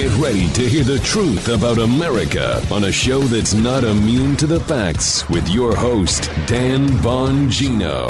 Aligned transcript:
Get 0.00 0.16
ready 0.16 0.48
to 0.52 0.66
hear 0.66 0.82
the 0.82 0.98
truth 1.00 1.50
about 1.50 1.76
America 1.76 2.66
on 2.72 2.84
a 2.84 2.90
show 2.90 3.20
that's 3.20 3.52
not 3.52 3.84
immune 3.84 4.34
to 4.36 4.46
the 4.46 4.58
facts 4.60 5.28
with 5.28 5.46
your 5.50 5.76
host, 5.76 6.30
Dan 6.46 6.88
Bongino. 7.02 8.08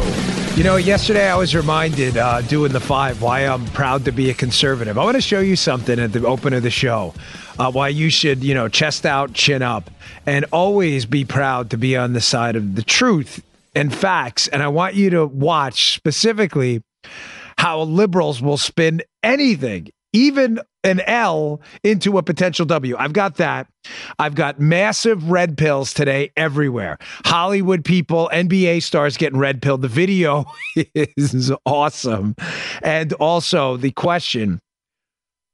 You 0.57 0.63
know, 0.63 0.77
yesterday 0.77 1.29
I 1.29 1.35
was 1.35 1.53
reminded 1.53 2.17
uh, 2.17 2.43
doing 2.43 2.71
the 2.71 2.79
five 2.79 3.21
why 3.23 3.41
I'm 3.41 3.67
proud 3.71 4.05
to 4.05 4.13
be 4.13 4.31
a 4.31 4.35
conservative. 4.35 4.99
I 4.99 5.05
want 5.05 5.17
to 5.17 5.21
show 5.21 5.41
you 5.41 5.57
something 5.57 5.99
at 5.99 6.13
the 6.13 6.25
open 6.25 6.53
of 6.53 6.63
the 6.63 6.71
show. 6.71 7.13
Uh, 7.59 7.73
why 7.73 7.89
you 7.89 8.09
should, 8.09 8.45
you 8.45 8.55
know, 8.55 8.69
chest 8.69 9.05
out, 9.05 9.33
chin 9.33 9.61
up, 9.61 9.91
and 10.27 10.45
always 10.53 11.07
be 11.07 11.25
proud 11.25 11.71
to 11.71 11.77
be 11.77 11.97
on 11.97 12.13
the 12.13 12.21
side 12.21 12.55
of 12.55 12.77
the 12.77 12.85
truth 12.85 13.43
and 13.75 13.93
facts. 13.93 14.47
And 14.47 14.63
I 14.63 14.69
want 14.69 14.95
you 14.95 15.11
to 15.11 15.27
watch 15.27 15.95
specifically 15.95 16.85
how 17.59 17.83
liberals 17.83 18.41
will 18.41 18.59
spin 18.59 19.03
anything, 19.25 19.89
even 20.13 20.61
an 20.83 21.01
L 21.01 21.61
into 21.85 22.19
a 22.19 22.23
potential 22.23 22.67
W. 22.67 22.97
I've 22.99 23.13
got 23.13 23.37
that. 23.37 23.67
I've 24.19 24.35
got 24.35 24.61
massive 24.61 25.31
red 25.31 25.59
pills 25.59 25.93
today 25.93 26.31
everywhere. 26.37 26.99
Hollywood 27.25 27.85
people, 27.85 28.31
NBA 28.33 28.83
stars 28.83 29.17
getting 29.17 29.39
red 29.39 29.63
pilled. 29.63 29.83
The 29.83 29.89
video 29.89 30.47
is 30.95 31.53
awesome. 31.67 32.35
And 32.83 33.13
also 33.15 33.77
the 33.77 33.93
question 33.93 34.61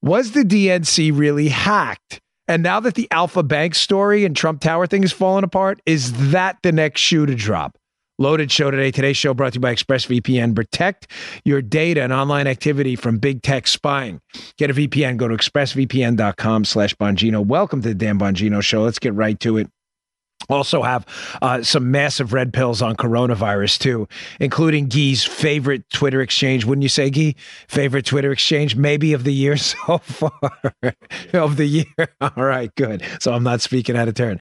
was 0.03 0.33
the 0.33 0.43
DNC 0.43 1.17
really 1.17 1.49
hacked? 1.49 2.21
And 2.49 2.63
now 2.63 2.79
that 2.81 2.95
the 2.95 3.09
Alfa 3.11 3.43
Bank 3.43 3.75
story 3.75 4.25
and 4.25 4.37
Trump 4.37 4.61
Tower 4.61 4.87
thing 4.87 5.03
is 5.03 5.13
falling 5.13 5.43
apart, 5.43 5.81
is 5.85 6.31
that 6.31 6.59
the 6.63 6.71
next 6.71 7.01
shoe 7.01 7.27
to 7.27 7.35
drop? 7.35 7.77
Loaded 8.19 8.51
show 8.51 8.71
today. 8.71 8.91
Today's 8.91 9.19
show 9.19 9.35
brought 9.35 9.53
to 9.53 9.57
you 9.57 9.61
by 9.61 9.75
ExpressVPN. 9.75 10.55
Protect 10.55 11.07
your 11.45 11.61
data 11.61 12.03
and 12.03 12.15
online 12.15 12.47
activity 12.47 12.97
from 12.97 13.19
big 13.19 13.43
tech 13.43 13.67
spying. 13.67 14.23
Get 14.57 14.71
a 14.71 14.75
VPN. 14.75 15.19
Go 15.19 15.29
to 15.29 15.37
expressvpn.com 15.37 16.65
slash 16.65 16.95
Bongino. 16.95 17.45
Welcome 17.45 17.83
to 17.83 17.89
the 17.89 17.95
Dan 17.95 18.19
Bongino 18.19 18.63
Show. 18.63 18.85
Let's 18.85 18.99
get 18.99 19.13
right 19.13 19.39
to 19.41 19.59
it. 19.59 19.69
Also 20.49 20.83
have 20.83 21.05
uh, 21.43 21.63
some 21.63 21.91
massive 21.91 22.33
red 22.33 22.55
pills 22.55 22.81
on 22.81 22.97
coronavirus 22.97 23.81
too, 23.81 24.09
including 24.41 24.87
Guy's 24.87 25.23
favorite 25.23 25.83
Twitter 25.91 26.23
exchange. 26.23 26.65
Wouldn't 26.65 26.85
you 26.85 26.89
say, 26.89 27.11
Guy? 27.11 27.35
Favorite 27.69 28.07
Twitter 28.07 28.33
exchange, 28.33 28.77
maybe 28.77 29.13
of 29.13 29.25
the 29.25 29.35
year 29.35 29.57
so 29.59 29.99
far. 29.99 30.33
of 31.35 31.57
the 31.57 31.67
year. 31.67 32.09
All 32.23 32.45
right, 32.45 32.75
good. 32.77 33.03
So 33.21 33.35
I'm 33.35 33.43
not 33.43 33.61
speaking 33.61 33.95
out 33.95 34.09
of 34.09 34.15
turn. 34.15 34.41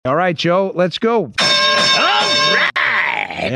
All 0.03 0.15
right, 0.15 0.35
Joe, 0.35 0.71
let's 0.73 0.97
go. 0.97 1.25
All 1.25 1.31
right. 1.39 2.71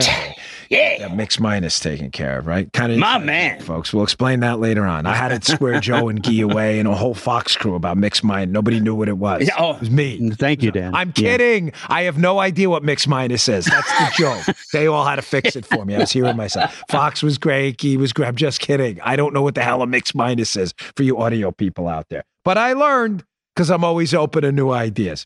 Yeah. 0.06 0.34
Yeah. 0.70 0.96
Yeah, 1.00 1.08
mix 1.10 1.40
minus 1.40 1.80
taken 1.80 2.12
care 2.12 2.38
of, 2.40 2.46
right? 2.48 2.72
Kind 2.74 2.92
of 2.92 2.98
My 3.00 3.18
man. 3.18 3.62
folks. 3.62 3.92
We'll 3.94 4.04
explain 4.04 4.42
that 4.42 4.60
later 4.60 4.86
on. 4.86 5.06
I 5.08 5.16
had 5.16 5.32
it 5.32 5.44
square 5.44 5.80
Joe 5.80 6.08
and 6.10 6.22
Guy 6.22 6.40
away 6.42 6.78
and 6.80 6.88
a 6.88 6.94
whole 6.96 7.14
Fox 7.16 7.56
crew 7.56 7.74
about 7.76 7.98
mix 7.98 8.24
minus. 8.24 8.52
Nobody 8.54 8.80
knew 8.80 8.94
what 8.94 9.08
it 9.08 9.18
was. 9.18 9.44
Yeah, 9.48 9.54
oh. 9.58 9.74
It 9.76 9.80
was 9.80 9.90
me. 9.92 10.30
Thank 10.32 10.62
you, 10.64 10.72
Dan. 10.72 10.94
I'm 10.94 11.10
Yeah. 11.10 11.32
kidding. 11.32 11.72
I 11.88 12.04
have 12.04 12.18
no 12.20 12.40
idea 12.40 12.70
what 12.70 12.84
mix 12.84 13.08
minus 13.08 13.48
is. 13.48 13.66
That's 13.66 13.90
the 13.92 14.12
joke. 14.46 14.56
they 14.72 14.86
all 14.86 15.06
had 15.06 15.16
to 15.16 15.22
fix 15.24 15.56
it 15.56 15.66
for 15.66 15.84
me. 15.86 15.96
I 15.96 16.00
was 16.00 16.12
hearing 16.12 16.36
myself. 16.38 16.84
Fox 16.90 17.24
was 17.24 17.38
great. 17.40 17.78
Guy 17.80 17.96
was 17.98 18.12
great. 18.14 18.28
I'm 18.28 18.36
just 18.36 18.60
kidding. 18.60 19.00
I 19.02 19.16
don't 19.16 19.34
know 19.34 19.42
what 19.44 19.56
the 19.56 19.64
hell 19.64 19.82
a 19.82 19.88
mix 19.88 20.14
minus 20.14 20.56
is 20.56 20.74
for 20.96 21.02
you 21.04 21.18
audio 21.20 21.52
people 21.52 21.88
out 21.88 22.10
there. 22.10 22.24
But 22.44 22.58
I 22.60 22.74
learned 22.74 23.24
because 23.56 23.70
I'm 23.72 23.84
always 23.84 24.14
open 24.14 24.42
to 24.44 24.52
new 24.52 24.72
ideas. 24.72 25.26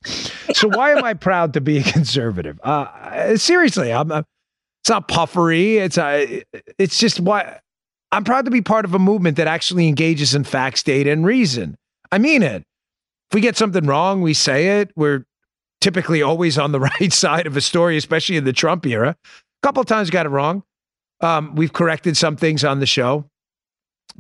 So 0.54 0.68
why 0.68 0.92
am 0.92 1.04
I 1.04 1.14
proud 1.14 1.54
to 1.54 1.62
be 1.62 1.80
a 1.80 1.84
conservative? 1.92 2.60
Uh, 2.64 3.38
seriously, 3.38 3.92
I'm. 3.92 4.12
uh, 4.12 4.24
it's 4.82 4.90
not 4.90 5.08
puffery. 5.10 5.78
It's 5.78 5.98
uh, 5.98 6.26
it's 6.78 6.98
just 6.98 7.20
why 7.20 7.60
I'm 8.12 8.24
proud 8.24 8.46
to 8.46 8.52
be 8.52 8.62
part 8.62 8.86
of 8.86 8.94
a 8.94 9.00
movement 9.00 9.38
that 9.38 9.48
actually 9.48 9.88
engages 9.88 10.34
in 10.34 10.44
facts, 10.46 10.84
data, 10.84 11.12
and 11.12 11.26
reason. 11.26 11.76
I 12.12 12.18
mean 12.18 12.44
it. 12.44 12.64
If 13.30 13.36
we 13.36 13.42
get 13.42 13.58
something 13.58 13.86
wrong, 13.86 14.22
we 14.22 14.34
say 14.34 14.80
it. 14.80 14.92
We're 14.96 15.26
typically 15.82 16.22
always 16.22 16.58
on 16.58 16.72
the 16.72 16.80
right 17.00 17.12
side 17.14 17.46
of 17.46 17.58
a 17.58 17.62
story, 17.62 17.98
especially 17.98 18.38
in 18.38 18.46
the 18.46 18.54
Trump 18.54 18.86
era. 18.86 19.16
A 19.20 19.68
couple 19.68 19.82
of 19.82 19.88
times 19.88 20.10
got 20.10 20.26
it 20.26 20.30
wrong. 20.30 20.64
Um, 21.22 21.56
we've 21.56 21.74
corrected 21.74 22.16
some 22.16 22.38
things 22.38 22.64
on 22.64 22.80
the 22.80 22.86
show. 22.86 23.26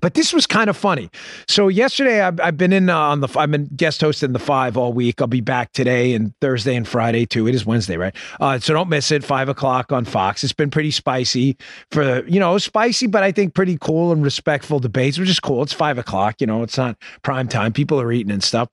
But 0.02 0.14
this 0.14 0.34
was 0.34 0.48
kind 0.48 0.70
of 0.70 0.78
funny. 0.78 1.10
So 1.48 1.68
yesterday, 1.68 2.22
I've, 2.22 2.40
I've 2.40 2.58
been 2.58 2.72
in 2.72 2.90
uh, 2.90 2.98
on 2.98 3.22
the. 3.22 3.28
I've 3.38 3.52
been 3.52 3.70
guest 3.76 4.02
hosting 4.02 4.32
the 4.32 4.40
five 4.40 4.78
all 4.78 4.94
week. 4.94 5.22
I'll 5.22 5.28
be 5.28 5.42
back 5.42 5.74
today 5.74 6.14
and 6.14 6.34
Thursday 6.40 6.76
and 6.76 6.88
Friday 6.88 7.26
too. 7.26 7.48
It 7.48 7.56
is 7.56 7.66
Wednesday, 7.66 7.98
right? 7.98 8.16
Uh, 8.40 8.60
so 8.60 8.74
don't 8.74 8.90
miss 8.90 9.12
it. 9.12 9.24
Five 9.24 9.50
o'clock 9.50 9.92
on 9.92 10.06
Fox. 10.06 10.44
It's 10.44 10.54
been 10.54 10.70
pretty 10.70 10.92
spicy 10.92 11.58
for 11.92 12.26
you 12.28 12.40
know 12.40 12.58
spicy, 12.58 13.08
but 13.08 13.24
I 13.24 13.32
think 13.32 13.54
pretty 13.54 13.78
cool 13.80 14.12
and 14.12 14.24
respectful 14.24 14.80
debates, 14.80 15.18
which 15.18 15.30
is 15.30 15.40
cool. 15.40 15.64
It's 15.64 15.74
five 15.74 15.98
o'clock. 15.98 16.40
You 16.40 16.48
know, 16.48 16.64
it's 16.64 16.78
not 16.78 16.98
prime 17.22 17.48
time. 17.48 17.74
People 17.74 18.00
are 18.00 18.12
eating 18.12 18.32
and 18.32 18.44
stuff. 18.44 18.70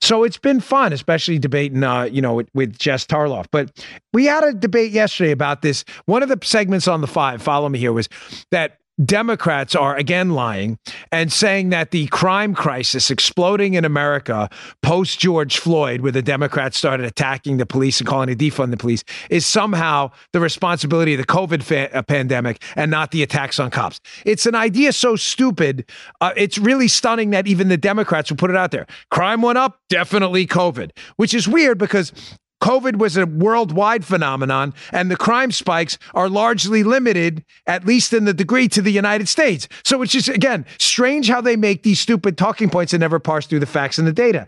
So 0.00 0.22
it's 0.22 0.38
been 0.38 0.60
fun, 0.60 0.92
especially 0.92 1.38
debating. 1.38 1.82
Uh, 1.82 2.04
you 2.04 2.22
know, 2.22 2.34
with, 2.34 2.48
with 2.54 2.78
Jess 2.78 3.04
Tarlov. 3.04 3.46
But 3.50 3.84
we 4.12 4.26
had 4.26 4.44
a 4.44 4.52
debate 4.52 4.92
yesterday 4.92 5.32
about 5.32 5.62
this. 5.62 5.84
One 6.06 6.22
of 6.22 6.28
the 6.28 6.38
segments 6.42 6.86
on 6.86 7.00
the 7.00 7.06
five. 7.06 7.42
Follow 7.42 7.68
me 7.68 7.78
here 7.78 7.92
was 7.92 8.08
that 8.50 8.78
Democrats 9.04 9.74
are 9.74 9.96
again 9.96 10.30
lying 10.30 10.78
and 11.12 11.32
saying 11.32 11.70
that 11.70 11.90
the 11.90 12.06
crime 12.08 12.54
crisis 12.54 13.10
exploding 13.10 13.74
in 13.74 13.84
America 13.84 14.48
post 14.82 15.20
George 15.20 15.58
Floyd, 15.58 16.00
where 16.00 16.12
the 16.12 16.22
Democrats 16.22 16.76
started 16.76 17.06
attacking 17.06 17.58
the 17.58 17.66
police 17.66 18.00
and 18.00 18.08
calling 18.08 18.28
to 18.28 18.36
defund 18.36 18.70
the 18.70 18.76
police, 18.76 19.04
is 19.30 19.46
somehow 19.46 20.10
the 20.32 20.40
responsibility 20.40 21.14
of 21.14 21.18
the 21.18 21.26
COVID 21.26 21.62
fa- 21.62 21.94
uh, 21.94 22.02
pandemic 22.02 22.62
and 22.76 22.90
not 22.90 23.10
the 23.10 23.22
attacks 23.22 23.60
on 23.60 23.70
cops. 23.70 24.00
It's 24.24 24.46
an 24.46 24.54
idea 24.54 24.92
so 24.92 25.16
stupid. 25.16 25.88
Uh, 26.20 26.32
it's 26.36 26.58
really 26.58 26.88
stunning 26.88 27.30
that 27.30 27.46
even 27.46 27.68
the 27.68 27.76
Democrats 27.76 28.30
will 28.30 28.36
put 28.36 28.50
it 28.50 28.56
out 28.56 28.70
there. 28.70 28.86
Crime 29.10 29.42
went 29.42 29.58
up, 29.58 29.80
definitely 29.88 30.46
COVID, 30.46 30.90
which 31.16 31.34
is 31.34 31.46
weird 31.46 31.78
because 31.78 32.12
COVID 32.60 32.96
was 32.96 33.16
a 33.16 33.26
worldwide 33.26 34.04
phenomenon, 34.04 34.74
and 34.92 35.10
the 35.10 35.16
crime 35.16 35.52
spikes 35.52 35.98
are 36.14 36.28
largely 36.28 36.82
limited, 36.82 37.44
at 37.66 37.86
least 37.86 38.12
in 38.12 38.24
the 38.24 38.34
degree, 38.34 38.68
to 38.68 38.82
the 38.82 38.90
United 38.90 39.28
States. 39.28 39.68
So 39.84 40.02
it's 40.02 40.12
just, 40.12 40.28
again, 40.28 40.66
strange 40.78 41.28
how 41.28 41.40
they 41.40 41.56
make 41.56 41.82
these 41.82 42.00
stupid 42.00 42.36
talking 42.36 42.68
points 42.68 42.92
and 42.92 43.00
never 43.00 43.18
parse 43.18 43.46
through 43.46 43.60
the 43.60 43.66
facts 43.66 43.98
and 43.98 44.06
the 44.06 44.12
data. 44.12 44.46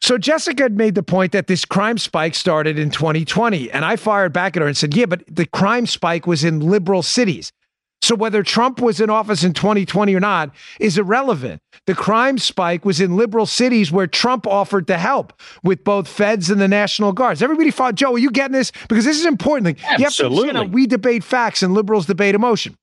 So 0.00 0.16
Jessica 0.16 0.62
had 0.62 0.76
made 0.76 0.94
the 0.94 1.02
point 1.02 1.32
that 1.32 1.48
this 1.48 1.64
crime 1.64 1.98
spike 1.98 2.34
started 2.34 2.78
in 2.78 2.90
2020, 2.90 3.70
and 3.70 3.84
I 3.84 3.96
fired 3.96 4.32
back 4.32 4.56
at 4.56 4.62
her 4.62 4.68
and 4.68 4.76
said, 4.76 4.94
Yeah, 4.94 5.06
but 5.06 5.22
the 5.28 5.46
crime 5.46 5.86
spike 5.86 6.26
was 6.26 6.44
in 6.44 6.60
liberal 6.60 7.02
cities. 7.02 7.52
So 8.00 8.14
whether 8.14 8.42
Trump 8.42 8.80
was 8.80 9.00
in 9.00 9.10
office 9.10 9.44
in 9.44 9.52
2020 9.52 10.14
or 10.14 10.20
not 10.20 10.50
is 10.80 10.98
irrelevant. 10.98 11.60
The 11.86 11.94
crime 11.94 12.38
spike 12.38 12.84
was 12.84 13.00
in 13.00 13.16
liberal 13.16 13.44
cities 13.44 13.90
where 13.90 14.06
Trump 14.06 14.46
offered 14.46 14.86
to 14.86 14.98
help 14.98 15.32
with 15.62 15.84
both 15.84 16.06
feds 16.08 16.48
and 16.48 16.60
the 16.60 16.68
National 16.68 17.12
Guards. 17.12 17.42
Everybody 17.42 17.70
thought, 17.70 17.96
Joe, 17.96 18.14
are 18.14 18.18
you 18.18 18.30
getting 18.30 18.52
this? 18.52 18.72
Because 18.88 19.04
this 19.04 19.18
is 19.18 19.26
important. 19.26 19.66
Like, 19.66 19.98
You 19.98 20.04
have 20.04 20.14
to 20.14 20.26
understand 20.26 20.56
Absolutely. 20.56 20.74
we 20.74 20.86
debate 20.86 21.24
facts 21.24 21.62
and 21.62 21.74
liberals 21.74 22.06
debate 22.06 22.34
emotion. 22.34 22.76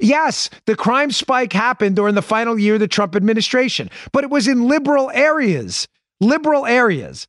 Yes, 0.00 0.50
the 0.66 0.74
crime 0.74 1.10
spike 1.10 1.52
happened 1.52 1.96
during 1.96 2.14
the 2.14 2.22
final 2.22 2.58
year 2.58 2.74
of 2.74 2.80
the 2.80 2.88
Trump 2.88 3.14
administration, 3.14 3.90
but 4.12 4.24
it 4.24 4.30
was 4.30 4.48
in 4.48 4.66
liberal 4.66 5.10
areas, 5.12 5.86
liberal 6.20 6.66
areas. 6.66 7.26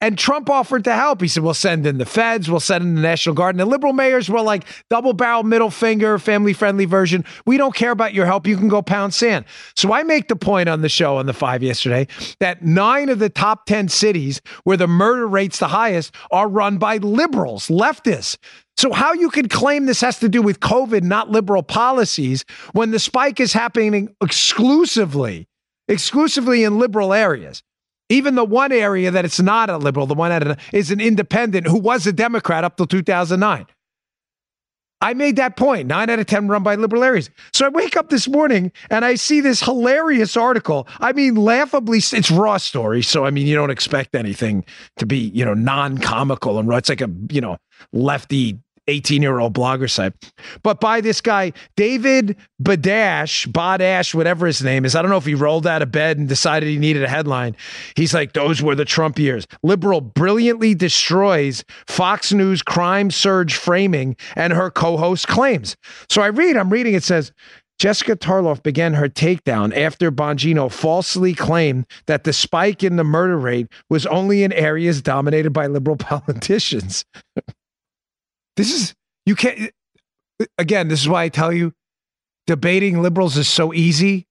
And 0.00 0.16
Trump 0.16 0.48
offered 0.48 0.84
to 0.84 0.94
help. 0.94 1.20
He 1.20 1.26
said, 1.26 1.42
We'll 1.42 1.54
send 1.54 1.86
in 1.86 1.98
the 1.98 2.06
feds, 2.06 2.48
we'll 2.48 2.60
send 2.60 2.84
in 2.84 2.94
the 2.94 3.00
National 3.00 3.34
Guard. 3.34 3.54
And 3.54 3.60
the 3.60 3.66
liberal 3.66 3.92
mayors 3.92 4.28
were 4.28 4.40
like, 4.40 4.64
double 4.88 5.12
barrel, 5.12 5.42
middle 5.42 5.70
finger, 5.70 6.18
family 6.18 6.52
friendly 6.52 6.84
version. 6.84 7.24
We 7.46 7.56
don't 7.56 7.74
care 7.74 7.90
about 7.90 8.14
your 8.14 8.26
help. 8.26 8.46
You 8.46 8.56
can 8.56 8.68
go 8.68 8.80
pound 8.80 9.12
sand. 9.12 9.44
So 9.74 9.92
I 9.92 10.04
make 10.04 10.28
the 10.28 10.36
point 10.36 10.68
on 10.68 10.82
the 10.82 10.88
show 10.88 11.16
on 11.16 11.26
the 11.26 11.32
five 11.32 11.62
yesterday 11.62 12.06
that 12.38 12.64
nine 12.64 13.08
of 13.08 13.18
the 13.18 13.28
top 13.28 13.66
10 13.66 13.88
cities 13.88 14.40
where 14.62 14.76
the 14.76 14.86
murder 14.86 15.26
rate's 15.26 15.58
the 15.58 15.68
highest 15.68 16.14
are 16.30 16.48
run 16.48 16.78
by 16.78 16.98
liberals, 16.98 17.66
leftists. 17.68 18.36
So, 18.76 18.92
how 18.92 19.12
you 19.12 19.28
could 19.30 19.50
claim 19.50 19.86
this 19.86 20.00
has 20.02 20.20
to 20.20 20.28
do 20.28 20.40
with 20.40 20.60
COVID, 20.60 21.02
not 21.02 21.30
liberal 21.30 21.64
policies, 21.64 22.44
when 22.74 22.92
the 22.92 23.00
spike 23.00 23.40
is 23.40 23.52
happening 23.52 24.14
exclusively, 24.22 25.48
exclusively 25.88 26.62
in 26.62 26.78
liberal 26.78 27.12
areas? 27.12 27.64
Even 28.08 28.34
the 28.34 28.44
one 28.44 28.72
area 28.72 29.10
that 29.10 29.24
it's 29.24 29.40
not 29.40 29.68
a 29.68 29.76
liberal, 29.76 30.06
the 30.06 30.14
one 30.14 30.30
that 30.30 30.58
is 30.72 30.90
an 30.90 31.00
independent 31.00 31.66
who 31.66 31.78
was 31.78 32.06
a 32.06 32.12
Democrat 32.12 32.64
up 32.64 32.76
till 32.76 32.86
2009. 32.86 33.66
I 35.00 35.14
made 35.14 35.36
that 35.36 35.56
point. 35.56 35.86
Nine 35.86 36.10
out 36.10 36.18
of 36.18 36.26
10 36.26 36.48
run 36.48 36.64
by 36.64 36.74
liberal 36.74 37.04
areas. 37.04 37.30
So 37.52 37.66
I 37.66 37.68
wake 37.68 37.96
up 37.96 38.08
this 38.08 38.26
morning 38.26 38.72
and 38.90 39.04
I 39.04 39.14
see 39.14 39.40
this 39.40 39.62
hilarious 39.62 40.36
article. 40.36 40.88
I 40.98 41.12
mean, 41.12 41.36
laughably, 41.36 41.98
it's 41.98 42.30
raw 42.30 42.56
story. 42.56 43.02
So, 43.02 43.24
I 43.24 43.30
mean, 43.30 43.46
you 43.46 43.54
don't 43.54 43.70
expect 43.70 44.16
anything 44.16 44.64
to 44.96 45.06
be, 45.06 45.30
you 45.32 45.44
know, 45.44 45.54
non 45.54 45.98
comical 45.98 46.58
and 46.58 46.68
raw. 46.68 46.78
It's 46.78 46.88
like 46.88 47.00
a, 47.00 47.10
you 47.30 47.40
know, 47.40 47.58
lefty 47.92 48.58
18 48.88 49.22
year 49.22 49.38
old 49.38 49.54
blogger 49.54 49.88
site, 49.88 50.12
but 50.62 50.80
by 50.80 51.00
this 51.00 51.20
guy, 51.20 51.52
David 51.76 52.36
Badash, 52.62 53.46
Badash, 53.48 54.14
whatever 54.14 54.46
his 54.46 54.62
name 54.62 54.84
is. 54.84 54.96
I 54.96 55.02
don't 55.02 55.10
know 55.10 55.16
if 55.16 55.26
he 55.26 55.34
rolled 55.34 55.66
out 55.66 55.82
of 55.82 55.92
bed 55.92 56.18
and 56.18 56.28
decided 56.28 56.68
he 56.68 56.78
needed 56.78 57.04
a 57.04 57.08
headline. 57.08 57.56
He's 57.94 58.14
like, 58.14 58.32
those 58.32 58.62
were 58.62 58.74
the 58.74 58.84
Trump 58.84 59.18
years. 59.18 59.46
Liberal 59.62 60.00
brilliantly 60.00 60.74
destroys 60.74 61.64
Fox 61.86 62.32
News 62.32 62.62
crime 62.62 63.10
surge 63.10 63.54
framing 63.54 64.16
and 64.34 64.52
her 64.52 64.70
co 64.70 64.96
host 64.96 65.28
claims. 65.28 65.76
So 66.08 66.22
I 66.22 66.28
read, 66.28 66.56
I'm 66.56 66.70
reading, 66.70 66.94
it 66.94 67.04
says, 67.04 67.32
Jessica 67.78 68.16
Tarlov 68.16 68.64
began 68.64 68.94
her 68.94 69.08
takedown 69.08 69.76
after 69.76 70.10
Bongino 70.10 70.70
falsely 70.70 71.32
claimed 71.32 71.86
that 72.06 72.24
the 72.24 72.32
spike 72.32 72.82
in 72.82 72.96
the 72.96 73.04
murder 73.04 73.38
rate 73.38 73.68
was 73.88 74.04
only 74.06 74.42
in 74.42 74.52
areas 74.52 75.00
dominated 75.00 75.52
by 75.52 75.68
liberal 75.68 75.96
politicians. 75.98 77.04
This 78.58 78.72
is, 78.72 78.94
you 79.24 79.36
can't, 79.36 79.70
again, 80.58 80.88
this 80.88 81.00
is 81.00 81.08
why 81.08 81.22
I 81.22 81.28
tell 81.28 81.52
you 81.52 81.72
debating 82.48 83.00
liberals 83.00 83.36
is 83.36 83.46
so 83.46 83.72
easy. 83.72 84.26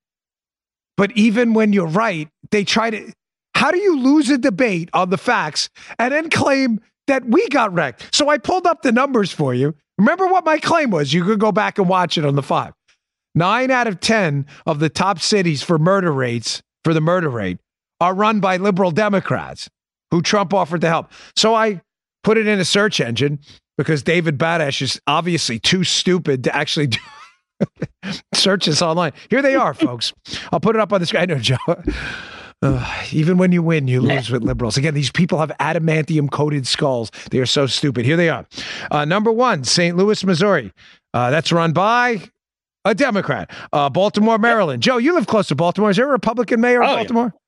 But 0.97 1.13
even 1.13 1.53
when 1.53 1.71
you're 1.71 1.87
right, 1.87 2.27
they 2.51 2.65
try 2.65 2.89
to, 2.89 3.13
how 3.55 3.71
do 3.71 3.77
you 3.77 3.97
lose 3.97 4.29
a 4.29 4.37
debate 4.37 4.89
on 4.91 5.11
the 5.11 5.17
facts 5.17 5.69
and 5.97 6.13
then 6.13 6.29
claim 6.29 6.81
that 7.07 7.23
we 7.25 7.47
got 7.47 7.73
wrecked? 7.73 8.13
So 8.13 8.27
I 8.27 8.37
pulled 8.37 8.67
up 8.67 8.81
the 8.81 8.91
numbers 8.91 9.31
for 9.31 9.53
you. 9.53 9.75
Remember 9.97 10.27
what 10.27 10.43
my 10.43 10.59
claim 10.59 10.89
was? 10.89 11.13
You 11.13 11.23
could 11.23 11.39
go 11.39 11.53
back 11.53 11.77
and 11.77 11.87
watch 11.87 12.17
it 12.17 12.25
on 12.25 12.35
the 12.35 12.43
five. 12.43 12.73
Nine 13.33 13.71
out 13.71 13.87
of 13.87 14.01
10 14.01 14.45
of 14.65 14.79
the 14.79 14.89
top 14.89 15.19
cities 15.19 15.63
for 15.63 15.79
murder 15.79 16.11
rates, 16.11 16.61
for 16.83 16.93
the 16.93 16.99
murder 16.99 17.29
rate, 17.29 17.59
are 18.01 18.13
run 18.13 18.41
by 18.41 18.57
liberal 18.57 18.91
Democrats 18.91 19.69
who 20.11 20.21
Trump 20.21 20.53
offered 20.53 20.81
to 20.81 20.89
help. 20.89 21.11
So 21.37 21.55
I 21.55 21.81
put 22.23 22.37
it 22.37 22.45
in 22.45 22.59
a 22.59 22.65
search 22.65 22.99
engine 22.99 23.39
because 23.77 24.03
David 24.03 24.37
Badash 24.37 24.81
is 24.81 24.99
obviously 25.07 25.59
too 25.59 25.83
stupid 25.83 26.43
to 26.45 26.55
actually 26.55 26.87
do 26.87 26.99
search 28.33 28.65
this 28.65 28.81
online. 28.81 29.13
Here 29.29 29.41
they 29.41 29.55
are, 29.55 29.73
folks. 29.73 30.13
I'll 30.51 30.59
put 30.59 30.75
it 30.75 30.79
up 30.79 30.93
on 30.93 30.99
the 30.99 31.05
screen. 31.05 31.23
I 31.23 31.25
know, 31.25 31.39
Joe. 31.39 31.57
Uh, 32.63 33.03
even 33.11 33.37
when 33.37 33.51
you 33.51 33.61
win, 33.61 33.87
you 33.87 34.01
lose 34.01 34.31
with 34.31 34.43
liberals. 34.43 34.77
Again, 34.77 34.95
these 34.95 35.11
people 35.11 35.37
have 35.37 35.51
adamantium 35.59 36.31
coated 36.31 36.65
skulls. 36.65 37.11
They 37.29 37.37
are 37.37 37.45
so 37.45 37.67
stupid. 37.67 38.03
Here 38.03 38.17
they 38.17 38.29
are. 38.29 38.47
Uh, 38.89 39.05
number 39.05 39.31
one, 39.31 39.63
St. 39.63 39.95
Louis, 39.95 40.23
Missouri. 40.25 40.71
Uh, 41.13 41.29
that's 41.29 41.51
run 41.51 41.71
by 41.71 42.23
a 42.83 42.95
Democrat. 42.95 43.51
Uh, 43.71 43.89
Baltimore, 43.89 44.39
Maryland. 44.39 44.81
Joe, 44.81 44.97
you 44.97 45.13
live 45.13 45.27
close 45.27 45.47
to 45.49 45.55
Baltimore. 45.55 45.91
Is 45.91 45.97
there 45.97 46.07
a 46.07 46.11
Republican 46.11 46.59
mayor 46.59 46.81
of 46.81 46.89
oh, 46.89 46.95
Baltimore? 46.95 47.25
Yeah. 47.25 47.39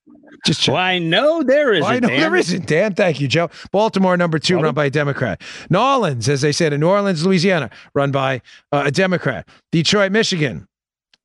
Just 0.46 0.62
check. 0.62 0.74
Well, 0.74 0.82
I 0.82 1.00
know 1.00 1.44
there 1.44 1.74
isn't. 1.74 1.84
Well, 1.84 1.94
I 1.94 2.00
know 2.00 2.08
Dan. 2.08 2.20
there 2.20 2.36
isn't, 2.36 2.68
Dan. 2.68 2.94
Thank 2.94 3.20
you, 3.20 3.28
Joe. 3.28 3.50
Baltimore, 3.72 4.18
number 4.18 4.40
two, 4.40 4.60
run 4.60 4.74
by 4.74 4.86
a 4.86 4.90
Democrat. 4.90 5.42
New 5.70 5.80
Orleans, 5.80 6.30
as 6.30 6.42
they 6.42 6.52
said, 6.52 6.74
in 6.74 6.80
New 6.80 6.88
Orleans, 6.88 7.26
Louisiana, 7.26 7.70
run 7.94 8.12
by 8.12 8.42
uh, 8.72 8.84
a 8.86 8.92
Democrat. 8.92 9.48
Detroit, 9.72 10.12
Michigan, 10.12 10.68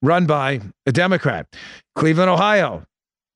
run 0.03 0.27
by 0.27 0.61
a 0.87 0.93
Democrat. 0.93 1.47
Cleveland, 1.95 2.31
Ohio, 2.31 2.85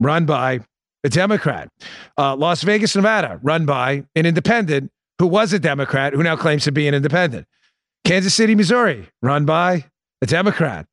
run 0.01 0.27
by 0.27 0.61
a 1.05 1.09
Democrat. 1.09 1.69
Uh, 2.17 2.35
Las 2.37 2.63
Vegas, 2.63 2.95
Nevada, 2.97 3.41
run 3.43 3.67
by 3.67 4.05
an 4.15 4.27
independent 4.27 4.91
who 5.19 5.27
was 5.27 5.53
a 5.53 5.59
Democrat 5.59 6.13
who 6.13 6.23
now 6.23 6.37
claims 6.37 6.65
to 6.65 6.73
be 6.73 6.87
an 6.89 6.95
independent. 6.95 7.47
Kansas 8.05 8.35
City, 8.35 8.55
Missouri, 8.55 9.09
run 9.23 9.45
by 9.45 9.85
a 10.23 10.27
Democrat. 10.27 10.87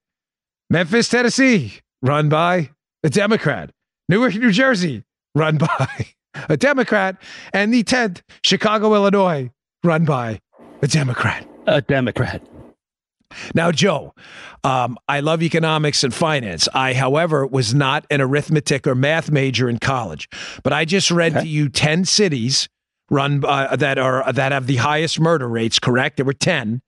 Memphis, 0.69 1.07
Tennessee, 1.10 1.80
run 2.01 2.30
by 2.30 2.72
a 3.04 3.10
Democrat. 3.10 3.69
Newark, 4.07 4.36
New 4.36 4.52
Jersey, 4.52 5.04
run 5.34 5.57
by 5.57 6.07
a 6.50 6.57
Democrat, 6.57 7.18
and 7.54 7.74
the 7.74 7.84
10th, 7.84 8.22
Chicago, 8.44 8.94
Illinois, 8.94 9.50
run 9.84 10.06
by 10.06 10.40
a 10.81 10.88
Democrat. 10.88 11.48
A 11.66 11.81
Democrat. 11.81 12.42
Now, 13.54 13.72
Joe, 13.72 14.13
um, 14.63 14.98
I 15.07 15.19
love 15.19 15.42
economics 15.42 16.04
and 16.04 16.13
finance. 16.13 16.69
I, 16.74 16.94
however, 16.94 17.46
was 17.46 17.74
not 17.74 18.06
an 18.10 18.22
arithmetic 18.22 18.86
or 18.86 18.96
math 18.96 19.31
major 19.31 19.68
in 19.68 19.80
college, 19.80 20.30
but 20.63 20.72
I 20.72 20.86
just 20.86 21.10
read 21.10 21.34
okay. 21.34 21.42
to 21.42 21.48
you 21.48 21.68
10 21.68 22.06
cities 22.06 22.69
run 23.10 23.44
uh, 23.46 23.75
that 23.75 23.98
are 23.98 24.31
that 24.31 24.52
have 24.52 24.68
the 24.68 24.78
highest 24.78 25.19
murder 25.19 25.48
rates. 25.48 25.80
Correct? 25.80 26.18
There 26.18 26.25
were 26.25 26.34
ten. 26.34 26.81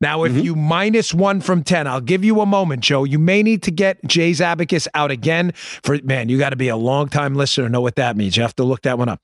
Now, 0.00 0.24
if 0.24 0.32
mm-hmm. 0.32 0.40
you 0.40 0.56
minus 0.56 1.14
one 1.14 1.40
from 1.40 1.62
ten, 1.62 1.86
I'll 1.86 2.00
give 2.00 2.24
you 2.24 2.40
a 2.40 2.46
moment, 2.46 2.82
Joe. 2.82 3.04
You 3.04 3.18
may 3.18 3.42
need 3.42 3.62
to 3.62 3.70
get 3.70 4.04
Jay's 4.06 4.40
abacus 4.40 4.88
out 4.92 5.10
again. 5.10 5.52
For 5.54 5.98
man, 6.02 6.28
you 6.28 6.36
got 6.36 6.50
to 6.50 6.56
be 6.56 6.68
a 6.68 6.76
long 6.76 7.08
time 7.08 7.34
listener 7.34 7.66
to 7.66 7.70
know 7.70 7.80
what 7.80 7.96
that 7.96 8.16
means. 8.16 8.36
You 8.36 8.42
have 8.42 8.56
to 8.56 8.64
look 8.64 8.82
that 8.82 8.98
one 8.98 9.08
up. 9.08 9.20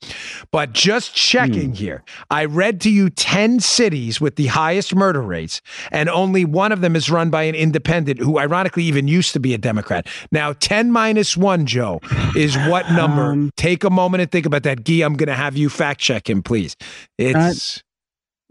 But 0.53 0.73
just 0.73 1.15
checking 1.15 1.73
mm. 1.73 1.77
here, 1.77 2.03
I 2.31 2.45
read 2.47 2.81
to 2.83 2.91
you 2.91 3.11
ten 3.11 3.61
cities 3.61 4.21
with 4.21 4.37
the 4.37 4.47
highest 4.47 4.95
murder 4.95 5.21
rates, 5.21 5.61
and 5.91 6.09
only 6.09 6.45
one 6.45 6.73
of 6.73 6.81
them 6.81 6.97
is 6.97 7.11
run 7.11 7.29
by 7.31 7.43
an 7.43 7.55
independent 7.55 8.21
who, 8.21 8.39
ironically, 8.39 8.85
even 8.85 9.09
used 9.09 9.33
to 9.35 9.41
be 9.41 9.53
a 9.53 9.59
Democrat. 9.59 10.07
Now, 10.33 10.55
ten 10.55 10.93
minus 10.93 11.37
one, 11.37 11.67
Joe, 11.67 12.01
is 12.37 12.57
what 12.57 12.91
number? 12.93 13.33
Um, 13.33 13.51
Take 13.57 13.85
a 13.85 13.91
moment 13.91 14.23
and 14.23 14.31
think 14.31 14.47
about 14.47 14.63
that. 14.63 14.85
Guy, 14.85 15.03
I'm 15.05 15.15
going 15.15 15.27
to 15.27 15.35
have 15.35 15.57
you 15.57 15.69
fact 15.69 16.01
check 16.01 16.30
please. 16.43 16.77
It's. 17.19 17.79
Uh, 17.79 17.81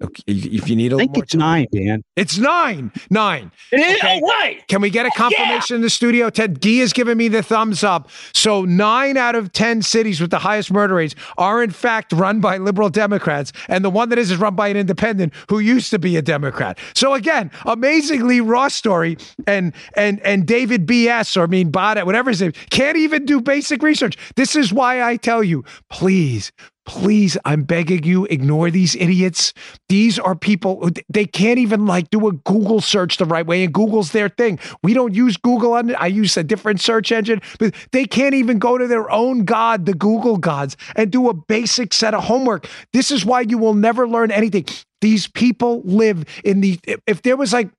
Okay, 0.01 0.23
if 0.27 0.69
you 0.69 0.75
need 0.77 0.93
a 0.93 0.95
I 0.95 0.99
think 0.99 1.17
it's 1.17 1.33
time. 1.33 1.39
nine, 1.39 1.67
Dan. 1.73 2.03
It's 2.15 2.37
nine. 2.37 2.91
Nine. 3.09 3.51
It 3.71 3.81
is. 3.81 3.97
Okay. 3.97 4.21
Oh, 4.23 4.27
right. 4.27 4.65
Can 4.67 4.81
we 4.81 4.89
get 4.89 5.05
a 5.05 5.09
confirmation 5.09 5.73
yeah. 5.73 5.75
in 5.75 5.81
the 5.81 5.89
studio? 5.89 6.29
Ted 6.29 6.61
Gee 6.61 6.79
is 6.79 6.93
giving 6.93 7.17
me 7.17 7.27
the 7.27 7.43
thumbs 7.43 7.83
up. 7.83 8.09
So 8.33 8.63
nine 8.63 9.17
out 9.17 9.35
of 9.35 9.51
10 9.51 9.81
cities 9.81 10.21
with 10.21 10.31
the 10.31 10.39
highest 10.39 10.71
murder 10.71 10.95
rates 10.95 11.15
are 11.37 11.61
in 11.61 11.71
fact 11.71 12.13
run 12.13 12.39
by 12.39 12.57
liberal 12.57 12.89
Democrats. 12.89 13.51
And 13.67 13.83
the 13.83 13.89
one 13.89 14.07
that 14.09 14.17
is 14.17 14.31
is 14.31 14.37
run 14.37 14.55
by 14.55 14.69
an 14.69 14.77
independent 14.77 15.33
who 15.49 15.59
used 15.59 15.89
to 15.91 15.99
be 15.99 16.15
a 16.15 16.21
Democrat. 16.21 16.79
So 16.95 17.13
again, 17.13 17.51
amazingly 17.65 18.39
raw 18.39 18.69
story. 18.69 19.17
And 19.47 19.73
and 19.95 20.21
and 20.21 20.45
David 20.45 20.87
BS 20.87 21.35
or 21.35 21.43
I 21.43 21.47
mean 21.47 21.71
Bada, 21.71 22.05
whatever 22.05 22.29
his 22.29 22.41
name, 22.41 22.53
can't 22.69 22.97
even 22.97 23.25
do 23.25 23.41
basic 23.41 23.83
research. 23.83 24.17
This 24.35 24.55
is 24.55 24.71
why 24.71 25.03
I 25.03 25.17
tell 25.17 25.43
you, 25.43 25.65
please, 25.89 26.53
please, 26.85 27.37
I'm 27.45 27.63
begging 27.63 28.03
you, 28.03 28.25
ignore 28.25 28.71
these 28.71 28.95
idiots. 28.95 29.53
These 29.89 30.17
are 30.17 30.35
people, 30.35 30.89
they 31.07 31.25
can't 31.25 31.59
even 31.59 31.85
like 31.85 32.09
do 32.09 32.27
a 32.27 32.31
Google 32.31 32.81
search 32.81 33.17
the 33.17 33.25
right 33.25 33.45
way, 33.45 33.63
and 33.63 33.73
Google's 33.73 34.11
their 34.11 34.29
thing. 34.29 34.59
We 34.81 34.93
don't 34.93 35.13
use 35.13 35.37
Google 35.37 35.73
on 35.73 35.91
it. 35.91 35.95
I 35.99 36.07
use 36.07 36.35
a 36.35 36.43
different 36.43 36.81
search 36.81 37.11
engine, 37.11 37.41
but 37.59 37.75
they 37.91 38.05
can't 38.05 38.33
even 38.33 38.59
go 38.59 38.77
to 38.77 38.87
their 38.87 39.09
own 39.11 39.45
God, 39.45 39.85
the 39.85 39.93
Google 39.93 40.37
gods, 40.37 40.77
and 40.95 41.11
do 41.11 41.29
a 41.29 41.33
basic 41.33 41.93
set 41.93 42.13
of 42.13 42.23
homework. 42.23 42.67
This 42.91 43.11
is 43.11 43.25
why 43.25 43.41
you 43.41 43.57
will 43.57 43.75
never 43.75 44.07
learn 44.07 44.31
anything. 44.31 44.65
These 45.01 45.27
people 45.27 45.81
live 45.85 46.25
in 46.43 46.61
the, 46.61 46.79
if 47.07 47.21
there 47.21 47.37
was 47.37 47.53
like 47.53 47.69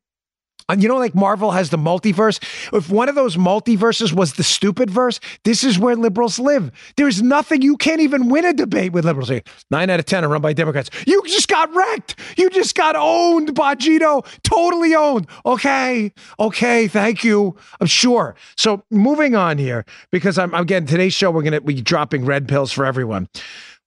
Uh, 0.71 0.77
you 0.79 0.87
know, 0.89 0.99
like 0.99 1.15
Marvel 1.17 1.51
has 1.51 1.71
the 1.71 1.77
multiverse. 1.77 2.39
If 2.73 2.91
one 2.91 3.09
of 3.09 3.17
those 3.17 3.37
multiverses 3.37 4.13
was 4.13 4.35
the 4.35 4.45
stupid 4.45 4.89
verse, 4.89 5.19
this 5.45 5.65
is 5.65 5.79
where 5.79 5.97
liberals 5.97 6.39
live. 6.39 6.71
There's 6.97 7.21
nothing 7.23 7.63
you 7.63 7.77
can't 7.77 8.01
even 8.01 8.29
win 8.29 8.45
a 8.45 8.53
debate 8.53 8.93
with 8.93 9.05
liberals. 9.05 9.33
Nine 9.71 9.91
out 9.91 9.99
of 9.99 10.07
ten 10.07 10.25
are 10.25 10.29
run 10.29 10.43
by 10.43 10.53
Democrats. 10.53 10.91
You 11.07 11.23
just 11.27 11.49
got 11.49 11.75
wrecked. 11.75 12.15
You 12.37 12.51
just 12.51 12.77
got 12.77 12.95
owned, 12.97 13.49
Bongino. 13.55 14.25
Totally 14.45 14.95
owned. 14.95 15.27
Okay, 15.45 16.13
okay, 16.39 16.87
thank 16.87 17.25
you. 17.25 17.57
I'm 17.81 17.89
sure. 17.89 18.37
So 18.57 18.85
moving 18.91 19.35
on 19.35 19.59
here, 19.59 19.85
because 20.13 20.39
I'm 20.39 20.55
again 20.55 20.87
today's 20.87 21.15
show 21.15 21.33
we're 21.33 21.43
gonna 21.43 21.61
be 21.61 21.81
dropping 21.83 22.25
red 22.25 22.47
pills 22.47 22.71
for 22.71 22.85
everyone. 22.85 23.29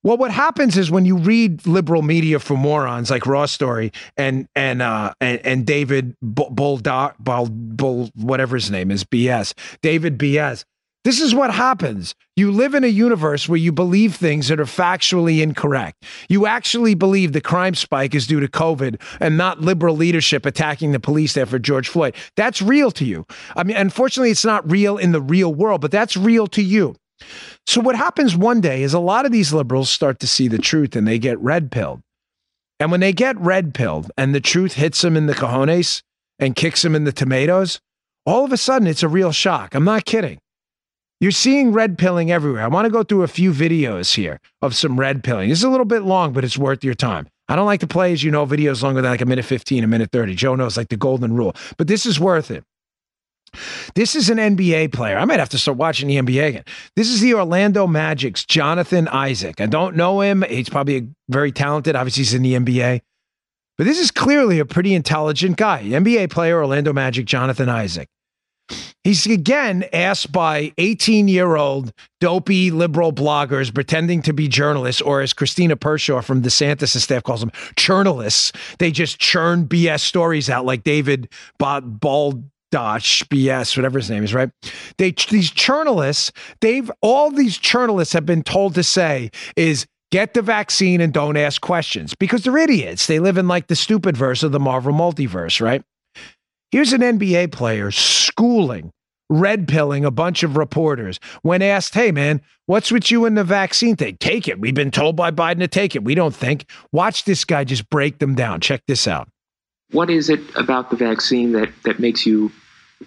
Well, 0.03 0.17
what 0.17 0.31
happens 0.31 0.77
is 0.77 0.91
when 0.91 1.05
you 1.05 1.17
read 1.17 1.65
liberal 1.65 2.01
media 2.01 2.39
for 2.39 2.57
morons 2.57 3.10
like 3.10 3.25
Raw 3.25 3.45
Story 3.45 3.93
and 4.17 4.48
and 4.53 4.81
uh, 4.81 5.13
and, 5.22 5.39
and 5.45 5.65
David 5.65 6.15
Bull, 6.22 6.50
Bull, 6.50 6.81
Bull, 7.19 8.10
whatever 8.15 8.55
his 8.55 8.69
name 8.69 8.91
is, 8.91 9.05
BS, 9.05 9.53
David 9.81 10.17
BS. 10.17 10.65
This 11.03 11.19
is 11.19 11.36
what 11.36 11.53
happens. 11.53 12.15
You 12.38 12.50
live 12.51 12.74
in 12.74 12.86
a 12.86 12.88
universe 12.88 13.50
where 13.50 13.57
you 13.57 13.74
believe 13.74 14.15
things 14.15 14.48
that 14.48 14.60
are 14.62 14.65
factually 14.65 15.41
incorrect. 15.41 16.05
You 16.29 16.45
actually 16.48 16.95
believe 16.95 17.33
the 17.33 17.41
crime 17.41 17.75
spike 17.75 18.15
is 18.15 18.25
due 18.25 18.39
to 18.39 18.48
COVID 18.48 19.01
and 19.19 19.38
not 19.38 19.60
liberal 19.60 19.98
leadership 19.98 20.45
attacking 20.45 20.93
the 20.93 21.01
police 21.01 21.33
for 21.33 21.60
George 21.60 21.89
Floyd. 21.89 22.15
That's 22.38 22.62
real 22.62 22.89
to 22.91 23.03
you. 23.03 23.25
I 23.57 23.63
mean, 23.63 23.75
unfortunately, 23.75 24.31
it's 24.31 24.45
not 24.45 24.69
real 24.72 24.98
in 24.98 25.12
the 25.12 25.22
real 25.22 25.53
world, 25.53 25.81
but 25.81 25.91
that's 25.91 26.15
real 26.15 26.48
to 26.48 26.63
you. 26.63 26.95
So, 27.65 27.81
what 27.81 27.95
happens 27.95 28.35
one 28.35 28.61
day 28.61 28.83
is 28.83 28.93
a 28.93 28.99
lot 28.99 29.25
of 29.25 29.31
these 29.31 29.53
liberals 29.53 29.89
start 29.89 30.19
to 30.19 30.27
see 30.27 30.47
the 30.47 30.57
truth 30.57 30.95
and 30.95 31.07
they 31.07 31.19
get 31.19 31.39
red 31.39 31.71
pilled. 31.71 32.01
And 32.79 32.91
when 32.91 32.99
they 32.99 33.13
get 33.13 33.39
red 33.39 33.73
pilled 33.73 34.11
and 34.17 34.35
the 34.35 34.41
truth 34.41 34.73
hits 34.73 35.01
them 35.01 35.15
in 35.15 35.27
the 35.27 35.33
cojones 35.33 36.01
and 36.39 36.55
kicks 36.55 36.81
them 36.81 36.95
in 36.95 37.05
the 37.05 37.11
tomatoes, 37.11 37.79
all 38.25 38.43
of 38.43 38.51
a 38.51 38.57
sudden 38.57 38.87
it's 38.87 39.03
a 39.03 39.07
real 39.07 39.31
shock. 39.31 39.75
I'm 39.75 39.85
not 39.85 40.05
kidding. 40.05 40.39
You're 41.21 41.31
seeing 41.31 41.71
red 41.71 41.97
pilling 41.97 42.31
everywhere. 42.31 42.63
I 42.63 42.67
want 42.67 42.85
to 42.85 42.91
go 42.91 43.03
through 43.03 43.23
a 43.23 43.29
few 43.29 43.53
videos 43.53 44.15
here 44.15 44.41
of 44.61 44.75
some 44.75 44.99
red 44.99 45.23
pilling. 45.23 45.49
It's 45.49 45.63
a 45.63 45.69
little 45.69 45.85
bit 45.85 46.01
long, 46.01 46.33
but 46.33 46.43
it's 46.43 46.57
worth 46.57 46.83
your 46.83 46.95
time. 46.95 47.29
I 47.47 47.55
don't 47.55 47.65
like 47.65 47.79
to 47.81 47.87
play, 47.87 48.11
as 48.11 48.23
you 48.23 48.31
know, 48.31 48.45
videos 48.45 48.83
longer 48.83 49.01
than 49.01 49.11
like 49.11 49.21
a 49.21 49.25
minute 49.25 49.45
15, 49.45 49.83
a 49.83 49.87
minute 49.87 50.11
30. 50.11 50.35
Joe 50.35 50.55
knows 50.55 50.75
like 50.75 50.89
the 50.89 50.97
golden 50.97 51.33
rule, 51.33 51.55
but 51.77 51.87
this 51.87 52.05
is 52.05 52.19
worth 52.19 52.51
it. 52.51 52.65
This 53.95 54.15
is 54.15 54.29
an 54.29 54.38
NBA 54.38 54.93
player. 54.93 55.17
I 55.17 55.25
might 55.25 55.39
have 55.39 55.50
to 55.50 55.57
start 55.57 55.77
watching 55.77 56.07
the 56.07 56.17
NBA 56.17 56.48
again. 56.48 56.63
This 56.95 57.10
is 57.10 57.22
the 57.22 57.33
Orlando 57.33 57.88
Magic's 57.88 58.45
Jonathan 58.45 59.07
Isaac. 59.07 59.62
I 59.62 59.65
don't 59.65 59.95
know 59.95 60.22
him. 60.22 60.43
He's 60.50 60.69
probably 60.69 60.98
a 60.98 61.07
very 61.29 61.51
talented. 61.51 61.95
Obviously, 61.95 62.22
he's 62.22 62.33
in 62.33 62.43
the 62.43 62.53
NBA. 62.53 63.01
But 63.77 63.86
this 63.86 64.00
is 64.00 64.12
clearly 64.12 64.60
a 64.60 64.65
pretty 64.65 64.93
intelligent 64.93 65.57
guy. 65.57 65.83
NBA 65.83 66.29
player, 66.29 66.57
Orlando 66.57 66.93
Magic, 66.93 67.25
Jonathan 67.25 67.69
Isaac. 67.69 68.07
He's 69.03 69.25
again 69.25 69.83
asked 69.91 70.31
by 70.31 70.72
18 70.77 71.27
year 71.27 71.57
old 71.57 71.91
dopey 72.22 72.72
liberal 72.72 73.12
bloggers 73.12 73.74
pretending 73.74 74.22
to 74.22 74.31
be 74.33 74.48
journalists, 74.48 75.01
or 75.01 75.22
as 75.22 75.33
Christina 75.33 75.75
Pushaw 75.75 76.24
from 76.24 76.41
DeSantis' 76.41 76.98
staff 77.00 77.24
calls 77.24 77.41
them, 77.41 77.51
journalists. 77.75 78.53
They 78.79 78.91
just 78.91 79.19
churn 79.19 79.67
BS 79.67 80.00
stories 80.00 80.50
out 80.50 80.65
like 80.65 80.83
David 80.83 81.27
Bald. 81.60 82.43
Dutch 82.73 83.29
BS, 83.29 83.77
whatever 83.77 83.99
his 83.99 84.09
name 84.09 84.23
is, 84.23 84.33
right? 84.33 84.49
They 84.97 85.13
these 85.29 85.51
journalists, 85.51 86.31
they've 86.59 86.89
all 87.01 87.29
these 87.29 87.59
journalists 87.59 88.15
have 88.15 88.25
been 88.25 88.41
told 88.41 88.73
to 88.73 88.81
say 88.81 89.29
is 89.55 89.85
get 90.11 90.33
the 90.33 90.41
vaccine 90.41 90.99
and 90.99 91.13
don't 91.13 91.37
ask 91.37 91.61
questions 91.61 92.15
because 92.15 92.41
they're 92.41 92.57
idiots. 92.57 93.05
They 93.05 93.19
live 93.19 93.37
in 93.37 93.47
like 93.47 93.67
the 93.67 93.75
stupid 93.75 94.17
verse 94.17 94.41
of 94.41 94.53
the 94.53 94.59
Marvel 94.59 94.91
multiverse, 94.91 95.61
right? 95.61 95.83
Here's 96.71 96.93
an 96.93 97.01
NBA 97.01 97.51
player 97.51 97.91
schooling, 97.91 98.89
red 99.29 99.67
pilling 99.67 100.03
a 100.03 100.09
bunch 100.09 100.41
of 100.41 100.57
reporters 100.57 101.19
when 101.43 101.61
asked, 101.61 101.93
Hey, 101.93 102.11
man, 102.11 102.41
what's 102.65 102.91
with 102.91 103.11
you 103.11 103.25
in 103.25 103.35
the 103.35 103.43
vaccine 103.43 103.95
thing? 103.95 104.17
Take 104.19 104.47
it. 104.47 104.59
We've 104.59 104.73
been 104.73 104.89
told 104.89 105.15
by 105.15 105.29
Biden 105.29 105.59
to 105.59 105.67
take 105.67 105.95
it. 105.95 106.03
We 106.03 106.15
don't 106.15 106.33
think. 106.33 106.65
Watch 106.91 107.25
this 107.25 107.45
guy 107.45 107.65
just 107.65 107.87
break 107.91 108.17
them 108.17 108.33
down. 108.33 108.61
Check 108.61 108.81
this 108.87 109.07
out. 109.07 109.29
What 109.91 110.09
is 110.09 110.31
it 110.31 110.39
about 110.55 110.89
the 110.89 110.95
vaccine 110.95 111.51
that, 111.51 111.69
that 111.83 111.99
makes 111.99 112.25
you 112.25 112.51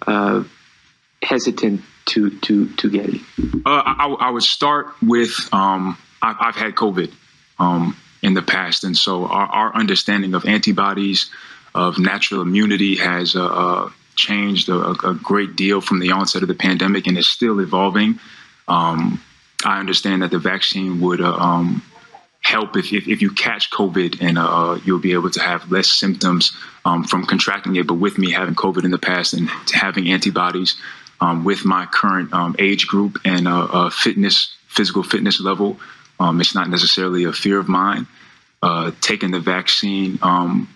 uh, 0.05 0.43
hesitant 1.21 1.81
to, 2.05 2.37
to, 2.39 2.69
to 2.75 2.89
get 2.89 3.09
it? 3.09 3.21
Uh, 3.65 3.81
I, 3.85 4.15
I, 4.19 4.29
would 4.29 4.43
start 4.43 4.87
with 5.01 5.35
um, 5.51 5.97
I, 6.21 6.33
have 6.39 6.55
had 6.55 6.75
COVID 6.75 7.11
um, 7.59 7.95
in 8.21 8.33
the 8.33 8.41
past. 8.41 8.83
And 8.83 8.97
so 8.97 9.25
our, 9.25 9.47
our 9.47 9.75
understanding 9.75 10.33
of 10.33 10.45
antibodies, 10.45 11.29
of 11.75 11.99
natural 11.99 12.41
immunity 12.41 12.95
has 12.95 13.35
uh, 13.35 13.45
uh, 13.45 13.89
changed 14.15 14.69
a, 14.69 14.89
a, 15.07 15.13
great 15.13 15.55
deal 15.55 15.79
from 15.79 15.99
the 15.99 16.11
onset 16.11 16.41
of 16.41 16.47
the 16.47 16.55
pandemic 16.55 17.07
and 17.07 17.17
is 17.17 17.29
still 17.29 17.59
evolving. 17.59 18.19
Um, 18.67 19.21
I 19.63 19.79
understand 19.79 20.21
that 20.23 20.31
the 20.31 20.39
vaccine 20.39 20.99
would 21.01 21.21
uh, 21.21 21.33
um, 21.33 21.83
help 22.47 22.77
if, 22.77 22.93
if, 22.93 23.07
if, 23.07 23.21
you 23.21 23.31
catch 23.31 23.69
COVID 23.71 24.21
and 24.21 24.37
uh, 24.37 24.79
you'll 24.85 24.99
be 24.99 25.13
able 25.13 25.29
to 25.31 25.41
have 25.41 25.71
less 25.71 25.87
symptoms 25.87 26.55
um, 26.85 27.03
from 27.03 27.25
contracting 27.25 27.75
it. 27.75 27.87
But 27.87 27.95
with 27.95 28.17
me 28.17 28.31
having 28.31 28.55
COVID 28.55 28.83
in 28.85 28.91
the 28.91 28.97
past 28.97 29.33
and 29.33 29.49
having 29.73 30.09
antibodies 30.09 30.75
um, 31.19 31.43
with 31.43 31.65
my 31.65 31.85
current 31.85 32.33
um, 32.33 32.55
age 32.57 32.87
group 32.87 33.19
and 33.25 33.47
uh, 33.47 33.67
uh, 33.71 33.89
fitness, 33.89 34.55
physical 34.67 35.03
fitness 35.03 35.41
level, 35.41 35.79
um, 36.19 36.39
it's 36.39 36.55
not 36.55 36.69
necessarily 36.69 37.25
a 37.25 37.33
fear 37.33 37.59
of 37.59 37.67
mine. 37.67 38.07
Uh, 38.63 38.91
taking 39.01 39.31
the 39.31 39.39
vaccine 39.39 40.17
um, 40.21 40.67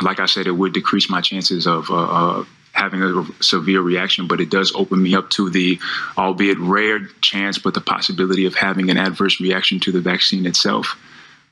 like 0.00 0.20
I 0.20 0.26
said, 0.26 0.46
it 0.46 0.52
would 0.52 0.72
decrease 0.72 1.10
my 1.10 1.20
chances 1.20 1.66
of 1.66 1.90
uh, 1.90 1.94
uh, 1.94 2.44
having 2.72 3.02
a 3.02 3.24
severe 3.40 3.80
reaction, 3.80 4.26
but 4.26 4.40
it 4.40 4.50
does 4.50 4.72
open 4.74 5.02
me 5.02 5.14
up 5.14 5.30
to 5.30 5.50
the, 5.50 5.78
albeit 6.16 6.58
rare 6.58 7.00
chance, 7.20 7.58
but 7.58 7.74
the 7.74 7.80
possibility 7.80 8.46
of 8.46 8.54
having 8.54 8.90
an 8.90 8.96
adverse 8.96 9.40
reaction 9.40 9.78
to 9.80 9.92
the 9.92 10.00
vaccine 10.00 10.46
itself. 10.46 10.98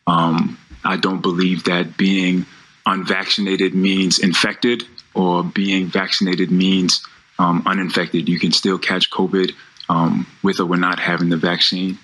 Um, 0.06 0.58
I 0.84 0.96
don't 0.96 1.20
believe 1.20 1.64
that 1.64 1.96
being 1.96 2.46
unvaccinated 2.86 3.74
means 3.74 4.18
infected 4.18 4.84
or 5.14 5.44
being 5.44 5.86
vaccinated 5.86 6.50
means 6.50 7.04
um, 7.38 7.62
uninfected. 7.66 8.28
You 8.28 8.38
can 8.38 8.52
still 8.52 8.78
catch 8.78 9.10
COVID 9.10 9.52
um, 9.88 10.26
with 10.42 10.60
or 10.60 10.66
without 10.66 10.98
having 10.98 11.28
the 11.28 11.36
vaccine. 11.36 11.98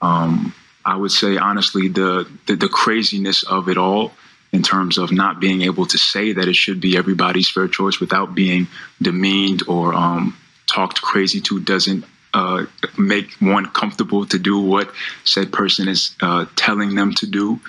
Um, 0.00 0.54
I 0.84 0.96
would 0.96 1.12
say 1.12 1.36
honestly, 1.36 1.88
the, 1.88 2.28
the 2.46 2.56
the 2.56 2.68
craziness 2.68 3.42
of 3.42 3.68
it 3.68 3.76
all 3.76 4.12
in 4.52 4.62
terms 4.62 4.98
of 4.98 5.12
not 5.12 5.40
being 5.40 5.62
able 5.62 5.86
to 5.86 5.98
say 5.98 6.32
that 6.32 6.48
it 6.48 6.56
should 6.56 6.80
be 6.80 6.96
everybody's 6.96 7.48
fair 7.48 7.68
choice 7.68 8.00
without 8.00 8.34
being 8.34 8.66
demeaned 9.00 9.62
or 9.68 9.94
um, 9.94 10.36
talked 10.66 11.00
crazy 11.02 11.40
to 11.40 11.60
doesn't 11.60 12.04
uh, 12.34 12.64
make 12.98 13.32
one 13.40 13.66
comfortable 13.66 14.26
to 14.26 14.38
do 14.38 14.58
what 14.58 14.90
said 15.24 15.52
person 15.52 15.88
is 15.88 16.14
uh, 16.20 16.46
telling 16.56 16.94
them 16.94 17.12
to 17.14 17.26
do. 17.26 17.60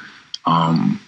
Um, 0.45 0.99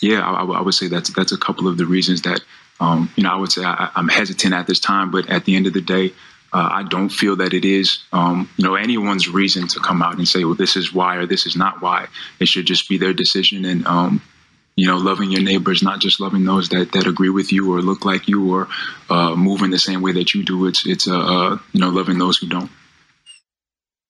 yeah, 0.00 0.20
I, 0.20 0.44
I, 0.44 0.60
would 0.60 0.74
say 0.74 0.88
that's 0.88 1.12
that's 1.14 1.32
a 1.32 1.38
couple 1.38 1.68
of 1.68 1.76
the 1.76 1.86
reasons 1.86 2.22
that 2.22 2.40
um, 2.80 3.10
you 3.16 3.22
know 3.22 3.30
I 3.30 3.36
would 3.36 3.52
say 3.52 3.62
I, 3.64 3.90
am 3.94 4.08
hesitant 4.08 4.54
at 4.54 4.66
this 4.66 4.80
time, 4.80 5.10
but 5.10 5.28
at 5.28 5.44
the 5.44 5.56
end 5.56 5.66
of 5.66 5.72
the 5.72 5.80
day. 5.80 6.12
Uh, 6.54 6.68
I 6.70 6.82
don't 6.82 7.08
feel 7.08 7.36
that 7.36 7.54
it 7.54 7.64
is, 7.64 8.00
um, 8.12 8.46
you 8.58 8.64
know, 8.64 8.74
anyone's 8.74 9.26
reason 9.26 9.68
to 9.68 9.80
come 9.80 10.02
out 10.02 10.18
and 10.18 10.28
say, 10.28 10.44
"Well, 10.44 10.54
this 10.54 10.76
is 10.76 10.92
why" 10.92 11.16
or 11.16 11.24
"This 11.24 11.46
is 11.46 11.56
not 11.56 11.80
why." 11.80 12.08
It 12.40 12.46
should 12.46 12.66
just 12.66 12.90
be 12.90 12.98
their 12.98 13.14
decision, 13.14 13.64
and 13.64 13.86
um, 13.86 14.20
you 14.76 14.86
know, 14.86 14.96
loving 14.96 15.30
your 15.30 15.42
neighbors, 15.42 15.82
not 15.82 16.00
just 16.00 16.20
loving 16.20 16.44
those 16.44 16.68
that, 16.70 16.92
that 16.92 17.06
agree 17.06 17.28
with 17.28 17.52
you 17.52 17.74
or 17.74 17.82
look 17.82 18.04
like 18.04 18.28
you 18.28 18.54
or 18.54 18.68
uh, 19.10 19.34
move 19.34 19.62
in 19.62 19.70
the 19.70 19.78
same 19.78 20.02
way 20.02 20.12
that 20.12 20.34
you 20.34 20.44
do. 20.44 20.66
It's 20.66 20.86
it's 20.86 21.06
uh, 21.08 21.18
uh, 21.18 21.58
you 21.72 21.80
know 21.80 21.90
loving 21.90 22.18
those 22.18 22.38
who 22.38 22.48
don't. 22.48 22.70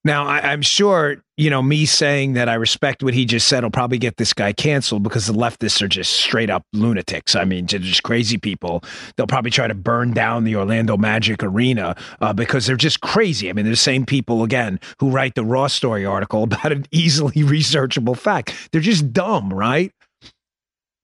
Now, 0.05 0.27
I, 0.27 0.53
am 0.53 0.63
sure, 0.63 1.23
you 1.37 1.49
know, 1.49 1.63
me 1.63 1.87
saying 1.87 2.33
that 2.33 2.49
I 2.49 2.55
respect 2.55 3.05
what 3.05 3.15
he 3.15 3.25
just 3.25 3.47
said 3.47 3.63
will 3.63 3.71
probably 3.71 3.99
get 3.99 4.17
this 4.17 4.33
guy 4.33 4.53
canceled 4.53 5.05
because 5.05 5.29
the 5.29 5.33
leftists 5.33 5.81
are 5.81 5.87
just 5.87 6.13
straight 6.15 6.51
up 6.51 6.65
lunatics. 6.73 7.37
I 7.37 7.45
mean, 7.45 7.69
just 7.69 8.03
crazy 8.03 8.37
people. 8.37 8.83
They'll 9.17 9.29
probably 9.29 9.53
try 9.53 9.69
to 9.69 9.75
burn 9.75 10.13
down 10.13 10.43
the 10.43 10.57
Orlando 10.57 10.97
Magic 10.97 11.45
arena 11.45 11.95
uh, 12.21 12.33
because 12.33 12.67
they're 12.67 12.75
just 12.75 13.01
crazy. 13.01 13.49
I 13.49 13.53
mean, 13.53 13.65
they're 13.65 13.75
the 13.75 13.77
same 13.77 14.05
people, 14.05 14.43
again, 14.43 14.81
who 14.99 15.09
write 15.09 15.37
the 15.37 15.45
Raw 15.45 15.69
Story 15.69 16.05
article 16.05 16.43
about 16.43 16.73
an 16.73 16.85
easily 16.91 17.45
researchable 17.45 18.17
fact. 18.17 18.71
They're 18.73 18.81
just 18.81 19.13
dumb, 19.13 19.55
right? 19.55 19.93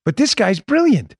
But 0.09 0.17
this 0.17 0.35
guy's 0.35 0.59
brilliant. 0.59 1.15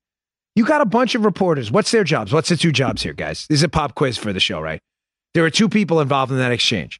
You 0.55 0.65
got 0.65 0.81
a 0.81 0.87
bunch 0.87 1.15
of 1.15 1.27
reporters. 1.27 1.71
What's 1.71 1.91
their 1.91 2.05
jobs? 2.05 2.33
What's 2.33 2.49
the 2.49 2.57
two 2.57 2.73
jobs 2.73 3.03
here, 3.03 3.13
guys? 3.13 3.47
This 3.47 3.57
is 3.57 3.63
a 3.63 3.69
pop 3.69 3.95
quiz 3.95 4.17
for 4.17 4.33
the 4.33 4.41
show, 4.41 4.61
right? 4.61 4.81
There 5.35 5.45
are 5.45 5.51
two 5.51 5.69
people 5.69 6.01
involved 6.01 6.33
in 6.33 6.39
that 6.39 6.53
exchange. 6.53 6.99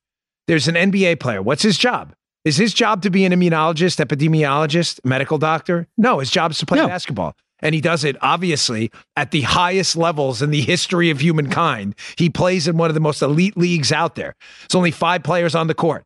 There's 0.49 0.69
an 0.69 0.75
NBA 0.75 1.19
player. 1.19 1.41
What's 1.41 1.63
his 1.63 1.79
job? 1.79 2.13
Is 2.45 2.59
his 2.59 2.75
job 2.75 3.01
to 3.05 3.11
be 3.11 3.25
an 3.25 3.33
immunologist, 3.33 4.05
epidemiologist, 4.05 5.03
medical 5.03 5.39
doctor? 5.39 5.89
No, 5.97 6.19
his 6.19 6.31
job 6.31 6.51
is 6.51 6.59
to 6.59 6.67
play 6.67 6.77
no. 6.77 6.89
basketball. 6.89 7.35
And 7.61 7.75
he 7.75 7.81
does 7.81 8.05
it 8.05 8.17
obviously 8.21 8.91
at 9.17 9.31
the 9.31 9.41
highest 9.41 9.97
levels 9.97 10.43
in 10.43 10.51
the 10.51 10.61
history 10.61 11.09
of 11.09 11.23
humankind. 11.23 11.95
He 12.19 12.29
plays 12.29 12.69
in 12.69 12.77
one 12.77 12.91
of 12.91 12.95
the 12.95 13.01
most 13.01 13.23
elite 13.23 13.57
leagues 13.57 13.93
out 13.93 14.15
there. 14.15 14.35
It's 14.67 14.75
only 14.75 14.91
five 14.91 15.23
players 15.23 15.55
on 15.55 15.69
the 15.69 15.75
court. 15.75 16.05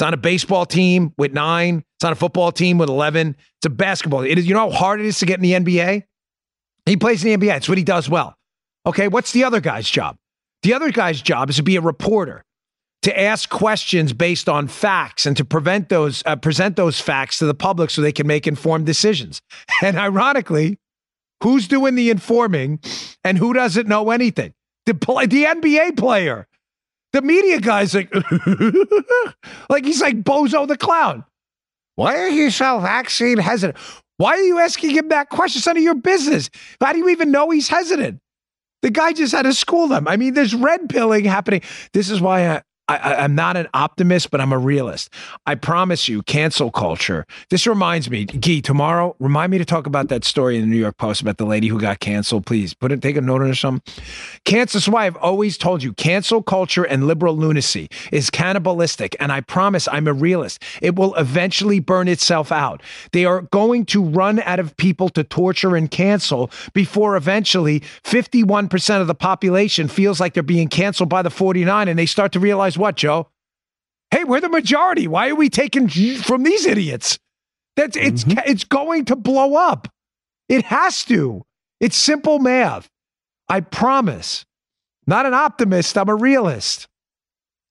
It's 0.00 0.06
on 0.06 0.14
a 0.14 0.16
baseball 0.16 0.64
team 0.64 1.12
with 1.18 1.34
nine. 1.34 1.84
It's 1.98 2.04
on 2.06 2.12
a 2.12 2.16
football 2.16 2.52
team 2.52 2.78
with 2.78 2.88
11. 2.88 3.36
It's 3.58 3.66
a 3.66 3.68
basketball. 3.68 4.22
It 4.22 4.38
is, 4.38 4.48
you 4.48 4.54
know 4.54 4.70
how 4.70 4.74
hard 4.74 4.98
it 4.98 5.04
is 5.04 5.18
to 5.18 5.26
get 5.26 5.34
in 5.38 5.42
the 5.42 5.52
NBA? 5.52 6.04
He 6.86 6.96
plays 6.96 7.22
in 7.22 7.38
the 7.38 7.46
NBA. 7.46 7.58
It's 7.58 7.68
what 7.68 7.76
he 7.76 7.84
does 7.84 8.08
well. 8.08 8.34
Okay, 8.86 9.08
what's 9.08 9.32
the 9.32 9.44
other 9.44 9.60
guy's 9.60 9.90
job? 9.90 10.16
The 10.62 10.72
other 10.72 10.90
guy's 10.90 11.20
job 11.20 11.50
is 11.50 11.56
to 11.56 11.62
be 11.62 11.76
a 11.76 11.82
reporter, 11.82 12.46
to 13.02 13.20
ask 13.20 13.50
questions 13.50 14.14
based 14.14 14.48
on 14.48 14.68
facts 14.68 15.26
and 15.26 15.36
to 15.36 15.44
prevent 15.44 15.90
those, 15.90 16.22
uh, 16.24 16.34
present 16.34 16.76
those 16.76 16.98
facts 16.98 17.38
to 17.40 17.44
the 17.44 17.52
public 17.52 17.90
so 17.90 18.00
they 18.00 18.10
can 18.10 18.26
make 18.26 18.46
informed 18.46 18.86
decisions. 18.86 19.42
And 19.82 19.98
ironically, 19.98 20.78
who's 21.42 21.68
doing 21.68 21.94
the 21.94 22.08
informing 22.08 22.80
and 23.22 23.36
who 23.36 23.52
doesn't 23.52 23.86
know 23.86 24.08
anything? 24.12 24.54
The, 24.86 24.94
the 24.94 25.44
NBA 25.44 25.98
player. 25.98 26.48
The 27.12 27.22
media 27.22 27.60
guy's 27.60 27.94
like, 27.94 28.12
like 29.68 29.84
he's 29.84 30.00
like 30.00 30.22
Bozo 30.22 30.66
the 30.66 30.76
Clown. 30.76 31.24
Why 31.96 32.16
are 32.18 32.28
you 32.28 32.50
so 32.50 32.78
vaccine 32.78 33.38
hesitant? 33.38 33.76
Why 34.16 34.32
are 34.32 34.42
you 34.42 34.58
asking 34.58 34.90
him 34.90 35.08
that 35.08 35.28
question? 35.28 35.58
It's 35.58 35.66
none 35.66 35.76
of 35.76 35.82
your 35.82 35.94
business. 35.94 36.50
How 36.80 36.92
do 36.92 36.98
you 36.98 37.08
even 37.08 37.30
know 37.30 37.50
he's 37.50 37.68
hesitant? 37.68 38.20
The 38.82 38.90
guy 38.90 39.12
just 39.12 39.32
had 39.32 39.42
to 39.42 39.52
school 39.52 39.88
them. 39.88 40.06
I 40.08 40.16
mean, 40.16 40.34
there's 40.34 40.54
red 40.54 40.88
pilling 40.88 41.24
happening. 41.24 41.62
This 41.92 42.10
is 42.10 42.20
why 42.20 42.48
I, 42.48 42.62
I, 42.96 43.24
am 43.24 43.34
not 43.34 43.56
an 43.56 43.68
optimist, 43.74 44.30
but 44.30 44.40
I'm 44.40 44.52
a 44.52 44.58
realist. 44.58 45.10
I 45.46 45.54
promise 45.54 46.08
you, 46.08 46.22
cancel 46.22 46.70
culture. 46.70 47.26
This 47.50 47.66
reminds 47.66 48.10
me, 48.10 48.24
Gee, 48.24 48.60
tomorrow, 48.60 49.14
remind 49.18 49.52
me 49.52 49.58
to 49.58 49.64
talk 49.64 49.86
about 49.86 50.08
that 50.08 50.24
story 50.24 50.56
in 50.56 50.62
the 50.62 50.68
New 50.68 50.80
York 50.80 50.96
Post 50.96 51.20
about 51.22 51.38
the 51.38 51.44
lady 51.44 51.68
who 51.68 51.80
got 51.80 52.00
canceled. 52.00 52.46
Please 52.46 52.74
put 52.74 52.92
it, 52.92 53.02
take 53.02 53.16
a 53.16 53.20
note 53.20 53.42
or 53.42 53.54
something. 53.54 53.94
Cancel. 54.44 54.80
Why 54.92 55.06
I've 55.06 55.16
always 55.16 55.58
told 55.58 55.82
you, 55.82 55.92
cancel 55.92 56.42
culture 56.42 56.84
and 56.84 57.06
liberal 57.06 57.36
lunacy 57.36 57.88
is 58.10 58.30
cannibalistic. 58.30 59.14
And 59.20 59.30
I 59.30 59.40
promise 59.40 59.86
I'm 59.92 60.08
a 60.08 60.12
realist. 60.12 60.62
It 60.80 60.96
will 60.96 61.14
eventually 61.16 61.80
burn 61.80 62.08
itself 62.08 62.50
out. 62.50 62.82
They 63.12 63.24
are 63.24 63.42
going 63.42 63.84
to 63.86 64.02
run 64.02 64.40
out 64.40 64.58
of 64.58 64.76
people 64.76 65.08
to 65.10 65.22
torture 65.22 65.76
and 65.76 65.90
cancel 65.90 66.50
before 66.72 67.16
eventually 67.16 67.80
51% 68.04 69.00
of 69.00 69.06
the 69.06 69.14
population 69.14 69.88
feels 69.88 70.18
like 70.18 70.34
they're 70.34 70.42
being 70.42 70.68
canceled 70.68 71.08
by 71.08 71.22
the 71.22 71.30
49 71.30 71.88
and 71.88 71.98
they 71.98 72.06
start 72.06 72.32
to 72.32 72.40
realize 72.40 72.78
what, 72.80 72.96
Joe? 72.96 73.28
Hey, 74.10 74.24
we're 74.24 74.40
the 74.40 74.48
majority. 74.48 75.06
Why 75.06 75.28
are 75.28 75.36
we 75.36 75.48
taking 75.48 75.88
from 76.18 76.42
these 76.42 76.66
idiots? 76.66 77.18
That's 77.76 77.96
it's 77.96 78.24
it's 78.46 78.64
going 78.64 79.04
to 79.06 79.16
blow 79.16 79.54
up. 79.54 79.88
It 80.48 80.64
has 80.64 81.04
to. 81.04 81.44
It's 81.78 81.96
simple 81.96 82.40
math. 82.40 82.88
I 83.48 83.60
promise. 83.60 84.44
Not 85.06 85.26
an 85.26 85.34
optimist, 85.34 85.96
I'm 85.96 86.08
a 86.08 86.14
realist. 86.14 86.86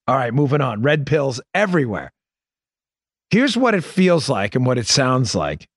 All 0.07 0.15
right, 0.15 0.33
moving 0.33 0.61
on. 0.61 0.81
Red 0.81 1.05
pills 1.05 1.39
everywhere. 1.53 2.11
Here's 3.29 3.55
what 3.55 3.75
it 3.75 3.83
feels 3.83 4.27
like 4.27 4.55
and 4.55 4.65
what 4.65 4.77
it 4.77 4.87
sounds 4.87 5.35
like 5.35 5.67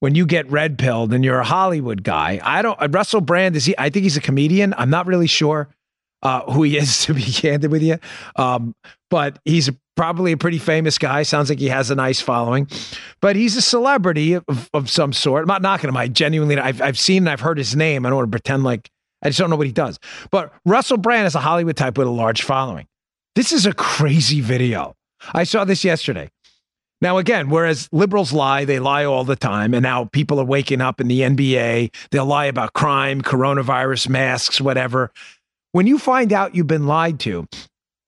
when 0.00 0.14
you 0.14 0.24
get 0.26 0.50
red 0.50 0.78
pilled 0.78 1.12
and 1.12 1.24
you're 1.24 1.40
a 1.40 1.44
Hollywood 1.44 2.02
guy. 2.02 2.40
I 2.42 2.62
don't. 2.62 2.80
uh, 2.80 2.88
Russell 2.90 3.20
Brand 3.20 3.54
is 3.56 3.66
he? 3.66 3.74
I 3.76 3.90
think 3.90 4.04
he's 4.04 4.16
a 4.16 4.20
comedian. 4.22 4.74
I'm 4.78 4.90
not 4.90 5.06
really 5.06 5.26
sure 5.26 5.68
uh, 6.26 6.42
who 6.50 6.64
he 6.64 6.76
is 6.76 7.02
to 7.06 7.14
be 7.14 7.22
candid 7.22 7.70
with 7.70 7.82
you, 7.82 7.98
um, 8.34 8.74
but 9.10 9.38
he's 9.44 9.70
probably 9.96 10.32
a 10.32 10.36
pretty 10.36 10.58
famous 10.58 10.98
guy. 10.98 11.22
Sounds 11.22 11.48
like 11.48 11.60
he 11.60 11.68
has 11.68 11.90
a 11.90 11.94
nice 11.94 12.20
following, 12.20 12.68
but 13.20 13.36
he's 13.36 13.56
a 13.56 13.62
celebrity 13.62 14.34
of, 14.34 14.68
of 14.74 14.90
some 14.90 15.12
sort. 15.12 15.42
I'm 15.42 15.48
not 15.48 15.62
knocking 15.62 15.88
him. 15.88 15.96
I 15.96 16.08
genuinely, 16.08 16.58
I've 16.58 16.82
I've 16.82 16.98
seen 16.98 17.22
and 17.22 17.30
I've 17.30 17.40
heard 17.40 17.58
his 17.58 17.76
name. 17.76 18.04
I 18.04 18.08
don't 18.08 18.16
want 18.16 18.26
to 18.26 18.30
pretend 18.30 18.64
like 18.64 18.90
I 19.22 19.28
just 19.28 19.38
don't 19.38 19.50
know 19.50 19.56
what 19.56 19.68
he 19.68 19.72
does. 19.72 19.98
But 20.30 20.52
Russell 20.64 20.98
Brand 20.98 21.26
is 21.26 21.34
a 21.36 21.40
Hollywood 21.40 21.76
type 21.76 21.96
with 21.96 22.08
a 22.08 22.10
large 22.10 22.42
following. 22.42 22.86
This 23.36 23.52
is 23.52 23.66
a 23.66 23.72
crazy 23.72 24.40
video. 24.40 24.94
I 25.32 25.44
saw 25.44 25.64
this 25.64 25.84
yesterday. 25.84 26.30
Now, 27.02 27.18
again, 27.18 27.50
whereas 27.50 27.90
liberals 27.92 28.32
lie, 28.32 28.64
they 28.64 28.78
lie 28.78 29.04
all 29.04 29.24
the 29.24 29.36
time. 29.36 29.74
And 29.74 29.82
now 29.82 30.06
people 30.06 30.40
are 30.40 30.44
waking 30.44 30.80
up 30.80 31.00
in 31.00 31.08
the 31.08 31.20
NBA. 31.20 31.94
They'll 32.10 32.24
lie 32.24 32.46
about 32.46 32.72
crime, 32.72 33.20
coronavirus, 33.20 34.08
masks, 34.08 34.60
whatever. 34.60 35.12
When 35.76 35.86
you 35.86 35.98
find 35.98 36.32
out 36.32 36.54
you've 36.54 36.66
been 36.66 36.86
lied 36.86 37.20
to, 37.20 37.46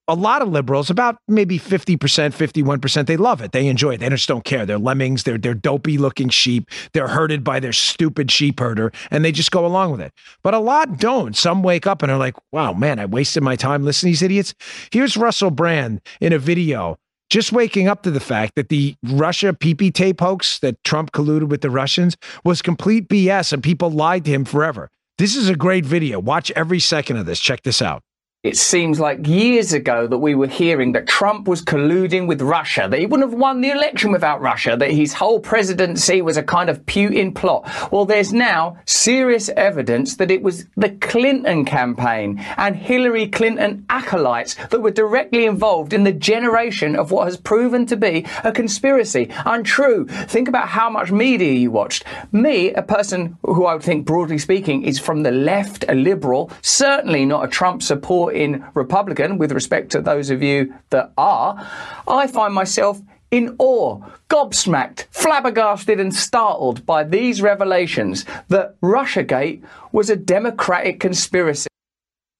a 0.08 0.14
lot 0.14 0.40
of 0.40 0.48
liberals, 0.48 0.88
about 0.88 1.18
maybe 1.28 1.58
50%, 1.58 1.98
51%, 1.98 3.06
they 3.06 3.18
love 3.18 3.42
it. 3.42 3.52
They 3.52 3.66
enjoy 3.66 3.92
it. 3.92 4.00
They 4.00 4.08
just 4.08 4.26
don't 4.26 4.42
care. 4.42 4.64
They're 4.64 4.78
lemmings. 4.78 5.24
They're, 5.24 5.36
they're 5.36 5.52
dopey 5.52 5.98
looking 5.98 6.30
sheep. 6.30 6.70
They're 6.94 7.08
herded 7.08 7.44
by 7.44 7.60
their 7.60 7.74
stupid 7.74 8.30
sheep 8.30 8.58
herder 8.58 8.90
and 9.10 9.22
they 9.22 9.32
just 9.32 9.50
go 9.50 9.66
along 9.66 9.90
with 9.90 10.00
it. 10.00 10.14
But 10.42 10.54
a 10.54 10.58
lot 10.58 10.96
don't. 10.96 11.36
Some 11.36 11.62
wake 11.62 11.86
up 11.86 12.02
and 12.02 12.10
are 12.10 12.16
like, 12.16 12.36
wow, 12.52 12.72
man, 12.72 12.98
I 12.98 13.04
wasted 13.04 13.42
my 13.42 13.54
time 13.54 13.84
listening 13.84 14.14
to 14.14 14.16
these 14.16 14.22
idiots. 14.22 14.54
Here's 14.90 15.18
Russell 15.18 15.50
Brand 15.50 16.00
in 16.22 16.32
a 16.32 16.38
video 16.38 16.96
just 17.28 17.52
waking 17.52 17.86
up 17.86 18.02
to 18.04 18.10
the 18.10 18.18
fact 18.18 18.54
that 18.54 18.70
the 18.70 18.96
Russia 19.04 19.52
PP 19.52 19.92
tape 19.92 20.20
hoax 20.20 20.58
that 20.60 20.82
Trump 20.84 21.12
colluded 21.12 21.50
with 21.50 21.60
the 21.60 21.68
Russians 21.68 22.16
was 22.44 22.62
complete 22.62 23.10
BS 23.10 23.52
and 23.52 23.62
people 23.62 23.90
lied 23.90 24.24
to 24.24 24.30
him 24.30 24.46
forever. 24.46 24.88
This 25.18 25.34
is 25.34 25.48
a 25.48 25.56
great 25.56 25.84
video. 25.84 26.20
Watch 26.20 26.52
every 26.52 26.78
second 26.78 27.16
of 27.16 27.26
this. 27.26 27.40
Check 27.40 27.62
this 27.64 27.82
out. 27.82 28.02
It 28.44 28.56
seems 28.56 29.00
like 29.00 29.26
years 29.26 29.72
ago 29.72 30.06
that 30.06 30.18
we 30.18 30.36
were 30.36 30.46
hearing 30.46 30.92
that 30.92 31.08
Trump 31.08 31.48
was 31.48 31.60
colluding 31.60 32.28
with 32.28 32.40
Russia, 32.40 32.86
that 32.88 33.00
he 33.00 33.04
wouldn't 33.04 33.32
have 33.32 33.36
won 33.36 33.62
the 33.62 33.72
election 33.72 34.12
without 34.12 34.40
Russia, 34.40 34.76
that 34.76 34.92
his 34.92 35.12
whole 35.12 35.40
presidency 35.40 36.22
was 36.22 36.36
a 36.36 36.44
kind 36.44 36.70
of 36.70 36.86
Putin 36.86 37.34
plot. 37.34 37.68
Well, 37.90 38.04
there's 38.04 38.32
now 38.32 38.78
serious 38.86 39.48
evidence 39.48 40.18
that 40.18 40.30
it 40.30 40.40
was 40.40 40.66
the 40.76 40.90
Clinton 40.90 41.64
campaign 41.64 42.38
and 42.56 42.76
Hillary 42.76 43.26
Clinton 43.26 43.84
acolytes 43.90 44.54
that 44.70 44.82
were 44.82 44.92
directly 44.92 45.44
involved 45.44 45.92
in 45.92 46.04
the 46.04 46.12
generation 46.12 46.94
of 46.94 47.10
what 47.10 47.24
has 47.24 47.36
proven 47.36 47.86
to 47.86 47.96
be 47.96 48.24
a 48.44 48.52
conspiracy. 48.52 49.32
Untrue. 49.46 50.06
Think 50.06 50.46
about 50.46 50.68
how 50.68 50.88
much 50.88 51.10
media 51.10 51.54
you 51.54 51.72
watched. 51.72 52.04
Me, 52.30 52.72
a 52.72 52.82
person 52.82 53.36
who 53.42 53.66
I 53.66 53.74
would 53.74 53.82
think, 53.82 54.06
broadly 54.06 54.38
speaking, 54.38 54.84
is 54.84 55.00
from 55.00 55.24
the 55.24 55.32
left, 55.32 55.84
a 55.88 55.94
liberal, 55.96 56.52
certainly 56.62 57.26
not 57.26 57.44
a 57.44 57.48
Trump 57.48 57.82
supporter 57.82 58.27
in 58.28 58.64
Republican, 58.74 59.38
with 59.38 59.52
respect 59.52 59.90
to 59.92 60.00
those 60.00 60.30
of 60.30 60.42
you 60.42 60.74
that 60.90 61.12
are, 61.16 61.66
I 62.06 62.26
find 62.26 62.54
myself 62.54 63.00
in 63.30 63.56
awe, 63.58 64.00
gobsmacked, 64.30 65.06
flabbergasted, 65.10 66.00
and 66.00 66.14
startled 66.14 66.86
by 66.86 67.04
these 67.04 67.42
revelations 67.42 68.24
that 68.48 68.80
Russiagate 68.80 69.62
was 69.92 70.08
a 70.08 70.16
democratic 70.16 71.00
conspiracy. 71.00 71.68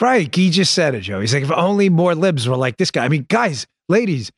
Right. 0.00 0.32
He 0.32 0.50
just 0.50 0.74
said 0.74 0.94
it, 0.94 1.00
Joe. 1.00 1.20
He's 1.20 1.34
like, 1.34 1.42
if 1.42 1.50
only 1.50 1.88
more 1.88 2.14
libs 2.14 2.48
were 2.48 2.56
like 2.56 2.76
this 2.76 2.90
guy. 2.90 3.04
I 3.04 3.08
mean, 3.08 3.26
guys, 3.28 3.66
ladies, 3.88 4.30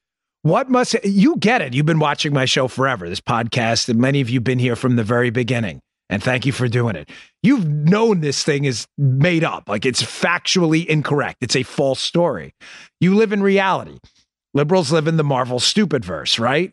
what 0.42 0.70
must 0.70 0.96
you 1.04 1.36
get 1.36 1.60
it? 1.60 1.74
You've 1.74 1.86
been 1.86 1.98
watching 1.98 2.32
my 2.32 2.46
show 2.46 2.66
forever, 2.66 3.08
this 3.08 3.20
podcast, 3.20 3.88
and 3.88 4.00
many 4.00 4.22
of 4.22 4.30
you 4.30 4.36
have 4.36 4.44
been 4.44 4.58
here 4.58 4.74
from 4.74 4.96
the 4.96 5.04
very 5.04 5.28
beginning. 5.28 5.80
And 6.10 6.22
thank 6.22 6.44
you 6.44 6.52
for 6.52 6.68
doing 6.68 6.96
it. 6.96 7.08
You've 7.42 7.66
known 7.66 8.20
this 8.20 8.42
thing 8.42 8.64
is 8.64 8.86
made 8.98 9.44
up, 9.44 9.68
like 9.68 9.86
it's 9.86 10.02
factually 10.02 10.84
incorrect. 10.84 11.38
It's 11.40 11.56
a 11.56 11.62
false 11.62 12.00
story. 12.00 12.52
You 13.00 13.14
live 13.14 13.32
in 13.32 13.42
reality. 13.42 13.98
Liberals 14.52 14.90
live 14.90 15.06
in 15.06 15.16
the 15.16 15.24
Marvel 15.24 15.60
stupid 15.60 16.04
verse, 16.04 16.38
right? 16.38 16.72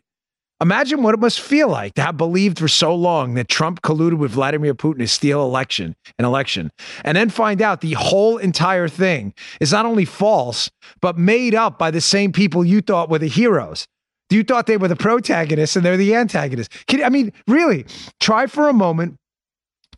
Imagine 0.60 1.04
what 1.04 1.14
it 1.14 1.20
must 1.20 1.40
feel 1.40 1.68
like 1.68 1.94
to 1.94 2.02
have 2.02 2.16
believed 2.16 2.58
for 2.58 2.66
so 2.66 2.92
long 2.92 3.34
that 3.34 3.48
Trump 3.48 3.80
colluded 3.82 4.18
with 4.18 4.32
Vladimir 4.32 4.74
Putin 4.74 4.98
to 4.98 5.06
steal 5.06 5.44
election, 5.44 5.94
an 6.18 6.24
election, 6.24 6.72
and 7.04 7.16
then 7.16 7.30
find 7.30 7.62
out 7.62 7.80
the 7.80 7.92
whole 7.92 8.38
entire 8.38 8.88
thing 8.88 9.32
is 9.60 9.70
not 9.70 9.86
only 9.86 10.04
false, 10.04 10.68
but 11.00 11.16
made 11.16 11.54
up 11.54 11.78
by 11.78 11.92
the 11.92 12.00
same 12.00 12.32
people 12.32 12.64
you 12.64 12.80
thought 12.80 13.08
were 13.08 13.20
the 13.20 13.28
heroes. 13.28 13.86
You 14.30 14.42
thought 14.42 14.66
they 14.66 14.76
were 14.76 14.88
the 14.88 14.96
protagonists 14.96 15.76
and 15.76 15.84
they're 15.86 15.96
the 15.96 16.14
antagonists. 16.14 16.84
Can, 16.86 17.02
I 17.02 17.08
mean, 17.08 17.32
really, 17.46 17.86
try 18.20 18.46
for 18.46 18.68
a 18.68 18.72
moment 18.72 19.16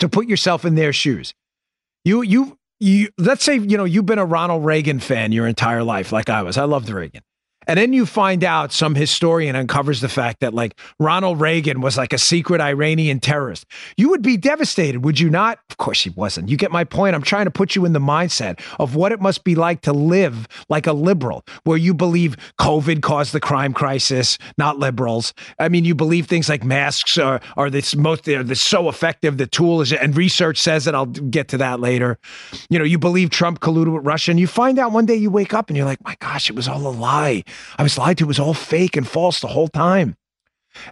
to 0.00 0.08
put 0.08 0.26
yourself 0.26 0.64
in 0.64 0.74
their 0.74 0.92
shoes. 0.92 1.32
You, 2.04 2.22
you, 2.22 2.58
you, 2.78 3.08
let's 3.18 3.44
say, 3.44 3.58
you 3.58 3.76
know, 3.76 3.84
you've 3.84 4.06
been 4.06 4.18
a 4.18 4.24
Ronald 4.24 4.64
Reagan 4.64 5.00
fan 5.00 5.32
your 5.32 5.46
entire 5.46 5.84
life, 5.84 6.12
like 6.12 6.28
I 6.28 6.42
was. 6.42 6.58
I 6.58 6.64
loved 6.64 6.88
Reagan. 6.88 7.22
And 7.70 7.78
then 7.78 7.92
you 7.92 8.04
find 8.04 8.42
out 8.42 8.72
some 8.72 8.96
historian 8.96 9.54
uncovers 9.54 10.00
the 10.00 10.08
fact 10.08 10.40
that 10.40 10.52
like 10.52 10.76
Ronald 10.98 11.40
Reagan 11.40 11.80
was 11.80 11.96
like 11.96 12.12
a 12.12 12.18
secret 12.18 12.60
Iranian 12.60 13.20
terrorist. 13.20 13.64
You 13.96 14.08
would 14.08 14.22
be 14.22 14.36
devastated, 14.36 15.04
would 15.04 15.20
you 15.20 15.30
not? 15.30 15.60
Of 15.70 15.76
course 15.76 16.02
he 16.02 16.10
wasn't. 16.10 16.48
You 16.48 16.56
get 16.56 16.72
my 16.72 16.82
point. 16.82 17.14
I'm 17.14 17.22
trying 17.22 17.44
to 17.44 17.52
put 17.52 17.76
you 17.76 17.84
in 17.84 17.92
the 17.92 18.00
mindset 18.00 18.60
of 18.80 18.96
what 18.96 19.12
it 19.12 19.20
must 19.20 19.44
be 19.44 19.54
like 19.54 19.82
to 19.82 19.92
live 19.92 20.48
like 20.68 20.88
a 20.88 20.92
liberal, 20.92 21.44
where 21.62 21.76
you 21.76 21.94
believe 21.94 22.36
COVID 22.58 23.02
caused 23.02 23.32
the 23.32 23.38
crime 23.38 23.72
crisis, 23.72 24.36
not 24.58 24.80
liberals. 24.80 25.32
I 25.60 25.68
mean, 25.68 25.84
you 25.84 25.94
believe 25.94 26.26
things 26.26 26.48
like 26.48 26.64
masks 26.64 27.18
are 27.18 27.40
are 27.56 27.70
this 27.70 27.94
most 27.94 28.24
they're 28.24 28.42
this 28.42 28.60
so 28.60 28.88
effective. 28.88 29.38
The 29.38 29.46
tool 29.46 29.80
is 29.80 29.92
and 29.92 30.16
research 30.16 30.58
says 30.58 30.88
it. 30.88 30.96
I'll 30.96 31.06
get 31.06 31.46
to 31.50 31.58
that 31.58 31.78
later. 31.78 32.18
You 32.68 32.80
know, 32.80 32.84
you 32.84 32.98
believe 32.98 33.30
Trump 33.30 33.60
colluded 33.60 33.94
with 33.94 34.04
Russia, 34.04 34.32
and 34.32 34.40
you 34.40 34.48
find 34.48 34.76
out 34.80 34.90
one 34.90 35.06
day 35.06 35.14
you 35.14 35.30
wake 35.30 35.54
up 35.54 35.68
and 35.68 35.76
you're 35.76 35.86
like, 35.86 36.02
my 36.02 36.16
gosh, 36.18 36.50
it 36.50 36.56
was 36.56 36.66
all 36.66 36.84
a 36.84 36.90
lie. 36.90 37.44
I 37.78 37.82
was 37.82 37.98
lied 37.98 38.18
to. 38.18 38.24
It 38.24 38.28
was 38.28 38.38
all 38.38 38.54
fake 38.54 38.96
and 38.96 39.06
false 39.06 39.40
the 39.40 39.48
whole 39.48 39.68
time. 39.68 40.16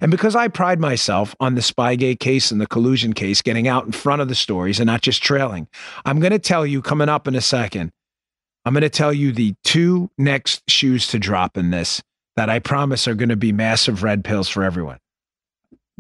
And 0.00 0.10
because 0.10 0.34
I 0.34 0.48
pride 0.48 0.80
myself 0.80 1.34
on 1.40 1.54
the 1.54 1.60
Spygate 1.60 2.18
case 2.18 2.50
and 2.50 2.60
the 2.60 2.66
collusion 2.66 3.12
case, 3.12 3.42
getting 3.42 3.68
out 3.68 3.86
in 3.86 3.92
front 3.92 4.22
of 4.22 4.28
the 4.28 4.34
stories 4.34 4.80
and 4.80 4.86
not 4.86 5.02
just 5.02 5.22
trailing, 5.22 5.68
I'm 6.04 6.20
going 6.20 6.32
to 6.32 6.38
tell 6.38 6.66
you 6.66 6.82
coming 6.82 7.08
up 7.08 7.28
in 7.28 7.34
a 7.34 7.40
second, 7.40 7.92
I'm 8.64 8.74
going 8.74 8.82
to 8.82 8.90
tell 8.90 9.12
you 9.12 9.32
the 9.32 9.54
two 9.64 10.10
next 10.18 10.68
shoes 10.68 11.06
to 11.08 11.18
drop 11.18 11.56
in 11.56 11.70
this 11.70 12.02
that 12.36 12.50
I 12.50 12.58
promise 12.58 13.08
are 13.08 13.14
going 13.14 13.30
to 13.30 13.36
be 13.36 13.52
massive 13.52 14.02
red 14.02 14.24
pills 14.24 14.48
for 14.48 14.62
everyone. 14.62 14.98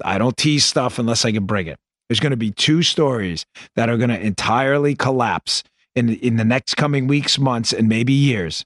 I 0.04 0.18
don't 0.18 0.36
tease 0.36 0.64
stuff 0.64 0.98
unless 0.98 1.24
I 1.24 1.32
can 1.32 1.46
bring 1.46 1.66
it. 1.66 1.78
There's 2.08 2.20
going 2.20 2.30
to 2.30 2.36
be 2.36 2.52
two 2.52 2.82
stories 2.82 3.44
that 3.74 3.88
are 3.88 3.96
going 3.96 4.10
to 4.10 4.20
entirely 4.20 4.94
collapse 4.94 5.62
in, 5.94 6.14
in 6.16 6.36
the 6.36 6.44
next 6.44 6.76
coming 6.76 7.06
weeks, 7.06 7.38
months, 7.38 7.72
and 7.72 7.88
maybe 7.88 8.12
years. 8.12 8.64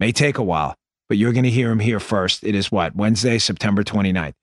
May 0.00 0.12
take 0.12 0.38
a 0.38 0.42
while 0.42 0.74
but 1.08 1.16
you're 1.16 1.32
going 1.32 1.44
to 1.44 1.50
hear 1.50 1.70
him 1.70 1.78
here 1.78 2.00
first. 2.00 2.44
It 2.44 2.54
is 2.54 2.70
what? 2.70 2.94
Wednesday, 2.94 3.38
September 3.38 3.82
29th. 3.82 4.34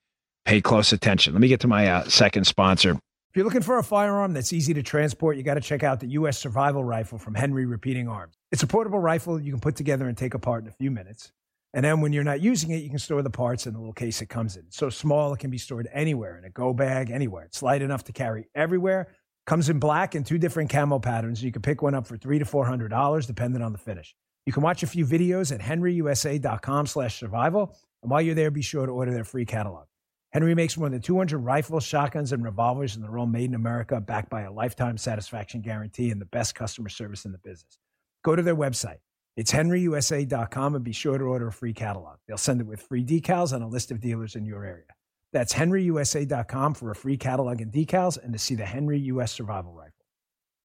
Pay 0.45 0.61
close 0.61 0.91
attention. 0.91 1.33
Let 1.33 1.41
me 1.41 1.47
get 1.47 1.59
to 1.61 1.67
my 1.67 1.87
uh, 1.87 2.03
second 2.05 2.45
sponsor. 2.45 2.91
If 2.91 3.35
you're 3.35 3.45
looking 3.45 3.61
for 3.61 3.77
a 3.77 3.83
firearm 3.83 4.33
that's 4.33 4.53
easy 4.53 4.73
to 4.73 4.83
transport, 4.83 5.35
you 5.35 5.43
got 5.43 5.55
to 5.55 5.61
check 5.61 5.83
out 5.83 5.99
the 5.99 6.07
U.S. 6.07 6.37
Survival 6.37 6.83
Rifle 6.83 7.17
from 7.17 7.35
Henry 7.35 7.65
Repeating 7.65 8.07
Arms. 8.07 8.35
It's 8.51 8.63
a 8.63 8.67
portable 8.67 8.99
rifle 8.99 9.41
you 9.41 9.51
can 9.51 9.59
put 9.59 9.75
together 9.75 10.07
and 10.07 10.17
take 10.17 10.33
apart 10.33 10.63
in 10.63 10.69
a 10.69 10.71
few 10.71 10.89
minutes. 10.89 11.31
And 11.73 11.83
then 11.83 11.99
when 11.99 12.13
you're 12.13 12.23
not 12.23 12.39
using 12.39 12.71
it, 12.71 12.77
you 12.77 12.89
can 12.89 12.99
store 12.99 13.21
the 13.21 13.29
parts 13.29 13.67
in 13.67 13.73
the 13.73 13.79
little 13.79 13.93
case 13.93 14.21
it 14.21 14.27
comes 14.27 14.55
in. 14.55 14.63
It's 14.67 14.77
so 14.77 14.89
small, 14.89 15.33
it 15.33 15.39
can 15.39 15.49
be 15.49 15.57
stored 15.57 15.89
anywhere 15.91 16.37
in 16.37 16.45
a 16.45 16.49
go 16.49 16.73
bag, 16.73 17.11
anywhere. 17.11 17.43
It's 17.43 17.61
light 17.61 17.81
enough 17.81 18.05
to 18.05 18.13
carry 18.13 18.47
everywhere. 18.55 19.09
Comes 19.45 19.67
in 19.67 19.79
black 19.79 20.15
and 20.15 20.25
two 20.25 20.37
different 20.37 20.69
camo 20.69 20.99
patterns. 20.99 21.43
You 21.43 21.51
can 21.51 21.61
pick 21.61 21.81
one 21.81 21.93
up 21.93 22.07
for 22.07 22.15
three 22.15 22.39
to 22.39 22.45
four 22.45 22.65
hundred 22.65 22.87
dollars, 22.89 23.27
depending 23.27 23.61
on 23.61 23.73
the 23.73 23.77
finish. 23.77 24.15
You 24.45 24.53
can 24.53 24.63
watch 24.63 24.83
a 24.83 24.87
few 24.87 25.05
videos 25.05 25.53
at 25.53 25.61
henryusa.com 25.61 26.85
slash 26.87 27.19
survival. 27.19 27.75
And 28.01 28.11
while 28.11 28.21
you're 28.21 28.35
there, 28.35 28.51
be 28.51 28.61
sure 28.61 28.85
to 28.85 28.91
order 28.91 29.11
their 29.11 29.23
free 29.23 29.45
catalog. 29.45 29.85
Henry 30.31 30.53
makes 30.53 30.77
more 30.77 30.89
than 30.89 31.01
200 31.01 31.37
rifles, 31.37 31.83
shotguns, 31.85 32.31
and 32.31 32.43
revolvers, 32.43 32.95
and 32.95 33.03
they're 33.03 33.17
all 33.17 33.25
made 33.25 33.49
in 33.49 33.55
America, 33.55 34.01
backed 34.01 34.29
by 34.29 34.41
a 34.41 34.51
lifetime 34.51 34.97
satisfaction 34.97 35.61
guarantee 35.61 36.11
and 36.11 36.19
the 36.19 36.25
best 36.25 36.55
customer 36.55 36.89
service 36.89 37.25
in 37.25 37.31
the 37.31 37.37
business. 37.37 37.79
Go 38.23 38.35
to 38.35 38.43
their 38.43 38.55
website. 38.55 38.97
It's 39.37 39.51
henryusa.com 39.51 40.75
and 40.75 40.83
be 40.83 40.91
sure 40.91 41.17
to 41.17 41.23
order 41.23 41.47
a 41.47 41.51
free 41.53 41.73
catalog. 41.73 42.17
They'll 42.27 42.37
send 42.37 42.61
it 42.61 42.67
with 42.67 42.81
free 42.81 43.03
decals 43.03 43.53
and 43.53 43.63
a 43.63 43.67
list 43.67 43.91
of 43.91 44.01
dealers 44.01 44.35
in 44.35 44.45
your 44.45 44.65
area. 44.65 44.85
That's 45.33 45.53
henryusa.com 45.53 46.73
for 46.75 46.91
a 46.91 46.95
free 46.95 47.17
catalog 47.17 47.61
and 47.61 47.71
decals 47.71 48.21
and 48.21 48.33
to 48.33 48.39
see 48.39 48.55
the 48.55 48.65
Henry 48.65 48.99
US 48.99 49.31
Survival 49.31 49.73
Rifle. 49.73 49.84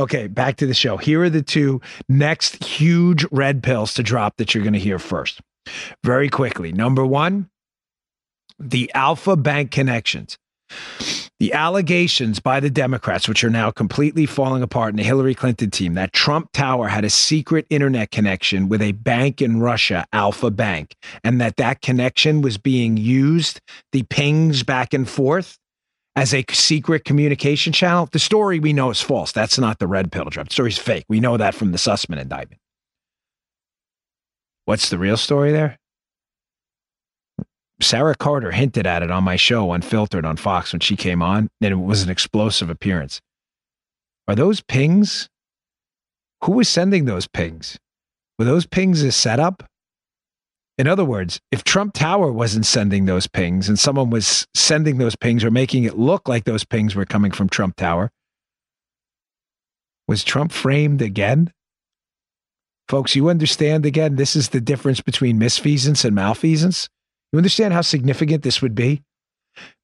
Okay, 0.00 0.28
back 0.28 0.56
to 0.56 0.66
the 0.66 0.72
show. 0.72 0.96
Here 0.96 1.22
are 1.22 1.28
the 1.28 1.42
two 1.42 1.82
next 2.08 2.64
huge 2.64 3.26
red 3.30 3.62
pills 3.62 3.92
to 3.94 4.02
drop 4.02 4.38
that 4.38 4.54
you're 4.54 4.64
going 4.64 4.72
to 4.72 4.78
hear 4.78 4.98
first. 4.98 5.42
Very 6.02 6.30
quickly. 6.30 6.72
Number 6.72 7.04
one, 7.04 7.50
the 8.58 8.90
Alfa 8.94 9.36
Bank 9.36 9.70
connections. 9.70 10.38
The 11.38 11.52
allegations 11.52 12.40
by 12.40 12.60
the 12.60 12.70
Democrats, 12.70 13.28
which 13.28 13.44
are 13.44 13.50
now 13.50 13.70
completely 13.70 14.24
falling 14.24 14.62
apart 14.62 14.90
in 14.90 14.96
the 14.96 15.02
Hillary 15.02 15.34
Clinton 15.34 15.70
team, 15.70 15.92
that 15.94 16.14
Trump 16.14 16.50
Tower 16.52 16.88
had 16.88 17.04
a 17.04 17.10
secret 17.10 17.66
internet 17.68 18.10
connection 18.10 18.70
with 18.70 18.80
a 18.80 18.92
bank 18.92 19.42
in 19.42 19.60
Russia, 19.60 20.06
Alfa 20.14 20.50
Bank, 20.50 20.94
and 21.22 21.42
that 21.42 21.56
that 21.56 21.82
connection 21.82 22.40
was 22.40 22.56
being 22.56 22.96
used, 22.96 23.60
the 23.92 24.02
pings 24.04 24.62
back 24.62 24.94
and 24.94 25.06
forth, 25.06 25.58
as 26.16 26.34
a 26.34 26.44
secret 26.50 27.04
communication 27.04 27.72
channel. 27.72 28.08
The 28.10 28.18
story 28.18 28.60
we 28.60 28.72
know 28.72 28.90
is 28.90 29.00
false. 29.00 29.32
That's 29.32 29.58
not 29.58 29.78
the 29.78 29.86
red 29.86 30.10
pill 30.12 30.24
drop. 30.24 30.48
The 30.48 30.52
story's 30.52 30.78
fake. 30.78 31.04
We 31.08 31.20
know 31.20 31.36
that 31.36 31.54
from 31.54 31.72
the 31.72 31.78
Sussmann 31.78 32.20
indictment. 32.20 32.60
What's 34.64 34.90
the 34.90 34.98
real 34.98 35.16
story 35.16 35.52
there? 35.52 35.78
Sarah 37.82 38.14
Carter 38.14 38.50
hinted 38.50 38.86
at 38.86 39.02
it 39.02 39.10
on 39.10 39.24
my 39.24 39.36
show, 39.36 39.72
Unfiltered, 39.72 40.26
on 40.26 40.36
Fox 40.36 40.72
when 40.72 40.80
she 40.80 40.96
came 40.96 41.22
on, 41.22 41.48
and 41.60 41.72
it 41.72 41.76
was 41.76 42.02
an 42.02 42.10
explosive 42.10 42.68
appearance. 42.68 43.20
Are 44.28 44.34
those 44.34 44.60
pings? 44.60 45.28
Who 46.44 46.52
was 46.52 46.68
sending 46.68 47.06
those 47.06 47.26
pings? 47.26 47.78
Were 48.38 48.44
those 48.44 48.66
pings 48.66 49.02
a 49.02 49.12
setup? 49.12 49.64
In 50.80 50.86
other 50.86 51.04
words, 51.04 51.42
if 51.52 51.62
Trump 51.62 51.92
Tower 51.92 52.32
wasn't 52.32 52.64
sending 52.64 53.04
those 53.04 53.26
pings 53.26 53.68
and 53.68 53.78
someone 53.78 54.08
was 54.08 54.46
sending 54.54 54.96
those 54.96 55.14
pings 55.14 55.44
or 55.44 55.50
making 55.50 55.84
it 55.84 55.98
look 55.98 56.26
like 56.26 56.44
those 56.44 56.64
pings 56.64 56.94
were 56.94 57.04
coming 57.04 57.32
from 57.32 57.50
Trump 57.50 57.76
Tower, 57.76 58.10
was 60.08 60.24
Trump 60.24 60.52
framed 60.52 61.02
again? 61.02 61.52
Folks, 62.88 63.14
you 63.14 63.28
understand 63.28 63.84
again, 63.84 64.16
this 64.16 64.34
is 64.34 64.48
the 64.48 64.60
difference 64.62 65.02
between 65.02 65.38
misfeasance 65.38 66.02
and 66.02 66.14
malfeasance. 66.14 66.88
You 67.30 67.36
understand 67.36 67.74
how 67.74 67.82
significant 67.82 68.42
this 68.42 68.62
would 68.62 68.74
be? 68.74 69.02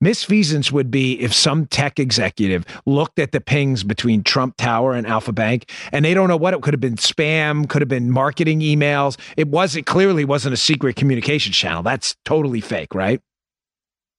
Misfeasance 0.03 0.71
would 0.71 0.91
be 0.91 1.21
if 1.21 1.33
some 1.33 1.67
tech 1.67 1.99
executive 1.99 2.65
looked 2.85 3.19
at 3.19 3.33
the 3.33 3.41
pings 3.41 3.83
between 3.83 4.23
Trump 4.23 4.57
Tower 4.57 4.95
and 4.95 5.07
Alfa 5.07 5.33
Bank 5.33 5.71
and 5.93 6.05
they 6.05 6.15
don't 6.15 6.29
know 6.29 6.37
what 6.37 6.55
it 6.55 6.63
could 6.63 6.75
have 6.75 6.81
been 6.81 6.97
spam, 6.97 7.69
could 7.69 7.83
have 7.83 7.89
been 7.89 8.11
marketing 8.11 8.61
emails. 8.61 9.19
It 9.37 9.49
was 9.49 9.77
it 9.77 9.87
clearly 9.87 10.25
wasn't 10.25 10.55
a 10.55 10.57
secret 10.57 10.97
communication 10.97 11.53
channel. 11.53 11.83
That's 11.83 12.17
totally 12.25 12.61
fake, 12.61 12.95
right? 12.95 13.21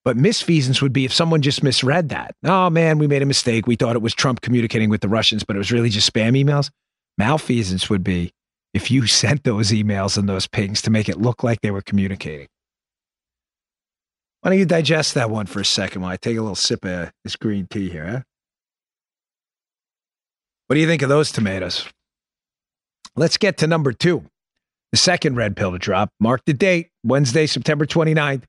But 0.03 0.17
misfeasance 0.17 0.81
would 0.81 0.93
be 0.93 1.05
if 1.05 1.13
someone 1.13 1.41
just 1.41 1.63
misread 1.63 2.09
that. 2.09 2.33
Oh 2.43 2.69
man, 2.69 2.97
we 2.97 3.07
made 3.07 3.21
a 3.21 3.25
mistake. 3.25 3.67
We 3.67 3.75
thought 3.75 3.95
it 3.95 4.01
was 4.01 4.13
Trump 4.13 4.41
communicating 4.41 4.89
with 4.89 5.01
the 5.01 5.09
Russians, 5.09 5.43
but 5.43 5.55
it 5.55 5.59
was 5.59 5.71
really 5.71 5.89
just 5.89 6.11
spam 6.11 6.41
emails. 6.41 6.69
Malfeasance 7.17 7.89
would 7.89 8.03
be 8.03 8.31
if 8.73 8.89
you 8.89 9.05
sent 9.07 9.43
those 9.43 9.71
emails 9.71 10.17
and 10.17 10.27
those 10.27 10.47
pings 10.47 10.81
to 10.83 10.91
make 10.91 11.09
it 11.09 11.19
look 11.19 11.43
like 11.43 11.61
they 11.61 11.71
were 11.71 11.81
communicating. 11.81 12.47
Why 14.47 14.51
don't 14.51 14.59
you 14.59 14.65
digest 14.65 15.15
that 15.15 15.29
one 15.29 15.45
for 15.45 15.59
a 15.59 15.65
second 15.65 16.01
while 16.03 16.11
I 16.11 16.15
take 16.15 16.37
a 16.37 16.39
little 16.39 16.55
sip 16.55 16.85
of 16.85 17.11
this 17.25 17.35
green 17.35 17.67
tea 17.69 17.89
here, 17.89 18.07
huh? 18.07 18.21
What 20.67 20.75
do 20.75 20.79
you 20.79 20.87
think 20.87 21.01
of 21.01 21.09
those 21.09 21.33
tomatoes? 21.33 21.85
Let's 23.17 23.35
get 23.35 23.57
to 23.57 23.67
number 23.67 23.91
two. 23.91 24.23
The 24.93 24.97
second 24.97 25.35
red 25.35 25.57
pill 25.57 25.73
to 25.73 25.77
drop. 25.77 26.11
Mark 26.21 26.43
the 26.45 26.53
date, 26.53 26.91
Wednesday, 27.03 27.45
September 27.45 27.85
29th. 27.85 28.43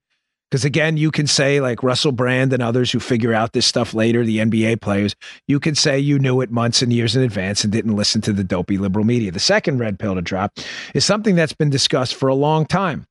Because 0.48 0.64
again, 0.64 0.96
you 0.98 1.10
can 1.10 1.26
say, 1.26 1.60
like 1.60 1.82
Russell 1.82 2.12
Brand 2.12 2.52
and 2.52 2.62
others 2.62 2.92
who 2.92 3.00
figure 3.00 3.34
out 3.34 3.52
this 3.52 3.66
stuff 3.66 3.92
later, 3.92 4.24
the 4.24 4.38
NBA 4.38 4.80
players, 4.80 5.16
you 5.48 5.58
can 5.58 5.74
say 5.74 5.98
you 5.98 6.20
knew 6.20 6.40
it 6.42 6.52
months 6.52 6.80
and 6.80 6.92
years 6.92 7.16
in 7.16 7.22
advance 7.24 7.64
and 7.64 7.72
didn't 7.72 7.96
listen 7.96 8.20
to 8.20 8.32
the 8.32 8.44
dopey 8.44 8.78
liberal 8.78 9.04
media. 9.04 9.32
The 9.32 9.40
second 9.40 9.78
red 9.78 9.98
pill 9.98 10.14
to 10.14 10.22
drop 10.22 10.60
is 10.94 11.04
something 11.04 11.34
that's 11.34 11.54
been 11.54 11.70
discussed 11.70 12.14
for 12.14 12.28
a 12.28 12.36
long 12.36 12.66
time, 12.66 13.04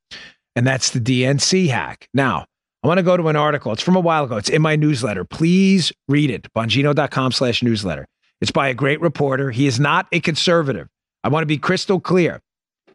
and 0.55 0.65
that's 0.65 0.91
the 0.91 1.01
DNC 1.01 1.67
hack. 1.67 2.07
Now, 2.13 2.45
I 2.83 2.87
want 2.87 2.99
to 2.99 3.03
go 3.03 3.17
to 3.17 3.27
an 3.27 3.35
article. 3.35 3.73
It's 3.73 3.81
from 3.81 3.95
a 3.95 3.99
while 3.99 4.25
ago. 4.25 4.37
It's 4.37 4.49
in 4.49 4.61
my 4.61 4.75
newsletter. 4.75 5.25
Please 5.25 5.91
read 6.07 6.29
it. 6.29 6.47
Bongino.com 6.53 7.31
slash 7.31 7.63
newsletter. 7.63 8.07
It's 8.39 8.51
by 8.51 8.69
a 8.69 8.73
great 8.73 9.01
reporter. 9.01 9.51
He 9.51 9.67
is 9.67 9.79
not 9.79 10.07
a 10.11 10.19
conservative. 10.19 10.87
I 11.23 11.29
want 11.29 11.41
to 11.41 11.47
be 11.47 11.57
crystal 11.57 11.99
clear. 11.99 12.41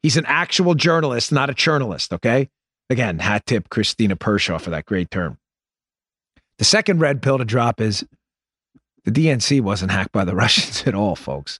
He's 0.02 0.16
an 0.16 0.24
actual 0.26 0.74
journalist, 0.74 1.32
not 1.32 1.50
a 1.50 1.54
journalist. 1.54 2.12
Okay. 2.12 2.48
Again, 2.90 3.18
hat 3.18 3.46
tip 3.46 3.68
Christina 3.70 4.16
Pushaw 4.16 4.60
for 4.60 4.70
that 4.70 4.86
great 4.86 5.10
term. 5.10 5.38
The 6.58 6.64
second 6.64 7.00
red 7.00 7.22
pill 7.22 7.38
to 7.38 7.44
drop 7.44 7.80
is 7.80 8.04
the 9.04 9.10
DNC 9.10 9.60
wasn't 9.62 9.90
hacked 9.90 10.12
by 10.12 10.24
the 10.24 10.34
Russians 10.36 10.84
at 10.86 10.94
all, 10.94 11.16
folks. 11.16 11.58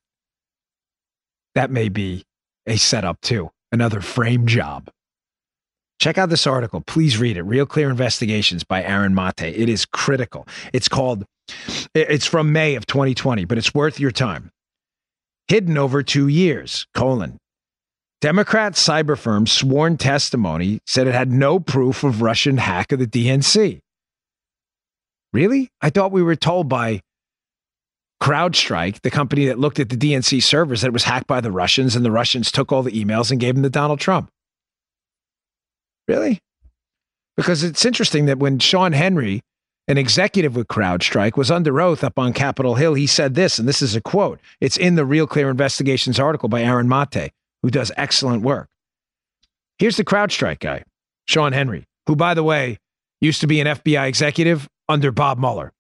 That 1.55 1.71
may 1.71 1.89
be 1.89 2.25
a 2.67 2.77
setup 2.77 3.21
too, 3.21 3.51
another 3.73 4.01
frame 4.01 4.47
job. 4.47 4.91
Check 6.03 6.19
out 6.19 6.31
this 6.31 6.49
article. 6.49 6.81
Please 6.81 7.19
read 7.19 7.37
it. 7.37 7.45
Real 7.45 7.65
Clear 7.65 7.89
Investigations 7.89 8.65
by 8.65 8.83
Aaron 8.83 9.15
Mate. 9.15 9.41
It 9.41 9.69
is 9.69 9.85
critical. 9.85 10.49
It's 10.73 10.89
called, 10.89 11.25
it's 11.95 12.27
from 12.27 12.53
May 12.53 12.75
of 12.75 12.87
2020, 12.87 13.45
but 13.45 13.57
it's 13.57 13.73
worth 13.73 14.01
your 14.01 14.11
time. 14.11 14.51
Hidden 15.47 15.79
over 15.79 16.03
two 16.03 16.27
years, 16.27 16.89
colon, 16.93 17.39
Democrat 18.21 18.73
cyber 18.73 19.17
firm 19.17 19.47
sworn 19.47 19.97
testimony 19.97 20.81
said 20.89 21.07
it 21.07 21.15
had 21.15 21.31
no 21.31 21.61
proof 21.61 22.03
of 22.03 22.21
Russian 22.21 22.57
hack 22.57 22.91
of 22.91 22.99
the 22.99 23.07
DNC. 23.07 23.79
Really? 25.33 25.69
I 25.81 25.91
thought 25.91 26.11
we 26.11 26.25
were 26.25 26.35
told 26.35 26.69
by 26.69 27.01
CrowdStrike, 28.21 29.03
the 29.03 29.11
company 29.13 29.47
that 29.47 29.61
looked 29.61 29.79
at 29.79 29.89
the 29.89 29.97
DNC 29.97 30.43
servers, 30.43 30.81
that 30.81 30.89
it 30.89 30.93
was 30.93 31.05
hacked 31.05 31.29
by 31.29 31.41
the 31.41 31.53
Russians 31.53 31.95
and 31.95 32.05
the 32.05 32.11
Russians 32.11 32.51
took 32.51 32.73
all 32.73 32.83
the 32.83 32.91
emails 32.91 33.31
and 33.31 33.39
gave 33.39 33.55
them 33.55 33.63
to 33.63 33.71
Donald 33.71 34.01
Trump. 34.01 34.29
Really? 36.09 36.41
Because 37.37 37.63
it's 37.63 37.85
interesting 37.85 38.27
that 38.27 38.39
when 38.39 38.59
Shawn 38.59 38.93
Henry, 38.93 39.43
an 39.89 39.99
executive 39.99 40.55
with 40.55 40.69
CrowdStrike, 40.69 41.37
was 41.37 41.51
under 41.51 41.81
oath 41.81 42.05
up 42.05 42.19
on 42.19 42.33
Capitol 42.33 42.75
Hill, 42.75 42.95
he 42.95 43.07
said 43.07 43.35
this, 43.35 43.59
and 43.59 43.67
this 43.67 43.83
is 43.83 43.97
a 43.97 44.01
quote. 44.01 44.41
It's 44.61 44.77
in 44.77 44.97
the 44.97 45.05
Real 45.05 45.27
Clear 45.27 45.49
Investigations 45.49 46.21
article 46.21 46.49
by 46.49 46.63
Aaron 46.63 46.89
Mate 46.89 47.33
who 47.63 47.71
does 47.71 47.93
excellent 47.97 48.43
work. 48.43 48.69
Here's 49.79 49.97
the 49.97 50.05
CrowdStrike 50.05 50.61
guy, 50.61 50.85
Shawn 51.27 51.53
Henry, 51.53 51.85
who, 52.07 52.17
by 52.17 52.35
the 52.35 52.43
way, 52.43 52.79
used 53.21 53.41
to 53.41 53.47
be 53.47 53.61
an 53.61 53.67
FBI 53.67 54.07
executive 54.09 54.69
under 54.89 55.11
Bob 55.11 55.39
Mueller. 55.39 55.73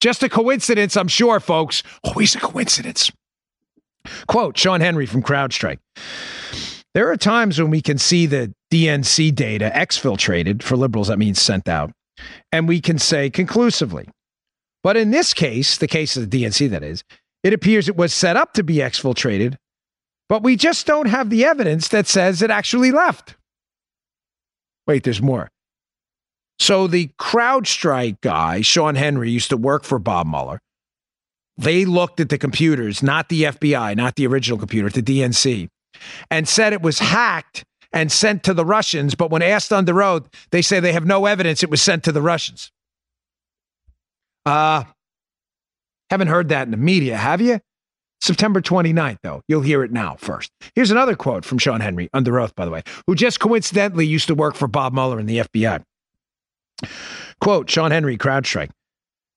Just 0.00 0.22
a 0.22 0.28
coincidence, 0.28 0.96
I'm 0.96 1.08
sure, 1.08 1.40
folks. 1.40 1.82
Always 2.04 2.34
a 2.34 2.40
coincidence. 2.40 3.10
Quote 4.26 4.58
Shawn 4.58 4.80
Henry 4.80 5.06
from 5.06 5.22
CrowdStrike. 5.22 5.78
There 6.94 7.10
are 7.10 7.16
times 7.16 7.60
when 7.60 7.70
we 7.70 7.80
can 7.80 7.98
see 7.98 8.26
the 8.26 8.52
DNC 8.72 9.34
data 9.34 9.70
exfiltrated, 9.74 10.62
for 10.62 10.76
liberals, 10.76 11.08
that 11.08 11.18
means 11.18 11.40
sent 11.40 11.68
out, 11.68 11.90
and 12.50 12.68
we 12.68 12.80
can 12.80 12.98
say 12.98 13.30
conclusively. 13.30 14.08
But 14.82 14.96
in 14.96 15.10
this 15.10 15.32
case, 15.32 15.78
the 15.78 15.86
case 15.88 16.16
of 16.16 16.28
the 16.28 16.42
DNC, 16.42 16.68
that 16.70 16.82
is, 16.82 17.02
it 17.42 17.52
appears 17.52 17.88
it 17.88 17.96
was 17.96 18.12
set 18.12 18.36
up 18.36 18.52
to 18.54 18.62
be 18.62 18.76
exfiltrated 18.76 19.56
but 20.32 20.42
we 20.42 20.56
just 20.56 20.86
don't 20.86 21.08
have 21.08 21.28
the 21.28 21.44
evidence 21.44 21.88
that 21.88 22.06
says 22.06 22.40
it 22.40 22.50
actually 22.50 22.90
left. 22.90 23.36
Wait, 24.86 25.04
there's 25.04 25.20
more. 25.20 25.50
So 26.58 26.86
the 26.86 27.10
CrowdStrike 27.20 28.22
guy, 28.22 28.62
Shawn 28.62 28.94
Henry, 28.94 29.30
used 29.30 29.50
to 29.50 29.58
work 29.58 29.84
for 29.84 29.98
Bob 29.98 30.26
Mueller. 30.26 30.58
They 31.58 31.84
looked 31.84 32.18
at 32.18 32.30
the 32.30 32.38
computers, 32.38 33.02
not 33.02 33.28
the 33.28 33.42
FBI, 33.42 33.94
not 33.94 34.16
the 34.16 34.26
original 34.26 34.58
computer, 34.58 34.88
the 34.88 35.02
DNC, 35.02 35.68
and 36.30 36.48
said 36.48 36.72
it 36.72 36.82
was 36.82 36.98
hacked 36.98 37.64
and 37.92 38.10
sent 38.10 38.42
to 38.44 38.54
the 38.54 38.64
Russians. 38.64 39.14
But 39.14 39.30
when 39.30 39.42
asked 39.42 39.72
on 39.72 39.84
the 39.84 39.94
road, 39.94 40.24
they 40.50 40.62
say 40.62 40.80
they 40.80 40.92
have 40.92 41.06
no 41.06 41.26
evidence 41.26 41.62
it 41.62 41.70
was 41.70 41.82
sent 41.82 42.04
to 42.04 42.12
the 42.12 42.22
Russians. 42.22 42.70
Uh, 44.44 44.84
haven't 46.10 46.28
heard 46.28 46.48
that 46.48 46.66
in 46.66 46.70
the 46.70 46.76
media, 46.76 47.16
have 47.16 47.40
you? 47.40 47.60
September 48.20 48.60
29th, 48.60 49.18
though. 49.22 49.42
You'll 49.48 49.62
hear 49.62 49.82
it 49.82 49.90
now 49.90 50.16
first. 50.16 50.50
Here's 50.74 50.92
another 50.92 51.16
quote 51.16 51.44
from 51.44 51.58
Shawn 51.58 51.80
Henry, 51.80 52.08
under 52.12 52.38
oath, 52.38 52.54
by 52.54 52.64
the 52.64 52.70
way, 52.70 52.82
who 53.06 53.14
just 53.14 53.40
coincidentally 53.40 54.06
used 54.06 54.28
to 54.28 54.34
work 54.34 54.54
for 54.54 54.68
Bob 54.68 54.92
Mueller 54.92 55.18
in 55.18 55.26
the 55.26 55.38
FBI. 55.38 55.82
Quote 57.40 57.68
Shawn 57.68 57.90
Henry, 57.90 58.16
CrowdStrike. 58.16 58.70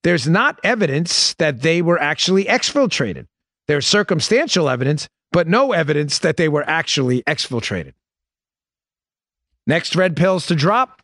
There's 0.03 0.27
not 0.27 0.59
evidence 0.63 1.33
that 1.35 1.61
they 1.61 1.81
were 1.81 1.99
actually 1.99 2.45
exfiltrated. 2.45 3.25
There's 3.67 3.87
circumstantial 3.87 4.69
evidence, 4.69 5.09
but 5.35 5.49
no 5.49 5.73
evidence 5.73 6.19
that 6.19 6.37
they 6.37 6.47
were 6.47 6.63
actually 6.65 7.21
exfiltrated. 7.23 7.91
Next 9.67 9.93
red 9.93 10.15
pills 10.15 10.47
to 10.47 10.55
drop 10.55 11.01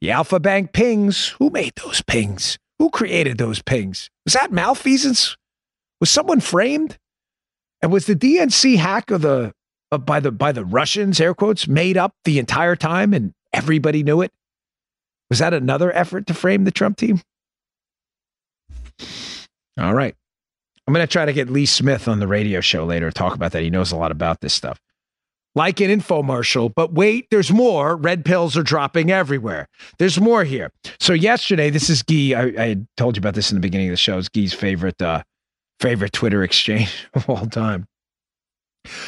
The 0.00 0.12
Alfa 0.12 0.40
Bank 0.40 0.72
pings. 0.72 1.28
Who 1.38 1.50
made 1.50 1.74
those 1.76 2.00
pings? 2.00 2.58
Who 2.78 2.88
created 2.88 3.36
those 3.36 3.60
pings? 3.60 4.08
Was 4.24 4.32
that 4.32 4.50
malfeasance? 4.50 5.36
Was 6.00 6.08
someone 6.08 6.40
framed? 6.40 6.96
And 7.82 7.92
was 7.92 8.06
the 8.06 8.16
DNC 8.16 8.78
hack 8.78 9.10
of 9.10 9.20
the 9.20 9.52
by 9.90 10.18
the 10.18 10.32
by 10.32 10.52
the 10.52 10.64
Russians, 10.64 11.20
air 11.20 11.34
quotes, 11.34 11.68
made 11.68 11.98
up 11.98 12.14
the 12.24 12.38
entire 12.38 12.76
time 12.76 13.12
and 13.12 13.34
everybody 13.52 14.02
knew 14.02 14.22
it? 14.22 14.32
Was 15.28 15.40
that 15.40 15.52
another 15.52 15.94
effort 15.94 16.26
to 16.28 16.32
frame 16.32 16.64
the 16.64 16.70
Trump 16.70 16.96
team? 16.96 17.20
All 19.78 19.92
right. 19.92 20.16
I'm 20.88 20.94
going 20.94 21.06
to 21.06 21.12
try 21.12 21.26
to 21.26 21.34
get 21.34 21.50
Lee 21.50 21.66
Smith 21.66 22.08
on 22.08 22.18
the 22.18 22.26
radio 22.26 22.62
show 22.62 22.86
later 22.86 23.10
talk 23.10 23.34
about 23.34 23.52
that. 23.52 23.62
He 23.62 23.68
knows 23.68 23.92
a 23.92 23.96
lot 23.96 24.10
about 24.10 24.40
this 24.40 24.54
stuff. 24.54 24.80
Like 25.54 25.80
an 25.80 25.90
infomercial, 25.90 26.72
but 26.74 26.94
wait, 26.94 27.26
there's 27.30 27.52
more. 27.52 27.94
Red 27.94 28.24
pills 28.24 28.56
are 28.56 28.62
dropping 28.62 29.10
everywhere. 29.10 29.68
There's 29.98 30.18
more 30.18 30.44
here. 30.44 30.72
So 30.98 31.12
yesterday, 31.12 31.68
this 31.68 31.90
is 31.90 32.02
Guy. 32.02 32.32
I, 32.32 32.64
I 32.64 32.76
told 32.96 33.16
you 33.16 33.20
about 33.20 33.34
this 33.34 33.50
in 33.50 33.56
the 33.56 33.60
beginning 33.60 33.88
of 33.88 33.92
the 33.92 33.98
show. 33.98 34.16
It's 34.16 34.30
Guy's 34.30 34.54
favorite 34.54 35.02
uh, 35.02 35.24
favorite 35.78 36.14
Twitter 36.14 36.42
exchange 36.42 37.06
of 37.14 37.28
all 37.28 37.44
time. 37.44 37.86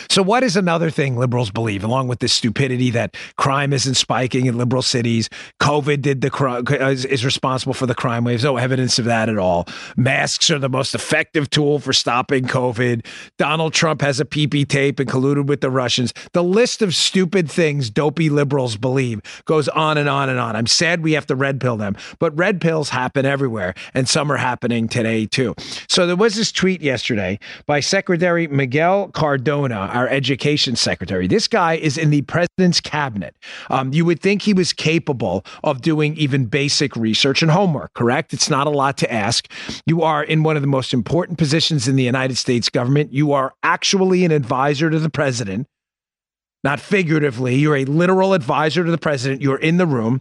So, 0.09 0.23
what 0.23 0.43
is 0.43 0.57
another 0.57 0.91
thing 0.91 1.17
liberals 1.17 1.51
believe, 1.51 1.85
along 1.85 2.09
with 2.09 2.21
this 2.21 2.33
stupidity 2.33 2.91
that 2.91 3.17
crime 3.37 3.73
isn't 3.73 3.95
spiking 3.95 4.47
in 4.47 4.57
liberal 4.57 4.83
cities? 4.83 5.29
COVID 5.61 6.03
did 6.03 6.21
the 6.21 6.31
crime 6.31 6.65
uh, 6.69 6.87
is, 6.87 7.05
is 7.05 7.25
responsible 7.25 7.75
for 7.75 7.87
the 7.87 7.95
crime 7.95 8.25
waves. 8.25 8.45
No 8.45 8.57
evidence 8.57 8.99
of 8.99 9.05
that 9.07 9.29
at 9.29 9.39
all. 9.39 9.67
Masks 9.97 10.51
are 10.51 10.59
the 10.59 10.69
most 10.69 10.95
effective 10.95 11.51
tool 11.51 11.79
for 11.79 11.93
stopping 11.93 12.45
COVID. 12.45 13.07
Donald 13.39 13.75
Trump 13.75 14.01
has 14.03 14.21
a 14.21 14.25
PP 14.25 14.67
tape 14.67 14.99
and 14.99 15.09
colluded 15.09 15.47
with 15.47 15.61
the 15.61 15.71
Russians. 15.71 16.13
The 16.33 16.43
list 16.43 16.83
of 16.83 16.95
stupid 16.95 17.51
things 17.51 17.91
dopey 17.91 18.31
liberals 18.31 18.77
believe 18.77 19.21
goes 19.45 19.69
on 19.69 19.99
and 19.99 20.09
on 20.09 20.29
and 20.29 20.39
on. 20.39 20.57
I'm 20.57 20.67
sad 20.67 21.03
we 21.03 21.13
have 21.13 21.27
to 21.27 21.37
red 21.37 21.61
pill 21.61 21.77
them, 21.77 21.97
but 22.19 22.37
red 22.37 22.61
pills 22.61 22.89
happen 22.91 23.27
everywhere, 23.27 23.75
and 23.95 24.09
some 24.09 24.31
are 24.31 24.37
happening 24.37 24.89
today 24.89 25.27
too. 25.27 25.55
So 25.89 26.07
there 26.07 26.17
was 26.17 26.35
this 26.35 26.53
tweet 26.53 26.81
yesterday 26.83 27.39
by 27.67 27.81
Secretary 27.81 28.47
Miguel 28.47 29.09
Cardona 29.09 29.70
our 29.79 30.09
education 30.09 30.77
secretary. 30.77 31.27
This 31.27 31.49
guy 31.49 31.75
is 31.75 31.97
in 31.97 32.11
the 32.11 32.23
president's 32.23 32.81
cabinet. 32.81 33.37
Um, 33.69 33.93
you 33.93 34.05
would 34.05 34.21
think 34.21 34.43
he 34.43 34.53
was 34.53 34.73
capable 34.73 35.45
of 35.65 35.83
doing 35.83 36.17
even 36.17 36.47
basic 36.47 36.97
research 36.97 37.43
and 37.43 37.51
homework, 37.51 37.95
correct? 37.95 38.33
It's 38.33 38.51
not 38.51 38.67
a 38.67 38.71
lot 38.71 38.97
to 38.99 39.13
ask. 39.13 39.51
You 39.87 40.03
are 40.03 40.23
in 40.23 40.43
one 40.43 40.57
of 40.57 40.63
the 40.63 40.69
most 40.69 40.93
important 40.93 41.39
positions 41.39 41.89
in 41.89 41.97
the 41.97 42.05
United 42.05 42.37
States 42.37 42.69
government. 42.69 43.13
You 43.13 43.33
are 43.33 43.53
actually 43.63 44.25
an 44.25 44.33
advisor 44.33 44.91
to 44.91 44.99
the 44.99 45.11
president 45.11 45.67
not 46.63 46.81
figuratively. 46.81 47.55
You're 47.55 47.77
a 47.77 47.85
literal 47.85 48.35
advisor 48.35 48.85
to 48.85 48.91
the 48.91 48.99
president. 48.99 49.41
You're 49.41 49.59
in 49.59 49.79
the 49.79 49.87
room. 49.87 50.21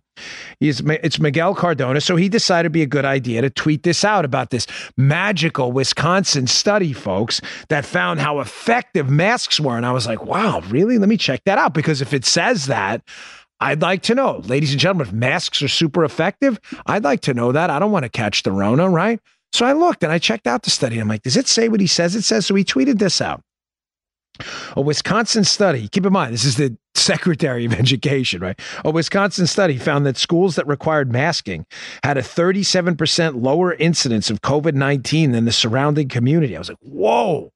He's, 0.60 0.80
it's 0.80 1.19
Miguel 1.19 1.56
Cardona. 1.56 2.02
So 2.02 2.15
he 2.15 2.30
decided 2.30 2.67
it'd 2.67 2.71
be 2.71 2.82
a 2.82 2.88
good 2.88 3.06
idea 3.06 3.41
to 3.41 3.49
tweet 3.49 3.84
this 3.84 4.04
out 4.04 4.25
about 4.25 4.49
this 4.49 4.67
magical 4.97 5.71
Wisconsin 5.71 6.47
study, 6.47 6.93
folks, 6.93 7.41
that 7.69 7.86
found 7.86 8.19
how 8.19 8.39
effective 8.39 9.10
masks 9.10 9.60
were. 9.60 9.78
And 9.78 9.86
I 9.86 9.91
was 9.91 10.08
like, 10.08 10.23
wow, 10.23 10.62
really? 10.69 10.97
Let 10.97 11.10
me 11.10 11.17
check 11.17 11.43
that 11.45 11.58
out. 11.58 11.73
Because 11.73 12.02
if 12.02 12.13
it 12.13 12.25
says 12.25 12.67
that, 12.67 13.02
I'd 13.62 13.82
like 13.82 14.04
to 14.04 14.15
know, 14.15 14.38
ladies 14.45 14.71
and 14.71 14.80
gentlemen, 14.80 15.08
if 15.08 15.13
masks 15.13 15.62
are 15.62 15.67
super 15.67 16.06
effective, 16.06 16.60
I'd 16.86 17.04
like 17.04 17.21
to 17.21 17.34
know 17.34 17.52
that. 17.52 17.69
I 17.69 17.80
don't 17.80 17.91
want 17.91 18.04
to 18.04 18.10
catch 18.10 18.43
the 18.43 18.54
Rona, 18.54 18.89
right? 18.89 19.19
So 19.52 19.65
I 19.65 19.73
looked 19.73 20.04
and 20.04 20.13
I 20.13 20.19
checked 20.19 20.47
out 20.47 20.63
the 20.63 20.69
study. 20.69 20.99
I'm 20.99 21.08
like, 21.10 21.23
does 21.23 21.36
it 21.36 21.47
say 21.47 21.67
what 21.67 21.82
he 21.82 21.88
says 21.88 22.15
it 22.15 22.21
says? 22.21 22.45
So 22.45 22.56
he 22.56 22.63
tweeted 22.63 22.99
this 22.99 23.19
out. 23.19 23.41
A 24.75 24.82
Wisconsin 24.82 25.43
study, 25.43 25.88
keep 25.88 26.06
in 26.06 26.13
mind, 26.13 26.34
this 26.34 26.45
is 26.45 26.58
the 26.58 26.78
Secretary 26.95 27.65
of 27.65 27.73
Education, 27.80 28.41
right? 28.41 28.60
A 28.84 28.91
Wisconsin 28.91 29.47
study 29.47 29.78
found 29.78 30.06
that 30.06 30.17
schools 30.17 30.56
that 30.56 30.67
required 30.67 31.12
masking 31.12 31.65
had 32.04 32.17
a 32.17 32.21
37% 32.21 33.41
lower 33.41 33.73
incidence 33.73 34.30
of 34.30 34.41
COVID 34.41 34.73
19 34.73 35.32
than 35.32 35.45
the 35.45 35.52
surrounding 35.52 36.08
community. 36.08 36.56
I 36.56 36.60
was 36.60 36.69
like, 36.69 36.78
whoa, 36.82 37.52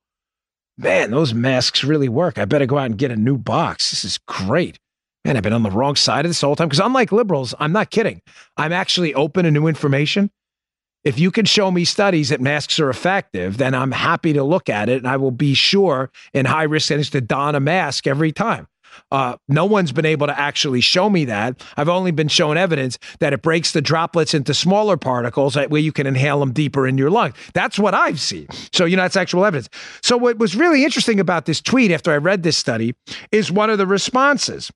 man, 0.77 1.11
those 1.11 1.33
masks 1.33 1.83
really 1.83 2.09
work. 2.09 2.37
I 2.37 2.45
better 2.45 2.65
go 2.65 2.77
out 2.77 2.85
and 2.87 2.97
get 2.97 3.11
a 3.11 3.15
new 3.15 3.37
box. 3.37 3.91
This 3.91 4.05
is 4.05 4.19
great. 4.27 4.79
Man, 5.25 5.37
I've 5.37 5.43
been 5.43 5.53
on 5.53 5.63
the 5.63 5.71
wrong 5.71 5.95
side 5.95 6.25
of 6.25 6.29
this 6.29 6.41
whole 6.41 6.55
time 6.55 6.67
because 6.67 6.85
unlike 6.85 7.13
liberals, 7.13 7.55
I'm 7.59 7.71
not 7.71 7.91
kidding. 7.91 8.21
I'm 8.57 8.73
actually 8.73 9.13
open 9.13 9.45
to 9.45 9.51
new 9.51 9.67
information 9.67 10.29
if 11.03 11.19
you 11.19 11.31
can 11.31 11.45
show 11.45 11.71
me 11.71 11.85
studies 11.85 12.29
that 12.29 12.41
masks 12.41 12.79
are 12.79 12.89
effective, 12.89 13.57
then 13.57 13.73
I'm 13.73 13.91
happy 13.91 14.33
to 14.33 14.43
look 14.43 14.69
at 14.69 14.89
it 14.89 14.97
and 14.97 15.07
I 15.07 15.17
will 15.17 15.31
be 15.31 15.53
sure 15.53 16.09
in 16.33 16.45
high 16.45 16.63
risk 16.63 16.87
settings 16.87 17.09
to 17.11 17.21
don 17.21 17.55
a 17.55 17.59
mask 17.59 18.07
every 18.07 18.31
time. 18.31 18.67
Uh, 19.11 19.35
no 19.47 19.65
one's 19.65 19.91
been 19.91 20.05
able 20.05 20.27
to 20.27 20.39
actually 20.39 20.81
show 20.81 21.09
me 21.09 21.25
that. 21.25 21.63
I've 21.77 21.89
only 21.89 22.11
been 22.11 22.27
shown 22.27 22.57
evidence 22.57 22.97
that 23.19 23.33
it 23.33 23.41
breaks 23.41 23.71
the 23.71 23.81
droplets 23.81 24.33
into 24.33 24.53
smaller 24.53 24.97
particles 24.97 25.55
where 25.55 25.81
you 25.81 25.91
can 25.91 26.07
inhale 26.07 26.39
them 26.39 26.53
deeper 26.53 26.87
in 26.87 26.97
your 26.97 27.09
lungs. 27.09 27.35
That's 27.53 27.79
what 27.79 27.93
I've 27.93 28.19
seen. 28.19 28.47
So, 28.71 28.85
you 28.85 28.95
know, 28.95 29.03
that's 29.03 29.17
actual 29.17 29.45
evidence. 29.45 29.69
So, 30.01 30.17
what 30.17 30.37
was 30.37 30.55
really 30.55 30.83
interesting 30.83 31.19
about 31.19 31.45
this 31.45 31.61
tweet 31.61 31.91
after 31.91 32.11
I 32.11 32.17
read 32.17 32.43
this 32.43 32.57
study 32.57 32.95
is 33.31 33.51
one 33.51 33.69
of 33.69 33.77
the 33.77 33.87
responses 33.87 34.71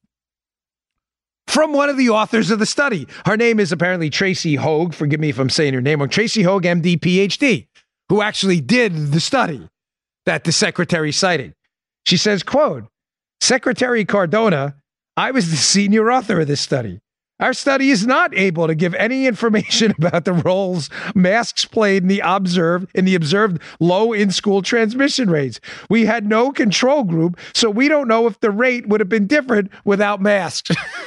from 1.48 1.74
one 1.74 1.90
of 1.90 1.98
the 1.98 2.10
authors 2.10 2.52
of 2.52 2.60
the 2.60 2.66
study. 2.66 3.08
Her 3.26 3.38
name 3.38 3.60
is 3.60 3.72
apparently 3.72 4.10
Tracy 4.10 4.58
Høeg. 4.58 4.94
Forgive 4.94 5.20
me 5.20 5.30
if 5.30 5.40
I'm 5.40 5.50
saying 5.50 5.74
her 5.74 5.82
name 5.82 6.00
wrong. 6.00 6.10
Tracy 6.10 6.44
Høeg, 6.44 6.62
MD, 6.62 7.00
PhD, 7.00 7.68
who 8.10 8.22
actually 8.22 8.62
did 8.62 9.12
the 9.12 9.20
study 9.20 9.68
that 10.26 10.44
the 10.44 10.52
secretary 10.52 11.12
cited. 11.12 11.56
She 12.06 12.18
says, 12.18 12.44
quote, 12.44 12.86
Secretary 13.42 14.06
Cardona, 14.06 14.76
I 15.16 15.32
was 15.32 15.50
the 15.50 15.58
senior 15.58 16.12
author 16.12 16.42
of 16.42 16.48
this 16.48 16.62
study. 16.62 17.00
Our 17.40 17.54
study 17.54 17.92
is 17.92 18.08
not 18.08 18.36
able 18.36 18.66
to 18.66 18.74
give 18.74 18.96
any 18.96 19.28
information 19.28 19.94
about 19.98 20.26
the 20.26 20.34
roles 20.34 20.90
masks 21.14 21.66
played 21.66 22.04
in 22.04 22.10
the 22.10 22.22
observed 22.24 22.90
in 22.96 23.06
the 23.06 23.16
observed 23.16 23.62
low 23.80 24.12
in-school 24.12 24.64
transmission 24.64 25.30
rates. 25.30 25.60
We 25.90 26.06
had 26.06 26.26
no 26.26 26.52
control 26.52 27.04
group, 27.04 27.40
so 27.54 27.70
we 27.70 27.88
don't 27.88 28.08
know 28.08 28.26
if 28.26 28.40
the 28.40 28.52
rate 28.52 28.88
would 28.88 29.00
have 29.00 29.10
been 29.10 29.28
different 29.28 29.72
without 29.86 30.20
masks. 30.20 30.72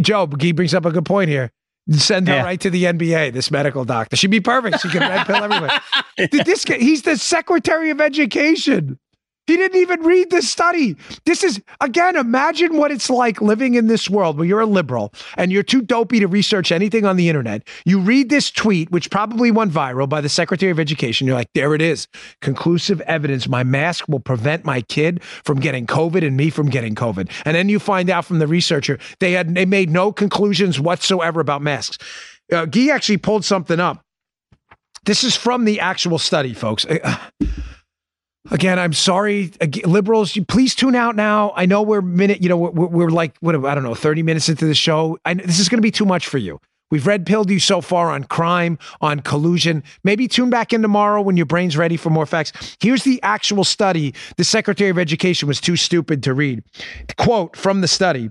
Joe, 0.00 0.26
Guy 0.26 0.52
brings 0.52 0.74
up 0.74 0.84
a 0.84 0.90
good 0.90 1.04
point 1.04 1.28
here. 1.28 1.52
Send 1.90 2.26
her 2.26 2.34
yeah. 2.34 2.42
right 2.42 2.60
to 2.60 2.68
the 2.68 2.84
NBA, 2.84 3.32
this 3.32 3.50
medical 3.50 3.84
doctor. 3.84 4.16
She'd 4.16 4.30
be 4.30 4.40
perfect. 4.40 4.80
She 4.80 4.88
can 4.88 5.00
red 5.00 5.24
pill 5.24 5.36
everyone. 5.36 5.70
this 6.44 6.64
guy, 6.64 6.78
he's 6.78 7.02
the 7.02 7.16
Secretary 7.16 7.90
of 7.90 8.00
Education. 8.00 8.98
He 9.46 9.56
didn't 9.56 9.80
even 9.80 10.02
read 10.02 10.30
this 10.30 10.50
study. 10.50 10.96
This 11.24 11.44
is, 11.44 11.60
again, 11.80 12.16
imagine 12.16 12.76
what 12.76 12.90
it's 12.90 13.08
like 13.08 13.40
living 13.40 13.74
in 13.74 13.86
this 13.86 14.10
world 14.10 14.36
where 14.38 14.46
you're 14.46 14.60
a 14.60 14.66
liberal 14.66 15.12
and 15.36 15.52
you're 15.52 15.62
too 15.62 15.82
dopey 15.82 16.18
to 16.18 16.26
research 16.26 16.72
anything 16.72 17.04
on 17.04 17.16
the 17.16 17.28
internet. 17.28 17.66
You 17.84 18.00
read 18.00 18.28
this 18.28 18.50
tweet, 18.50 18.90
which 18.90 19.10
probably 19.10 19.50
went 19.52 19.72
viral 19.72 20.08
by 20.08 20.20
the 20.20 20.28
Secretary 20.28 20.72
of 20.72 20.80
Education. 20.80 21.26
You're 21.26 21.36
like, 21.36 21.52
there 21.54 21.74
it 21.74 21.82
is. 21.82 22.08
Conclusive 22.42 23.00
evidence. 23.02 23.48
My 23.48 23.62
mask 23.62 24.08
will 24.08 24.20
prevent 24.20 24.64
my 24.64 24.80
kid 24.80 25.22
from 25.22 25.60
getting 25.60 25.86
COVID 25.86 26.26
and 26.26 26.36
me 26.36 26.50
from 26.50 26.68
getting 26.68 26.94
COVID. 26.94 27.30
And 27.44 27.54
then 27.56 27.68
you 27.68 27.78
find 27.78 28.10
out 28.10 28.24
from 28.24 28.40
the 28.40 28.48
researcher, 28.48 28.98
they 29.20 29.32
had, 29.32 29.54
they 29.54 29.64
made 29.64 29.90
no 29.90 30.12
conclusions 30.12 30.80
whatsoever 30.80 31.40
about 31.40 31.62
masks. 31.62 31.98
Uh, 32.52 32.64
Guy 32.64 32.88
actually 32.88 33.18
pulled 33.18 33.44
something 33.44 33.78
up. 33.78 34.00
This 35.04 35.22
is 35.22 35.36
from 35.36 35.64
the 35.64 35.78
actual 35.78 36.18
study, 36.18 36.52
folks. 36.52 36.84
Again, 38.50 38.78
I'm 38.78 38.92
sorry, 38.92 39.52
liberals. 39.84 40.38
Please 40.48 40.74
tune 40.74 40.94
out 40.94 41.16
now. 41.16 41.52
I 41.56 41.66
know 41.66 41.82
we're 41.82 42.02
minute. 42.02 42.42
You 42.42 42.48
know, 42.48 42.56
we're, 42.56 42.86
we're 42.86 43.10
like 43.10 43.36
what 43.40 43.54
I 43.54 43.74
don't 43.74 43.84
know, 43.84 43.94
30 43.94 44.22
minutes 44.22 44.48
into 44.48 44.66
the 44.66 44.74
show. 44.74 45.18
I, 45.24 45.34
this 45.34 45.58
is 45.58 45.68
going 45.68 45.78
to 45.78 45.82
be 45.82 45.90
too 45.90 46.06
much 46.06 46.26
for 46.26 46.38
you. 46.38 46.60
We've 46.90 47.06
red 47.06 47.26
pilled 47.26 47.50
you 47.50 47.58
so 47.58 47.80
far 47.80 48.10
on 48.10 48.24
crime, 48.24 48.78
on 49.00 49.20
collusion. 49.20 49.82
Maybe 50.04 50.28
tune 50.28 50.50
back 50.50 50.72
in 50.72 50.82
tomorrow 50.82 51.20
when 51.20 51.36
your 51.36 51.46
brain's 51.46 51.76
ready 51.76 51.96
for 51.96 52.10
more 52.10 52.26
facts. 52.26 52.76
Here's 52.80 53.02
the 53.02 53.20
actual 53.22 53.64
study 53.64 54.14
the 54.36 54.44
Secretary 54.44 54.90
of 54.90 54.98
Education 54.98 55.48
was 55.48 55.60
too 55.60 55.76
stupid 55.76 56.22
to 56.22 56.34
read. 56.34 56.62
Quote 57.18 57.56
from 57.56 57.80
the 57.80 57.88
study 57.88 58.30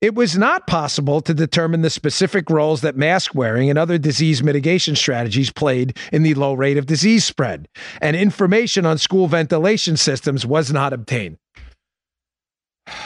it 0.00 0.14
was 0.14 0.36
not 0.36 0.66
possible 0.66 1.20
to 1.22 1.32
determine 1.32 1.82
the 1.82 1.90
specific 1.90 2.50
roles 2.50 2.82
that 2.82 2.96
mask 2.96 3.34
wearing 3.34 3.70
and 3.70 3.78
other 3.78 3.98
disease 3.98 4.42
mitigation 4.42 4.94
strategies 4.94 5.50
played 5.50 5.96
in 6.12 6.22
the 6.22 6.34
low 6.34 6.52
rate 6.52 6.76
of 6.76 6.86
disease 6.86 7.24
spread, 7.24 7.68
and 8.00 8.14
information 8.16 8.84
on 8.84 8.98
school 8.98 9.26
ventilation 9.26 9.96
systems 9.96 10.44
was 10.44 10.72
not 10.72 10.92
obtained. 10.92 11.38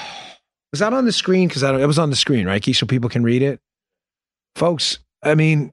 Was 0.73 0.79
that 0.79 0.93
on 0.93 1.05
the 1.05 1.11
screen? 1.11 1.49
Because 1.49 1.65
it 1.65 1.85
was 1.85 1.99
on 1.99 2.11
the 2.11 2.17
screen, 2.17 2.47
right, 2.47 2.63
Key, 2.63 2.75
so 2.75 2.87
people 2.87 3.11
can 3.11 3.25
read 3.25 3.43
it. 3.43 3.59
Folks, 4.55 5.01
I 5.21 5.35
mean, 5.35 5.73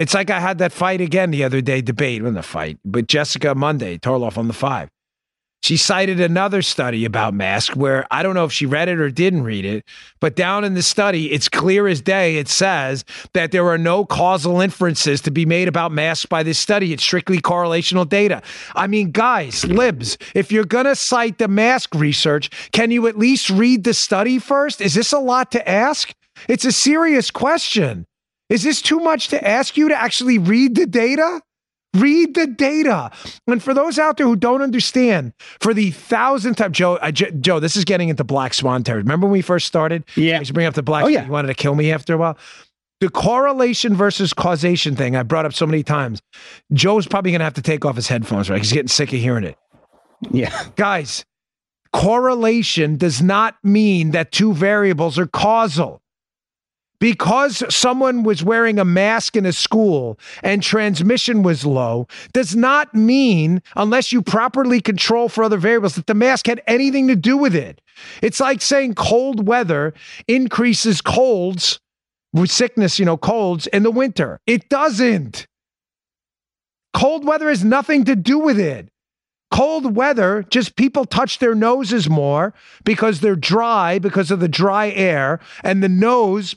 it's 0.00 0.12
like 0.12 0.28
I 0.28 0.40
had 0.40 0.58
that 0.58 0.72
fight 0.72 1.00
again 1.00 1.30
the 1.30 1.44
other 1.44 1.60
day, 1.60 1.82
debate, 1.82 2.20
in 2.22 2.34
the 2.34 2.42
fight, 2.42 2.80
but 2.84 3.06
Jessica 3.06 3.54
Monday, 3.54 3.96
Tarlov 3.96 4.36
on 4.38 4.48
the 4.48 4.54
five. 4.54 4.88
She 5.62 5.76
cited 5.76 6.20
another 6.20 6.62
study 6.62 7.04
about 7.04 7.34
masks 7.34 7.74
where 7.74 8.06
I 8.10 8.22
don't 8.22 8.34
know 8.34 8.44
if 8.44 8.52
she 8.52 8.66
read 8.66 8.88
it 8.88 9.00
or 9.00 9.10
didn't 9.10 9.42
read 9.42 9.64
it, 9.64 9.84
but 10.20 10.36
down 10.36 10.62
in 10.62 10.74
the 10.74 10.82
study, 10.82 11.32
it's 11.32 11.48
clear 11.48 11.88
as 11.88 12.00
day. 12.00 12.36
It 12.36 12.46
says 12.46 13.04
that 13.32 13.50
there 13.50 13.66
are 13.66 13.78
no 13.78 14.04
causal 14.04 14.60
inferences 14.60 15.20
to 15.22 15.32
be 15.32 15.44
made 15.44 15.66
about 15.66 15.90
masks 15.90 16.26
by 16.26 16.44
this 16.44 16.58
study. 16.58 16.92
It's 16.92 17.02
strictly 17.02 17.40
correlational 17.40 18.08
data. 18.08 18.42
I 18.76 18.86
mean, 18.86 19.10
guys, 19.10 19.64
libs, 19.64 20.18
if 20.34 20.52
you're 20.52 20.64
going 20.64 20.84
to 20.84 20.94
cite 20.94 21.38
the 21.38 21.48
mask 21.48 21.96
research, 21.96 22.48
can 22.70 22.92
you 22.92 23.08
at 23.08 23.18
least 23.18 23.50
read 23.50 23.82
the 23.82 23.94
study 23.94 24.38
first? 24.38 24.80
Is 24.80 24.94
this 24.94 25.12
a 25.12 25.18
lot 25.18 25.50
to 25.52 25.68
ask? 25.68 26.14
It's 26.48 26.64
a 26.64 26.72
serious 26.72 27.32
question. 27.32 28.06
Is 28.48 28.62
this 28.62 28.80
too 28.80 29.00
much 29.00 29.28
to 29.28 29.44
ask 29.44 29.76
you 29.76 29.88
to 29.88 30.00
actually 30.00 30.38
read 30.38 30.76
the 30.76 30.86
data? 30.86 31.40
Read 31.96 32.34
the 32.34 32.46
data. 32.46 33.10
And 33.46 33.62
for 33.62 33.74
those 33.74 33.98
out 33.98 34.16
there 34.16 34.26
who 34.26 34.36
don't 34.36 34.62
understand, 34.62 35.32
for 35.60 35.74
the 35.74 35.90
thousandth 35.90 36.58
time, 36.58 36.72
Joe, 36.72 36.96
uh, 36.96 37.10
Joe, 37.10 37.60
this 37.60 37.76
is 37.76 37.84
getting 37.84 38.08
into 38.08 38.24
black 38.24 38.54
swan 38.54 38.84
territory. 38.84 39.02
Remember 39.02 39.26
when 39.26 39.32
we 39.32 39.42
first 39.42 39.66
started? 39.66 40.04
Yeah. 40.14 40.40
You 40.40 40.52
bring 40.52 40.66
up 40.66 40.74
the 40.74 40.82
black. 40.82 41.04
Oh, 41.04 41.06
swan, 41.06 41.12
yeah. 41.14 41.24
You 41.26 41.32
wanted 41.32 41.48
to 41.48 41.54
kill 41.54 41.74
me 41.74 41.92
after 41.92 42.14
a 42.14 42.16
while. 42.16 42.38
The 43.00 43.10
correlation 43.10 43.94
versus 43.94 44.32
causation 44.32 44.96
thing 44.96 45.16
I 45.16 45.22
brought 45.22 45.44
up 45.44 45.52
so 45.52 45.66
many 45.66 45.82
times. 45.82 46.20
Joe's 46.72 47.06
probably 47.06 47.30
going 47.30 47.40
to 47.40 47.44
have 47.44 47.54
to 47.54 47.62
take 47.62 47.84
off 47.84 47.96
his 47.96 48.08
headphones, 48.08 48.48
right? 48.48 48.58
He's 48.58 48.72
getting 48.72 48.88
sick 48.88 49.12
of 49.12 49.18
hearing 49.18 49.44
it. 49.44 49.56
Yeah. 50.30 50.66
Guys, 50.76 51.24
correlation 51.92 52.96
does 52.96 53.20
not 53.20 53.56
mean 53.62 54.12
that 54.12 54.32
two 54.32 54.54
variables 54.54 55.18
are 55.18 55.26
causal. 55.26 56.00
Because 56.98 57.62
someone 57.74 58.22
was 58.22 58.42
wearing 58.42 58.78
a 58.78 58.84
mask 58.84 59.36
in 59.36 59.44
a 59.44 59.52
school 59.52 60.18
and 60.42 60.62
transmission 60.62 61.42
was 61.42 61.66
low, 61.66 62.06
does 62.32 62.56
not 62.56 62.94
mean, 62.94 63.62
unless 63.76 64.12
you 64.12 64.22
properly 64.22 64.80
control 64.80 65.28
for 65.28 65.44
other 65.44 65.58
variables, 65.58 65.96
that 65.96 66.06
the 66.06 66.14
mask 66.14 66.46
had 66.46 66.62
anything 66.66 67.08
to 67.08 67.16
do 67.16 67.36
with 67.36 67.54
it. 67.54 67.80
It's 68.22 68.40
like 68.40 68.62
saying 68.62 68.94
cold 68.94 69.46
weather 69.46 69.92
increases 70.26 71.00
colds 71.00 71.80
with 72.32 72.50
sickness, 72.50 72.98
you 72.98 73.04
know, 73.04 73.16
colds 73.16 73.66
in 73.68 73.82
the 73.82 73.90
winter. 73.90 74.40
It 74.46 74.68
doesn't. 74.68 75.46
Cold 76.94 77.26
weather 77.26 77.48
has 77.50 77.62
nothing 77.62 78.04
to 78.04 78.16
do 78.16 78.38
with 78.38 78.58
it. 78.58 78.88
Cold 79.50 79.94
weather, 79.94 80.44
just 80.50 80.76
people 80.76 81.04
touch 81.04 81.38
their 81.38 81.54
noses 81.54 82.08
more 82.08 82.52
because 82.84 83.20
they're 83.20 83.36
dry 83.36 83.98
because 83.98 84.30
of 84.30 84.40
the 84.40 84.48
dry 84.48 84.90
air, 84.90 85.40
and 85.62 85.82
the 85.82 85.88
nose 85.88 86.56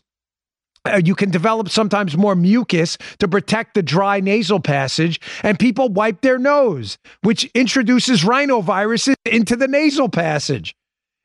uh, 0.86 1.02
you 1.04 1.16
can 1.16 1.30
develop 1.30 1.70
sometimes 1.70 2.16
more 2.18 2.36
mucus 2.36 2.98
to 3.20 3.28
protect 3.28 3.74
the 3.74 3.84
dry 3.84 4.20
nasal 4.20 4.60
passage, 4.60 5.20
and 5.44 5.60
people 5.60 5.90
wipe 5.90 6.22
their 6.22 6.38
nose, 6.38 6.98
which 7.22 7.46
introduces 7.54 8.24
rhinoviruses 8.24 9.16
into 9.26 9.56
the 9.56 9.68
nasal 9.68 10.10
passage. 10.10 10.76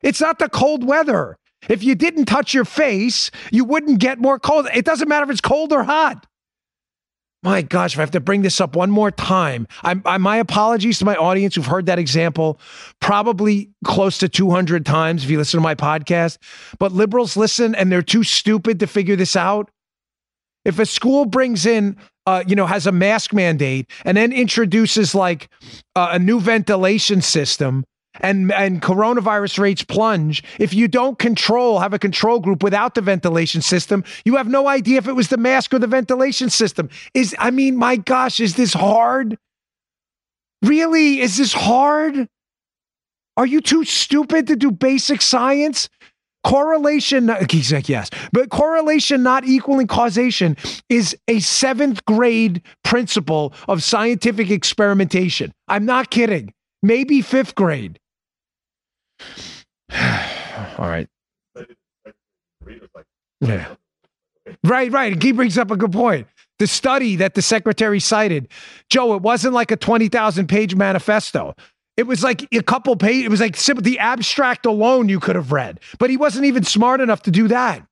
It's 0.01 0.21
not 0.21 0.39
the 0.39 0.49
cold 0.49 0.85
weather. 0.85 1.37
If 1.67 1.83
you 1.83 1.95
didn't 1.95 2.25
touch 2.25 2.53
your 2.53 2.65
face, 2.65 3.31
you 3.51 3.65
wouldn't 3.65 3.99
get 3.99 4.19
more 4.19 4.39
cold. 4.39 4.67
It 4.73 4.85
doesn't 4.85 5.07
matter 5.07 5.23
if 5.23 5.31
it's 5.31 5.41
cold 5.41 5.73
or 5.73 5.83
hot. 5.83 6.25
My 7.45 7.61
gosh, 7.61 7.93
if 7.93 7.99
I 7.99 8.01
have 8.01 8.09
to 8.11 8.19
bring 8.19 8.41
this 8.41 8.59
up 8.59 8.75
one 8.75 8.89
more 8.89 9.11
time, 9.11 9.67
I, 9.83 10.01
I, 10.03 10.17
my 10.17 10.37
apologies 10.37 10.97
to 10.97 11.05
my 11.05 11.15
audience 11.15 11.53
who've 11.53 11.65
heard 11.67 11.85
that 11.85 11.99
example 11.99 12.59
probably 12.99 13.69
close 13.85 14.17
to 14.17 14.27
200 14.27 14.83
times 14.83 15.23
if 15.23 15.29
you 15.29 15.37
listen 15.37 15.59
to 15.59 15.61
my 15.63 15.75
podcast. 15.75 16.39
But 16.79 16.91
liberals 16.91 17.37
listen 17.37 17.75
and 17.75 17.91
they're 17.91 18.01
too 18.01 18.23
stupid 18.23 18.79
to 18.79 18.87
figure 18.87 19.15
this 19.15 19.35
out. 19.35 19.69
If 20.65 20.79
a 20.79 20.87
school 20.87 21.25
brings 21.25 21.67
in, 21.67 21.97
uh, 22.25 22.43
you 22.47 22.55
know, 22.55 22.65
has 22.65 22.87
a 22.87 22.91
mask 22.91 23.31
mandate 23.31 23.91
and 24.03 24.17
then 24.17 24.33
introduces 24.33 25.13
like 25.13 25.47
uh, 25.95 26.09
a 26.13 26.17
new 26.17 26.39
ventilation 26.39 27.21
system 27.21 27.85
and 28.21 28.51
and 28.51 28.81
coronavirus 28.81 29.59
rates 29.59 29.83
plunge 29.83 30.43
if 30.59 30.73
you 30.73 30.87
don't 30.87 31.19
control 31.19 31.79
have 31.79 31.93
a 31.93 31.99
control 31.99 32.39
group 32.39 32.63
without 32.63 32.95
the 32.95 33.01
ventilation 33.01 33.61
system 33.61 34.03
you 34.23 34.35
have 34.35 34.47
no 34.47 34.67
idea 34.67 34.97
if 34.97 35.07
it 35.07 35.13
was 35.13 35.29
the 35.29 35.37
mask 35.37 35.73
or 35.73 35.79
the 35.79 35.87
ventilation 35.87 36.49
system. 36.49 36.89
Is 37.13 37.35
i 37.39 37.51
mean 37.51 37.77
my 37.77 37.95
gosh 37.95 38.39
is 38.39 38.55
this 38.55 38.73
hard? 38.73 39.37
Really? 40.61 41.21
Is 41.21 41.37
this 41.37 41.53
hard? 41.53 42.27
Are 43.37 43.45
you 43.45 43.61
too 43.61 43.83
stupid 43.83 44.47
to 44.47 44.55
do 44.55 44.71
basic 44.71 45.21
science? 45.21 45.89
Correlation 46.43 47.31
he's 47.49 47.73
like 47.73 47.89
yes 47.89 48.11
but 48.31 48.49
correlation 48.49 49.23
not 49.23 49.45
equaling 49.45 49.87
causation 49.87 50.55
is 50.89 51.17
a 51.27 51.39
seventh 51.39 52.05
grade 52.05 52.61
principle 52.83 53.53
of 53.67 53.81
scientific 53.81 54.51
experimentation. 54.51 55.51
I'm 55.67 55.85
not 55.85 56.11
kidding. 56.11 56.53
Maybe 56.83 57.23
fifth 57.23 57.55
grade 57.55 57.99
all 60.77 60.87
right. 60.87 61.07
Yeah. 63.41 63.75
Right, 64.63 64.91
right. 64.91 65.21
He 65.21 65.31
brings 65.31 65.57
up 65.57 65.71
a 65.71 65.77
good 65.77 65.91
point. 65.91 66.27
The 66.59 66.67
study 66.67 67.17
that 67.17 67.33
the 67.33 67.41
secretary 67.41 67.99
cited, 67.99 68.47
Joe, 68.89 69.15
it 69.15 69.21
wasn't 69.21 69.53
like 69.53 69.71
a 69.71 69.75
20,000 69.75 70.47
page 70.47 70.75
manifesto. 70.75 71.55
It 71.97 72.07
was 72.07 72.23
like 72.23 72.47
a 72.53 72.61
couple 72.61 72.95
pages. 72.95 73.25
It 73.25 73.31
was 73.31 73.41
like 73.41 73.55
simple, 73.55 73.81
the 73.81 73.99
abstract 73.99 74.65
alone 74.65 75.09
you 75.09 75.19
could 75.19 75.35
have 75.35 75.51
read, 75.51 75.79
but 75.97 76.09
he 76.09 76.17
wasn't 76.17 76.45
even 76.45 76.63
smart 76.63 77.01
enough 77.01 77.23
to 77.23 77.31
do 77.31 77.47
that. 77.47 77.85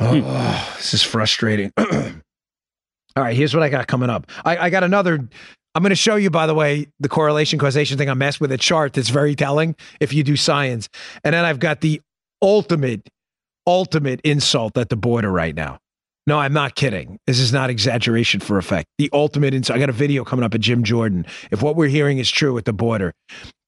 Oh, 0.00 0.74
this 0.76 0.94
is 0.94 1.02
frustrating. 1.02 1.72
All 1.78 3.22
right, 3.22 3.36
here's 3.36 3.54
what 3.54 3.62
I 3.62 3.68
got 3.68 3.86
coming 3.86 4.10
up. 4.10 4.26
I, 4.44 4.56
I 4.56 4.70
got 4.70 4.82
another 4.82 5.28
I'm 5.74 5.82
going 5.82 5.90
to 5.90 5.96
show 5.96 6.16
you, 6.16 6.30
by 6.30 6.46
the 6.46 6.54
way, 6.54 6.86
the 7.00 7.08
correlation 7.08 7.58
causation 7.58 7.98
thing. 7.98 8.08
I 8.08 8.14
messed 8.14 8.40
with 8.40 8.52
a 8.52 8.58
chart 8.58 8.92
that's 8.92 9.08
very 9.08 9.34
telling 9.34 9.74
if 10.00 10.12
you 10.12 10.22
do 10.22 10.36
science. 10.36 10.88
And 11.24 11.34
then 11.34 11.44
I've 11.44 11.58
got 11.58 11.80
the 11.80 12.00
ultimate, 12.40 13.08
ultimate 13.66 14.20
insult 14.22 14.78
at 14.78 14.88
the 14.88 14.96
border 14.96 15.30
right 15.30 15.54
now. 15.54 15.78
No, 16.26 16.38
I'm 16.38 16.52
not 16.52 16.74
kidding. 16.74 17.18
This 17.26 17.38
is 17.38 17.52
not 17.52 17.70
exaggeration 17.70 18.40
for 18.40 18.56
effect. 18.56 18.88
The 18.98 19.10
ultimate 19.12 19.52
insult. 19.52 19.76
I 19.76 19.80
got 19.80 19.90
a 19.90 19.92
video 19.92 20.24
coming 20.24 20.44
up 20.44 20.54
at 20.54 20.60
Jim 20.60 20.82
Jordan. 20.82 21.26
If 21.50 21.60
what 21.60 21.76
we're 21.76 21.88
hearing 21.88 22.18
is 22.18 22.30
true 22.30 22.56
at 22.56 22.64
the 22.64 22.72
border, 22.72 23.12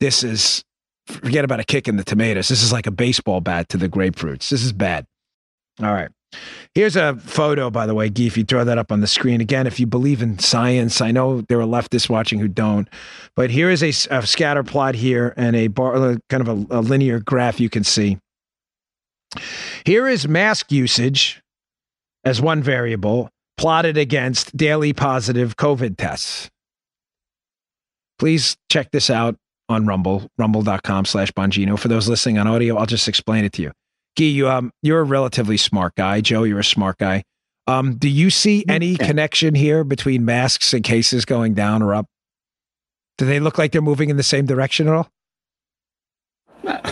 this 0.01 0.23
is 0.25 0.64
forget 1.07 1.45
about 1.45 1.61
a 1.61 1.64
kick 1.64 1.87
in 1.87 1.97
the 1.97 2.05
tomatoes. 2.05 2.49
This 2.49 2.62
is 2.62 2.73
like 2.73 2.87
a 2.87 2.90
baseball 2.90 3.40
bat 3.40 3.69
to 3.71 3.77
the 3.77 3.88
grapefruits. 3.88 4.49
This 4.49 4.64
is 4.64 4.73
bad. 4.73 5.07
All 5.83 5.92
right. 5.92 6.09
Here's 6.75 6.97
a 6.97 7.17
photo, 7.17 7.71
by 7.71 7.87
the 7.87 7.95
way, 7.95 8.11
Guy, 8.11 8.25
if 8.25 8.37
you 8.37 8.45
throw 8.45 8.65
that 8.65 8.77
up 8.77 8.93
on 8.93 9.01
the 9.01 9.07
screen. 9.07 9.41
Again, 9.41 9.67
if 9.67 9.81
you 9.81 9.87
believe 9.87 10.21
in 10.21 10.39
science, 10.39 11.01
I 11.01 11.11
know 11.11 11.41
there 11.41 11.59
are 11.59 11.67
leftists 11.67 12.11
watching 12.11 12.39
who 12.39 12.49
don't, 12.49 12.89
but 13.35 13.51
here 13.51 13.71
is 13.71 13.83
a, 13.83 14.15
a 14.15 14.27
scatter 14.27 14.62
plot 14.62 14.95
here 14.95 15.33
and 15.39 15.57
a 15.57 15.69
bar, 15.69 15.97
uh, 15.97 16.17
kind 16.29 16.47
of 16.47 16.71
a, 16.71 16.79
a 16.79 16.81
linear 16.81 17.19
graph 17.19 17.61
you 17.61 17.71
can 17.71 17.83
see. 17.83 18.19
Here 19.85 20.07
is 20.07 20.29
mask 20.29 20.71
usage 20.71 21.43
as 22.25 22.43
one 22.43 22.62
variable 22.62 23.31
plotted 23.57 23.97
against 23.97 24.55
daily 24.55 24.93
positive 24.93 25.57
COVID 25.57 25.97
tests. 25.97 26.51
Please 28.19 28.57
check 28.69 28.91
this 28.91 29.09
out 29.09 29.37
on 29.69 29.87
Rumble, 29.87 30.29
rumble.com 30.39 31.05
slash 31.07 31.31
Bongino. 31.33 31.79
For 31.79 31.89
those 31.89 32.09
listening 32.09 32.39
on 32.39 32.47
audio, 32.47 32.77
I'll 32.77 32.87
just 32.87 33.09
explain 33.09 33.45
it 33.45 33.53
to 33.55 33.62
you. 33.62 33.73
Guy, 34.16 34.24
you 34.24 34.48
um, 34.48 34.72
you're 34.83 35.00
a 35.00 35.05
relatively 35.05 35.57
smart 35.57 35.94
guy. 35.94 36.20
Joe, 36.20 36.44
you're 36.44 36.59
a 36.59 36.64
smart 36.64 36.98
guy. 36.98 37.22
Um, 37.66 37.96
do 37.96 38.09
you 38.09 38.31
see 38.31 38.64
any 38.68 38.92
yeah. 38.92 39.07
connection 39.07 39.55
here 39.55 39.85
between 39.85 40.24
masks 40.24 40.72
and 40.72 40.85
cases 40.85 41.24
going 41.24 41.55
down 41.55 41.83
or 41.83 41.94
up? 41.94 42.07
Do 43.18 43.26
they 43.26 43.40
look 43.40 43.59
like 43.59 43.72
they're 43.72 43.83
moving 43.83 44.11
in 44.11 44.16
the 44.16 44.22
same 44.22 44.46
direction 44.46 44.88
at 44.88 44.94
all? 44.94 45.11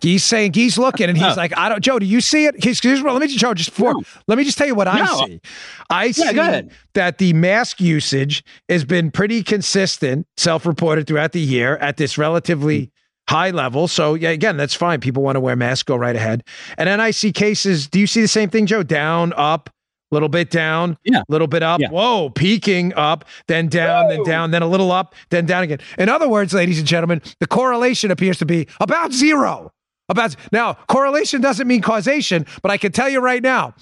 He's 0.00 0.22
saying 0.22 0.52
he's 0.52 0.76
looking 0.76 1.08
and 1.08 1.16
he's 1.16 1.28
no. 1.28 1.34
like, 1.34 1.56
I 1.56 1.70
don't, 1.70 1.82
Joe, 1.82 1.98
do 1.98 2.04
you 2.04 2.20
see 2.20 2.44
it? 2.44 2.62
He's, 2.62 2.78
here's, 2.78 3.02
well, 3.02 3.14
let 3.14 3.22
me 3.22 3.26
just, 3.26 3.38
Joe, 3.38 3.54
just 3.54 3.70
before, 3.70 3.94
no. 3.94 4.02
let 4.26 4.36
me 4.36 4.44
just 4.44 4.58
tell 4.58 4.66
you 4.66 4.74
what 4.74 4.86
I 4.86 5.06
see. 5.06 5.40
I 5.88 6.04
yeah, 6.04 6.60
see 6.60 6.68
that 6.92 7.16
the 7.16 7.32
mask 7.32 7.80
usage 7.80 8.44
has 8.68 8.84
been 8.84 9.10
pretty 9.10 9.42
consistent, 9.42 10.26
self 10.36 10.66
reported 10.66 11.06
throughout 11.06 11.32
the 11.32 11.40
year 11.40 11.78
at 11.78 11.96
this 11.96 12.18
relatively 12.18 12.92
high 13.28 13.50
level. 13.50 13.88
So 13.88 14.14
yeah, 14.14 14.30
again, 14.30 14.56
that's 14.56 14.74
fine. 14.74 15.00
People 15.00 15.22
want 15.22 15.36
to 15.36 15.40
wear 15.40 15.56
masks, 15.56 15.82
go 15.82 15.96
right 15.96 16.16
ahead. 16.16 16.44
And 16.78 16.88
then 16.88 17.00
I 17.00 17.10
see 17.10 17.32
cases. 17.32 17.88
Do 17.88 17.98
you 17.98 18.06
see 18.06 18.20
the 18.20 18.28
same 18.28 18.50
thing, 18.50 18.66
Joe? 18.66 18.82
Down, 18.82 19.32
up, 19.36 19.70
a 20.10 20.14
little 20.14 20.28
bit 20.28 20.50
down, 20.50 20.96
yeah, 21.04 21.20
a 21.20 21.24
little 21.28 21.46
bit 21.46 21.62
up. 21.62 21.80
Yeah. 21.80 21.88
Whoa, 21.90 22.30
peaking 22.30 22.94
up, 22.94 23.24
then 23.48 23.68
down, 23.68 24.04
Whoa. 24.04 24.10
then 24.10 24.22
down, 24.24 24.50
then 24.50 24.62
a 24.62 24.66
little 24.66 24.92
up, 24.92 25.14
then 25.30 25.46
down 25.46 25.64
again. 25.64 25.78
In 25.98 26.08
other 26.08 26.28
words, 26.28 26.54
ladies 26.54 26.78
and 26.78 26.86
gentlemen, 26.86 27.22
the 27.40 27.46
correlation 27.46 28.10
appears 28.10 28.38
to 28.38 28.46
be 28.46 28.68
about 28.80 29.12
zero. 29.12 29.72
About 30.10 30.36
now, 30.52 30.74
correlation 30.88 31.40
doesn't 31.40 31.66
mean 31.66 31.80
causation, 31.80 32.44
but 32.60 32.70
I 32.70 32.76
can 32.76 32.92
tell 32.92 33.08
you 33.08 33.20
right 33.20 33.42
now, 33.42 33.74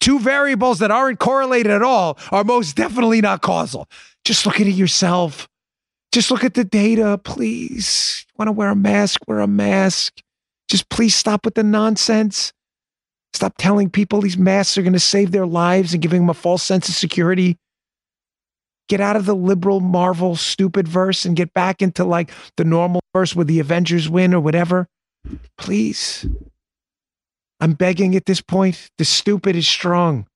two 0.00 0.18
variables 0.18 0.78
that 0.78 0.90
aren't 0.90 1.18
correlated 1.18 1.70
at 1.70 1.82
all 1.82 2.18
are 2.32 2.44
most 2.44 2.76
definitely 2.76 3.20
not 3.20 3.42
causal. 3.42 3.86
Just 4.24 4.46
look 4.46 4.58
at 4.58 4.66
it 4.66 4.70
yourself. 4.70 5.46
Just 6.16 6.30
look 6.30 6.44
at 6.44 6.54
the 6.54 6.64
data, 6.64 7.20
please. 7.22 8.24
You 8.26 8.32
want 8.38 8.48
to 8.48 8.52
wear 8.52 8.70
a 8.70 8.74
mask? 8.74 9.20
Wear 9.28 9.40
a 9.40 9.46
mask. 9.46 10.22
Just 10.66 10.88
please 10.88 11.14
stop 11.14 11.44
with 11.44 11.56
the 11.56 11.62
nonsense. 11.62 12.54
Stop 13.34 13.58
telling 13.58 13.90
people 13.90 14.22
these 14.22 14.38
masks 14.38 14.78
are 14.78 14.82
going 14.82 14.94
to 14.94 14.98
save 14.98 15.30
their 15.30 15.44
lives 15.44 15.92
and 15.92 16.00
giving 16.00 16.22
them 16.22 16.30
a 16.30 16.32
false 16.32 16.62
sense 16.62 16.88
of 16.88 16.94
security. 16.94 17.58
Get 18.88 19.02
out 19.02 19.16
of 19.16 19.26
the 19.26 19.36
liberal 19.36 19.80
Marvel 19.80 20.36
stupid 20.36 20.88
verse 20.88 21.26
and 21.26 21.36
get 21.36 21.52
back 21.52 21.82
into 21.82 22.02
like 22.02 22.30
the 22.56 22.64
normal 22.64 23.02
verse 23.12 23.36
where 23.36 23.44
the 23.44 23.60
Avengers 23.60 24.08
win 24.08 24.32
or 24.32 24.40
whatever. 24.40 24.88
Please. 25.58 26.26
I'm 27.60 27.74
begging 27.74 28.16
at 28.16 28.24
this 28.24 28.40
point. 28.40 28.90
The 28.96 29.04
stupid 29.04 29.54
is 29.54 29.68
strong. 29.68 30.26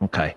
Okay. 0.00 0.34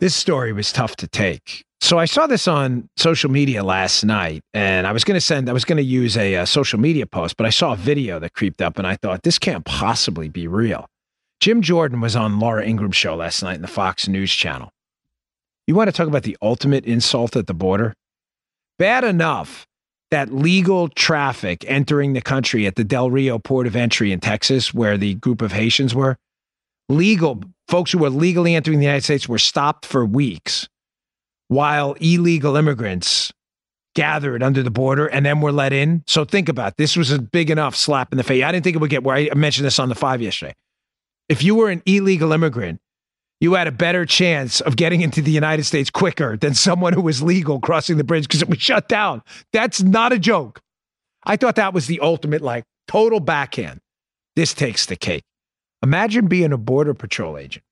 This 0.00 0.16
story 0.16 0.52
was 0.52 0.72
tough 0.72 0.96
to 0.96 1.06
take. 1.06 1.64
So 1.84 1.98
I 1.98 2.06
saw 2.06 2.26
this 2.26 2.48
on 2.48 2.88
social 2.96 3.30
media 3.30 3.62
last 3.62 4.04
night, 4.04 4.40
and 4.54 4.86
I 4.86 4.92
was 4.92 5.04
going 5.04 5.18
to 5.18 5.20
send, 5.20 5.50
I 5.50 5.52
was 5.52 5.66
going 5.66 5.76
to 5.76 5.84
use 5.84 6.16
a, 6.16 6.32
a, 6.32 6.46
social 6.46 6.80
media 6.80 7.04
post, 7.04 7.36
but 7.36 7.44
I 7.44 7.50
saw 7.50 7.74
a 7.74 7.76
video 7.76 8.18
that 8.20 8.32
creeped 8.32 8.62
up, 8.62 8.78
and 8.78 8.86
I 8.86 8.96
thought 8.96 9.22
this 9.22 9.38
can't 9.38 9.66
possibly 9.66 10.30
be 10.30 10.48
real. 10.48 10.86
Jim 11.40 11.60
Jordan 11.60 12.00
was 12.00 12.16
on 12.16 12.40
Laura 12.40 12.64
Ingraham's 12.64 12.96
show 12.96 13.14
last 13.16 13.42
night 13.42 13.56
in 13.56 13.60
the 13.60 13.68
Fox 13.68 14.08
News 14.08 14.32
channel. 14.32 14.70
You 15.66 15.74
want 15.74 15.88
to 15.88 15.92
talk 15.92 16.08
about 16.08 16.22
the 16.22 16.38
ultimate 16.40 16.86
insult 16.86 17.36
at 17.36 17.48
the 17.48 17.52
border? 17.52 17.92
Bad 18.78 19.04
enough 19.04 19.66
that 20.10 20.32
legal 20.32 20.88
traffic 20.88 21.66
entering 21.68 22.14
the 22.14 22.22
country 22.22 22.66
at 22.66 22.76
the 22.76 22.84
Del 22.84 23.10
Rio 23.10 23.38
port 23.38 23.66
of 23.66 23.76
entry 23.76 24.10
in 24.10 24.20
Texas, 24.20 24.72
where 24.72 24.96
the 24.96 25.16
group 25.16 25.42
of 25.42 25.52
Haitians 25.52 25.94
were, 25.94 26.16
legal 26.88 27.42
folks 27.68 27.92
who 27.92 27.98
were 27.98 28.08
legally 28.08 28.54
entering 28.54 28.78
the 28.78 28.86
United 28.86 29.04
States 29.04 29.28
were 29.28 29.36
stopped 29.36 29.84
for 29.84 30.06
weeks 30.06 30.66
while 31.54 31.92
illegal 32.00 32.56
immigrants 32.56 33.32
gathered 33.94 34.42
under 34.42 34.62
the 34.62 34.70
border 34.70 35.06
and 35.06 35.24
then 35.24 35.40
were 35.40 35.52
let 35.52 35.72
in. 35.72 36.02
So 36.06 36.24
think 36.24 36.48
about 36.48 36.72
it. 36.72 36.76
this 36.78 36.96
was 36.96 37.10
a 37.12 37.20
big 37.20 37.50
enough 37.50 37.76
slap 37.76 38.12
in 38.12 38.18
the 38.18 38.24
face. 38.24 38.42
I 38.42 38.50
didn't 38.50 38.64
think 38.64 38.76
it 38.76 38.80
would 38.80 38.90
get 38.90 39.04
where 39.04 39.16
I 39.16 39.30
mentioned 39.34 39.64
this 39.64 39.78
on 39.78 39.88
the 39.88 39.94
five 39.94 40.20
yesterday. 40.20 40.54
If 41.28 41.42
you 41.42 41.54
were 41.54 41.70
an 41.70 41.82
illegal 41.86 42.32
immigrant, 42.32 42.80
you 43.40 43.54
had 43.54 43.66
a 43.66 43.72
better 43.72 44.04
chance 44.04 44.60
of 44.60 44.76
getting 44.76 45.00
into 45.00 45.22
the 45.22 45.30
United 45.30 45.64
States 45.64 45.90
quicker 45.90 46.36
than 46.36 46.54
someone 46.54 46.92
who 46.92 47.02
was 47.02 47.22
legal 47.22 47.60
crossing 47.60 47.96
the 47.96 48.04
bridge 48.04 48.24
because 48.24 48.42
it 48.42 48.48
was 48.48 48.60
shut 48.60 48.88
down. 48.88 49.22
That's 49.52 49.82
not 49.82 50.12
a 50.12 50.18
joke. 50.18 50.60
I 51.24 51.36
thought 51.36 51.56
that 51.56 51.72
was 51.72 51.86
the 51.86 52.00
ultimate, 52.00 52.42
like, 52.42 52.64
total 52.88 53.20
backhand. 53.20 53.80
This 54.36 54.54
takes 54.54 54.86
the 54.86 54.96
cake. 54.96 55.24
Imagine 55.82 56.26
being 56.26 56.52
a 56.52 56.58
Border 56.58 56.94
Patrol 56.94 57.38
agent, 57.38 57.64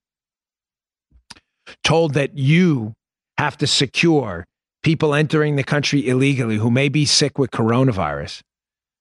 told 1.82 2.14
that 2.14 2.36
you 2.36 2.94
have 3.43 3.59
to 3.59 3.66
secure 3.66 4.45
people 4.84 5.14
entering 5.14 5.57
the 5.57 5.64
country 5.64 6.09
illegally 6.09 6.59
who 6.59 6.70
may 6.70 6.88
be 6.88 7.05
sick 7.05 7.38
with 7.38 7.51
coronavirus. 7.51 8.40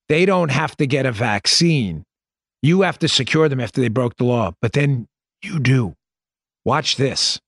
They 0.10 0.26
don't 0.26 0.50
have 0.50 0.76
to 0.78 0.88
get 0.88 1.06
a 1.06 1.12
vaccine. 1.12 2.04
You 2.64 2.82
have 2.82 2.98
to 3.00 3.08
secure 3.08 3.48
them 3.50 3.60
after 3.60 3.82
they 3.82 3.88
broke 3.88 4.16
the 4.18 4.24
law, 4.24 4.54
but 4.60 4.74
then 4.74 5.08
you 5.44 5.60
do. 5.60 5.94
Watch 6.66 6.96
this. 6.96 7.40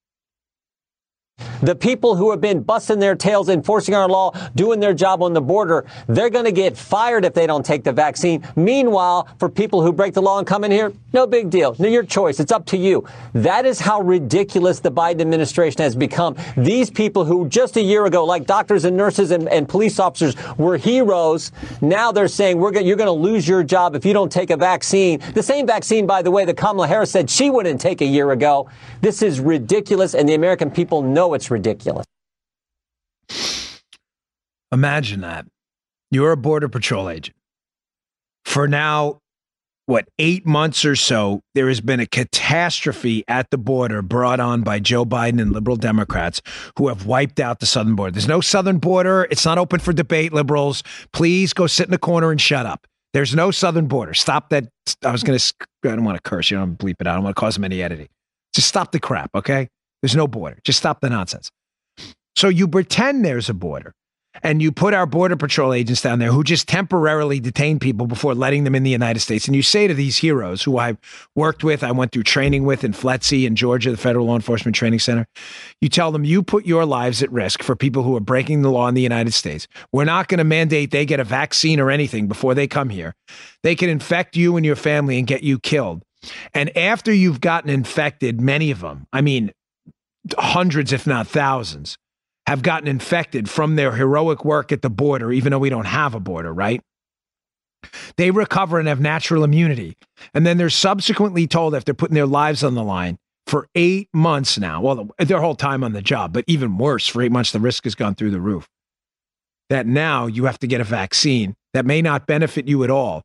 The 1.63 1.75
people 1.75 2.17
who 2.17 2.29
have 2.31 2.41
been 2.41 2.61
busting 2.61 2.99
their 2.99 3.15
tails 3.15 3.47
enforcing 3.47 3.95
our 3.95 4.09
law, 4.09 4.31
doing 4.53 4.81
their 4.81 4.93
job 4.93 5.23
on 5.23 5.31
the 5.31 5.39
border, 5.39 5.85
they're 6.07 6.29
going 6.29 6.43
to 6.43 6.51
get 6.51 6.75
fired 6.75 7.23
if 7.23 7.33
they 7.33 7.47
don't 7.47 7.65
take 7.65 7.85
the 7.85 7.93
vaccine. 7.93 8.45
Meanwhile, 8.57 9.29
for 9.39 9.47
people 9.47 9.81
who 9.81 9.93
break 9.93 10.13
the 10.13 10.21
law 10.21 10.39
and 10.39 10.45
come 10.45 10.65
in 10.65 10.71
here, 10.71 10.91
no 11.13 11.25
big 11.25 11.49
deal. 11.49 11.73
Your 11.79 12.03
choice. 12.03 12.41
It's 12.41 12.51
up 12.51 12.65
to 12.65 12.77
you. 12.77 13.07
That 13.33 13.65
is 13.65 13.79
how 13.79 14.01
ridiculous 14.01 14.81
the 14.81 14.91
Biden 14.91 15.21
administration 15.21 15.83
has 15.83 15.95
become. 15.95 16.35
These 16.57 16.89
people 16.89 17.23
who 17.23 17.47
just 17.47 17.77
a 17.77 17.81
year 17.81 18.07
ago, 18.07 18.25
like 18.25 18.45
doctors 18.45 18.83
and 18.83 18.97
nurses 18.97 19.31
and, 19.31 19.47
and 19.47 19.69
police 19.69 19.99
officers, 19.99 20.35
were 20.57 20.75
heroes. 20.75 21.53
Now 21.81 22.11
they're 22.11 22.27
saying 22.27 22.59
you're 22.59 22.71
going 22.71 22.97
to 22.97 23.11
lose 23.11 23.47
your 23.47 23.63
job 23.63 23.95
if 23.95 24.05
you 24.05 24.11
don't 24.11 24.31
take 24.31 24.49
a 24.49 24.57
vaccine. 24.57 25.21
The 25.33 25.43
same 25.43 25.65
vaccine, 25.65 26.05
by 26.07 26.23
the 26.23 26.31
way, 26.31 26.43
that 26.43 26.57
Kamala 26.57 26.87
Harris 26.87 27.11
said 27.11 27.29
she 27.29 27.49
wouldn't 27.49 27.79
take 27.79 28.01
a 28.01 28.05
year 28.05 28.31
ago. 28.31 28.69
This 28.99 29.21
is 29.21 29.39
ridiculous, 29.39 30.13
and 30.13 30.27
the 30.27 30.33
American 30.33 30.69
people 30.69 31.01
know 31.01 31.32
it's 31.33 31.51
ridiculous. 31.51 32.05
Imagine 34.71 35.21
that. 35.21 35.45
You're 36.11 36.31
a 36.31 36.37
Border 36.37 36.69
Patrol 36.69 37.09
agent. 37.09 37.35
For 38.45 38.67
now, 38.67 39.19
what, 39.85 40.07
eight 40.17 40.45
months 40.45 40.85
or 40.85 40.95
so, 40.95 41.41
there 41.55 41.67
has 41.67 41.81
been 41.81 41.99
a 41.99 42.05
catastrophe 42.05 43.23
at 43.27 43.49
the 43.49 43.57
border 43.57 44.01
brought 44.01 44.39
on 44.39 44.61
by 44.61 44.79
Joe 44.79 45.05
Biden 45.05 45.41
and 45.41 45.51
liberal 45.51 45.75
Democrats 45.75 46.41
who 46.77 46.87
have 46.87 47.05
wiped 47.05 47.39
out 47.39 47.59
the 47.59 47.65
southern 47.65 47.95
border. 47.95 48.11
There's 48.11 48.27
no 48.27 48.41
southern 48.41 48.77
border. 48.77 49.27
It's 49.29 49.45
not 49.45 49.57
open 49.57 49.79
for 49.79 49.91
debate, 49.91 50.31
liberals. 50.33 50.83
Please 51.11 51.53
go 51.53 51.67
sit 51.67 51.87
in 51.87 51.91
the 51.91 51.97
corner 51.97 52.31
and 52.31 52.39
shut 52.39 52.65
up. 52.65 52.87
There's 53.13 53.35
no 53.35 53.51
southern 53.51 53.87
border. 53.87 54.13
Stop 54.13 54.49
that. 54.49 54.69
I 55.03 55.11
was 55.11 55.21
going 55.21 55.37
to, 55.37 55.53
I 55.83 55.89
don't 55.89 56.03
want 56.03 56.17
to 56.17 56.29
curse. 56.29 56.49
You 56.49 56.57
don't 56.57 56.77
bleep 56.77 56.95
it 56.99 57.07
out. 57.07 57.11
I 57.11 57.15
don't 57.15 57.23
want 57.25 57.35
to 57.35 57.39
cause 57.39 57.55
them 57.55 57.65
any 57.65 57.83
editing. 57.83 58.07
Just 58.55 58.67
stop 58.67 58.91
the 58.91 58.99
crap, 58.99 59.31
okay? 59.35 59.67
There's 60.03 60.17
no 60.17 60.27
border. 60.27 60.59
Just 60.65 60.79
stop 60.79 60.99
the 60.99 61.09
nonsense. 61.09 61.49
So 62.35 62.49
you 62.49 62.67
pretend 62.67 63.23
there's 63.23 63.49
a 63.49 63.53
border 63.53 63.93
and 64.41 64.61
you 64.61 64.69
put 64.69 64.93
our 64.93 65.05
border 65.05 65.37
patrol 65.37 65.73
agents 65.73 66.01
down 66.01 66.19
there 66.19 66.31
who 66.31 66.43
just 66.43 66.67
temporarily 66.67 67.39
detain 67.39 67.79
people 67.79 68.05
before 68.05 68.35
letting 68.35 68.65
them 68.65 68.75
in 68.75 68.83
the 68.83 68.89
United 68.89 69.21
States. 69.21 69.45
And 69.45 69.55
you 69.55 69.61
say 69.61 69.87
to 69.87 69.93
these 69.93 70.17
heroes 70.17 70.61
who 70.61 70.77
I've 70.77 70.97
worked 71.35 71.63
with, 71.63 71.85
I 71.85 71.91
went 71.91 72.11
through 72.11 72.23
training 72.23 72.65
with 72.65 72.83
in 72.83 72.91
FLETC 72.91 73.45
in 73.45 73.55
Georgia, 73.55 73.91
the 73.91 73.97
Federal 73.97 74.25
Law 74.25 74.35
Enforcement 74.35 74.75
Training 74.75 74.99
Center. 74.99 75.25
You 75.79 75.87
tell 75.87 76.11
them 76.11 76.25
you 76.25 76.43
put 76.43 76.65
your 76.65 76.85
lives 76.85 77.23
at 77.23 77.31
risk 77.31 77.63
for 77.63 77.75
people 77.75 78.03
who 78.03 78.13
are 78.17 78.19
breaking 78.19 78.61
the 78.61 78.71
law 78.71 78.89
in 78.89 78.95
the 78.95 79.01
United 79.01 79.33
States. 79.33 79.69
We're 79.93 80.03
not 80.03 80.27
going 80.27 80.39
to 80.39 80.43
mandate 80.43 80.91
they 80.91 81.05
get 81.05 81.21
a 81.21 81.23
vaccine 81.23 81.79
or 81.79 81.89
anything 81.89 82.27
before 82.27 82.55
they 82.55 82.67
come 82.67 82.89
here. 82.89 83.15
They 83.61 83.75
can 83.75 83.89
infect 83.89 84.35
you 84.35 84.57
and 84.57 84.65
your 84.65 84.75
family 84.75 85.17
and 85.17 85.27
get 85.27 85.43
you 85.43 85.59
killed. 85.59 86.03
And 86.53 86.75
after 86.77 87.13
you've 87.13 87.41
gotten 87.41 87.69
infected, 87.69 88.41
many 88.41 88.71
of 88.71 88.81
them, 88.81 89.07
I 89.13 89.21
mean, 89.21 89.51
hundreds, 90.37 90.93
if 90.93 91.05
not 91.05 91.27
thousands, 91.27 91.97
have 92.47 92.61
gotten 92.61 92.87
infected 92.87 93.49
from 93.49 93.75
their 93.75 93.93
heroic 93.93 94.43
work 94.43 94.71
at 94.71 94.81
the 94.81 94.89
border, 94.89 95.31
even 95.31 95.51
though 95.51 95.59
we 95.59 95.69
don't 95.69 95.85
have 95.85 96.13
a 96.13 96.19
border, 96.19 96.53
right? 96.53 96.81
They 98.17 98.31
recover 98.31 98.79
and 98.79 98.87
have 98.87 98.99
natural 98.99 99.43
immunity. 99.43 99.97
And 100.33 100.45
then 100.45 100.57
they're 100.57 100.69
subsequently 100.69 101.47
told 101.47 101.75
after 101.75 101.93
putting 101.93 102.15
their 102.15 102.25
lives 102.25 102.63
on 102.63 102.75
the 102.75 102.83
line 102.83 103.17
for 103.45 103.67
eight 103.75 104.07
months 104.13 104.57
now, 104.57 104.81
well, 104.81 105.09
their 105.17 105.41
whole 105.41 105.55
time 105.55 105.83
on 105.83 105.93
the 105.93 106.01
job, 106.01 106.33
but 106.33 106.45
even 106.47 106.77
worse, 106.77 107.07
for 107.07 107.21
eight 107.21 107.31
months, 107.31 107.51
the 107.51 107.59
risk 107.59 107.83
has 107.83 107.95
gone 107.95 108.15
through 108.15 108.31
the 108.31 108.41
roof. 108.41 108.67
That 109.69 109.85
now 109.85 110.27
you 110.27 110.45
have 110.45 110.59
to 110.59 110.67
get 110.67 110.81
a 110.81 110.85
vaccine 110.85 111.55
that 111.73 111.85
may 111.85 112.01
not 112.01 112.27
benefit 112.27 112.67
you 112.67 112.83
at 112.83 112.89
all. 112.89 113.21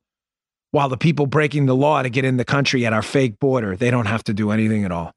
While 0.71 0.89
the 0.89 0.97
people 0.97 1.27
breaking 1.27 1.67
the 1.67 1.77
law 1.77 2.03
to 2.03 2.11
get 2.11 2.25
in 2.25 2.37
the 2.37 2.45
country 2.45 2.85
at 2.85 2.93
our 2.93 3.03
fake 3.03 3.39
border, 3.39 3.77
they 3.77 3.91
don't 3.91 4.07
have 4.07 4.25
to 4.25 4.35
do 4.35 4.51
anything 4.51 4.85
at 4.85 4.93
all. 4.93 5.13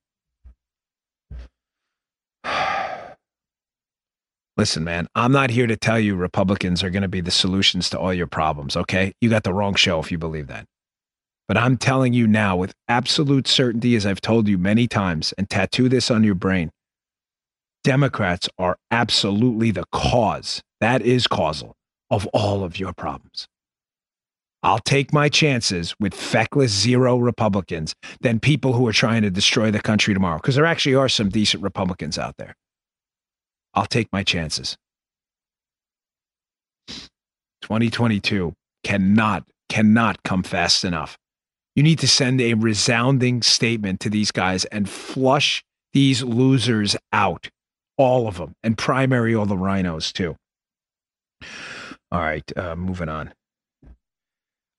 Listen, 4.58 4.84
man, 4.84 5.08
I'm 5.16 5.32
not 5.32 5.49
here 5.49 5.68
to 5.68 5.78
tell 5.78 5.99
you 5.99 6.16
Republicans 6.16 6.84
are 6.84 6.89
going 6.89 7.04
to 7.04 7.08
be 7.08 7.22
the 7.22 7.32
solutions 7.32 7.89
to 7.89 7.99
all 7.99 8.14
your 8.14 8.28
problems, 8.28 8.76
okay? 8.76 9.14
You 9.22 9.30
got 9.30 9.43
the 9.43 9.54
wrong 9.54 9.76
show 9.76 9.99
if 9.99 10.12
you 10.12 10.18
believe 10.18 10.47
that. 10.47 10.66
But 11.47 11.58
I'm 11.58 11.78
telling 11.78 12.14
you 12.14 12.28
now 12.28 12.56
with 12.56 12.74
absolute 12.88 13.47
certainty, 13.47 13.95
as 13.95 14.06
I've 14.06 14.22
told 14.22 14.47
you 14.47 14.58
many 14.58 14.88
times, 14.88 15.34
and 15.38 15.49
tattoo 15.49 15.89
this 15.89 16.12
on 16.12 16.24
your 16.24 16.36
brain 16.36 16.70
Democrats 17.84 18.47
are 18.60 18.78
absolutely 18.91 19.72
the 19.72 19.86
cause, 19.91 20.62
that 20.80 21.02
is 21.02 21.26
causal, 21.26 21.76
of 22.10 22.28
all 22.28 22.64
of 22.64 22.78
your 22.78 22.93
problems. 22.93 23.47
I'll 24.64 24.80
take 24.80 25.12
my 25.12 25.30
chances 25.30 25.95
with 25.99 26.14
feckless 26.14 26.72
zero 26.72 27.18
Republicans 27.18 27.95
than 28.20 28.39
people 28.39 28.74
who 28.74 28.88
are 28.88 28.93
trying 28.93 29.24
to 29.24 29.32
destroy 29.32 29.72
the 29.72 29.82
country 29.82 30.14
tomorrow, 30.14 30.38
because 30.38 30.56
there 30.56 30.66
actually 30.66 30.93
are 30.95 31.10
some 31.10 31.30
decent 31.30 31.64
Republicans 31.64 32.20
out 32.20 32.38
there. 32.38 32.56
I'll 33.74 33.86
take 33.86 34.07
my 34.11 34.24
chances. 34.24 34.78
2022 37.61 38.53
cannot, 38.84 39.45
cannot 39.69 40.24
come 40.24 40.43
fast 40.43 40.84
enough. 40.84 41.17
You 41.76 41.84
need 41.84 41.99
to 41.99 42.07
send 42.07 42.41
a 42.41 42.53
resounding 42.55 43.41
statement 43.41 44.01
to 44.01 44.09
these 44.09 44.32
guys 44.32 44.65
and 44.65 44.89
flush 44.89 45.63
these 45.93 46.22
losers 46.24 46.95
out, 47.13 47.49
all 47.97 48.28
of 48.28 48.38
them, 48.38 48.53
and 48.63 48.78
primary 48.78 49.34
all 49.34 49.45
the 49.45 49.55
RINOs 49.55 50.11
too. 50.11 50.36
All 52.11 52.19
right, 52.19 52.57
uh, 52.57 52.76
moving 52.76 53.07
on. 53.07 53.34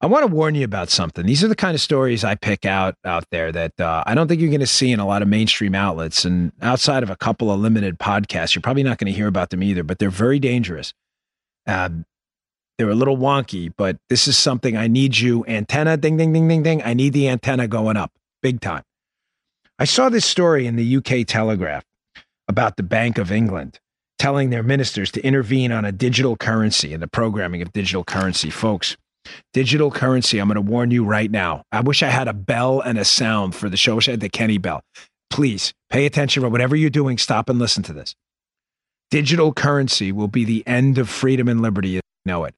I 0.02 0.06
want 0.06 0.24
to 0.24 0.34
warn 0.34 0.56
you 0.56 0.64
about 0.64 0.90
something. 0.90 1.24
These 1.24 1.44
are 1.44 1.48
the 1.48 1.54
kind 1.54 1.76
of 1.76 1.80
stories 1.80 2.24
I 2.24 2.34
pick 2.34 2.66
out 2.66 2.96
out 3.04 3.24
there 3.30 3.52
that 3.52 3.80
uh, 3.80 4.02
I 4.04 4.16
don't 4.16 4.26
think 4.26 4.40
you're 4.40 4.50
going 4.50 4.58
to 4.58 4.66
see 4.66 4.90
in 4.90 4.98
a 4.98 5.06
lot 5.06 5.22
of 5.22 5.28
mainstream 5.28 5.76
outlets. 5.76 6.24
And 6.24 6.50
outside 6.60 7.04
of 7.04 7.10
a 7.10 7.14
couple 7.14 7.52
of 7.52 7.60
limited 7.60 8.00
podcasts, 8.00 8.52
you're 8.52 8.62
probably 8.62 8.82
not 8.82 8.98
going 8.98 9.12
to 9.12 9.16
hear 9.16 9.28
about 9.28 9.50
them 9.50 9.62
either, 9.62 9.84
but 9.84 10.00
they're 10.00 10.10
very 10.10 10.40
dangerous. 10.40 10.92
Uh, 11.68 11.88
they're 12.78 12.90
a 12.90 12.96
little 12.96 13.16
wonky, 13.16 13.72
but 13.76 13.98
this 14.08 14.26
is 14.26 14.36
something 14.36 14.76
I 14.76 14.88
need 14.88 15.18
you 15.18 15.44
antenna 15.46 15.96
ding, 15.96 16.16
ding, 16.16 16.32
ding, 16.32 16.48
ding, 16.48 16.64
ding. 16.64 16.82
I 16.82 16.94
need 16.94 17.12
the 17.12 17.28
antenna 17.28 17.68
going 17.68 17.96
up 17.96 18.10
big 18.42 18.60
time. 18.60 18.82
I 19.78 19.84
saw 19.84 20.08
this 20.08 20.24
story 20.24 20.66
in 20.66 20.74
the 20.74 20.96
UK 20.96 21.24
Telegraph 21.24 21.84
about 22.48 22.76
the 22.76 22.82
Bank 22.82 23.18
of 23.18 23.30
England 23.30 23.78
telling 24.18 24.50
their 24.50 24.62
ministers 24.64 25.12
to 25.12 25.20
intervene 25.24 25.70
on 25.70 25.84
a 25.84 25.92
digital 25.92 26.36
currency 26.36 26.92
and 26.92 27.02
the 27.02 27.08
programming 27.08 27.62
of 27.62 27.72
digital 27.72 28.02
currency. 28.02 28.50
Folks, 28.50 28.96
Digital 29.52 29.90
currency. 29.90 30.38
I'm 30.38 30.48
going 30.48 30.56
to 30.56 30.60
warn 30.60 30.90
you 30.90 31.04
right 31.04 31.30
now. 31.30 31.62
I 31.72 31.80
wish 31.80 32.02
I 32.02 32.08
had 32.08 32.28
a 32.28 32.32
bell 32.32 32.80
and 32.80 32.98
a 32.98 33.04
sound 33.04 33.54
for 33.54 33.68
the 33.68 33.76
show. 33.76 33.92
I 33.92 33.94
wish 33.96 34.08
I 34.08 34.12
had 34.12 34.20
the 34.20 34.28
Kenny 34.28 34.58
bell. 34.58 34.82
please 35.30 35.72
pay 35.90 36.06
attention. 36.06 36.48
Whatever 36.50 36.76
you're 36.76 36.90
doing, 36.90 37.18
stop 37.18 37.48
and 37.48 37.58
listen 37.58 37.82
to 37.84 37.92
this. 37.92 38.14
Digital 39.10 39.52
currency 39.52 40.12
will 40.12 40.28
be 40.28 40.44
the 40.44 40.66
end 40.66 40.98
of 40.98 41.08
freedom 41.08 41.48
and 41.48 41.60
liberty 41.60 41.96
as 41.96 42.02
you 42.24 42.30
know 42.30 42.44
it. 42.44 42.54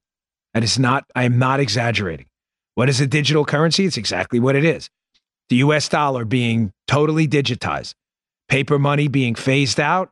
And 0.55 0.63
it's 0.63 0.79
not, 0.79 1.05
I 1.15 1.25
am 1.25 1.39
not 1.39 1.61
exaggerating. 1.61 2.27
What 2.75 2.89
is 2.89 3.01
a 3.01 3.07
digital 3.07 3.45
currency? 3.45 3.85
It's 3.87 3.97
exactly 3.97 4.41
what 4.41 4.57
it 4.57 4.65
is. 4.65 4.89
The 5.49 5.57
US 5.57 5.89
dollar 5.89 6.25
being 6.25 6.73
totally 6.89 7.29
digitized, 7.29 7.95
paper 8.49 8.79
money 8.79 9.09
being 9.09 9.35
phased 9.35 9.79
out. 9.81 10.11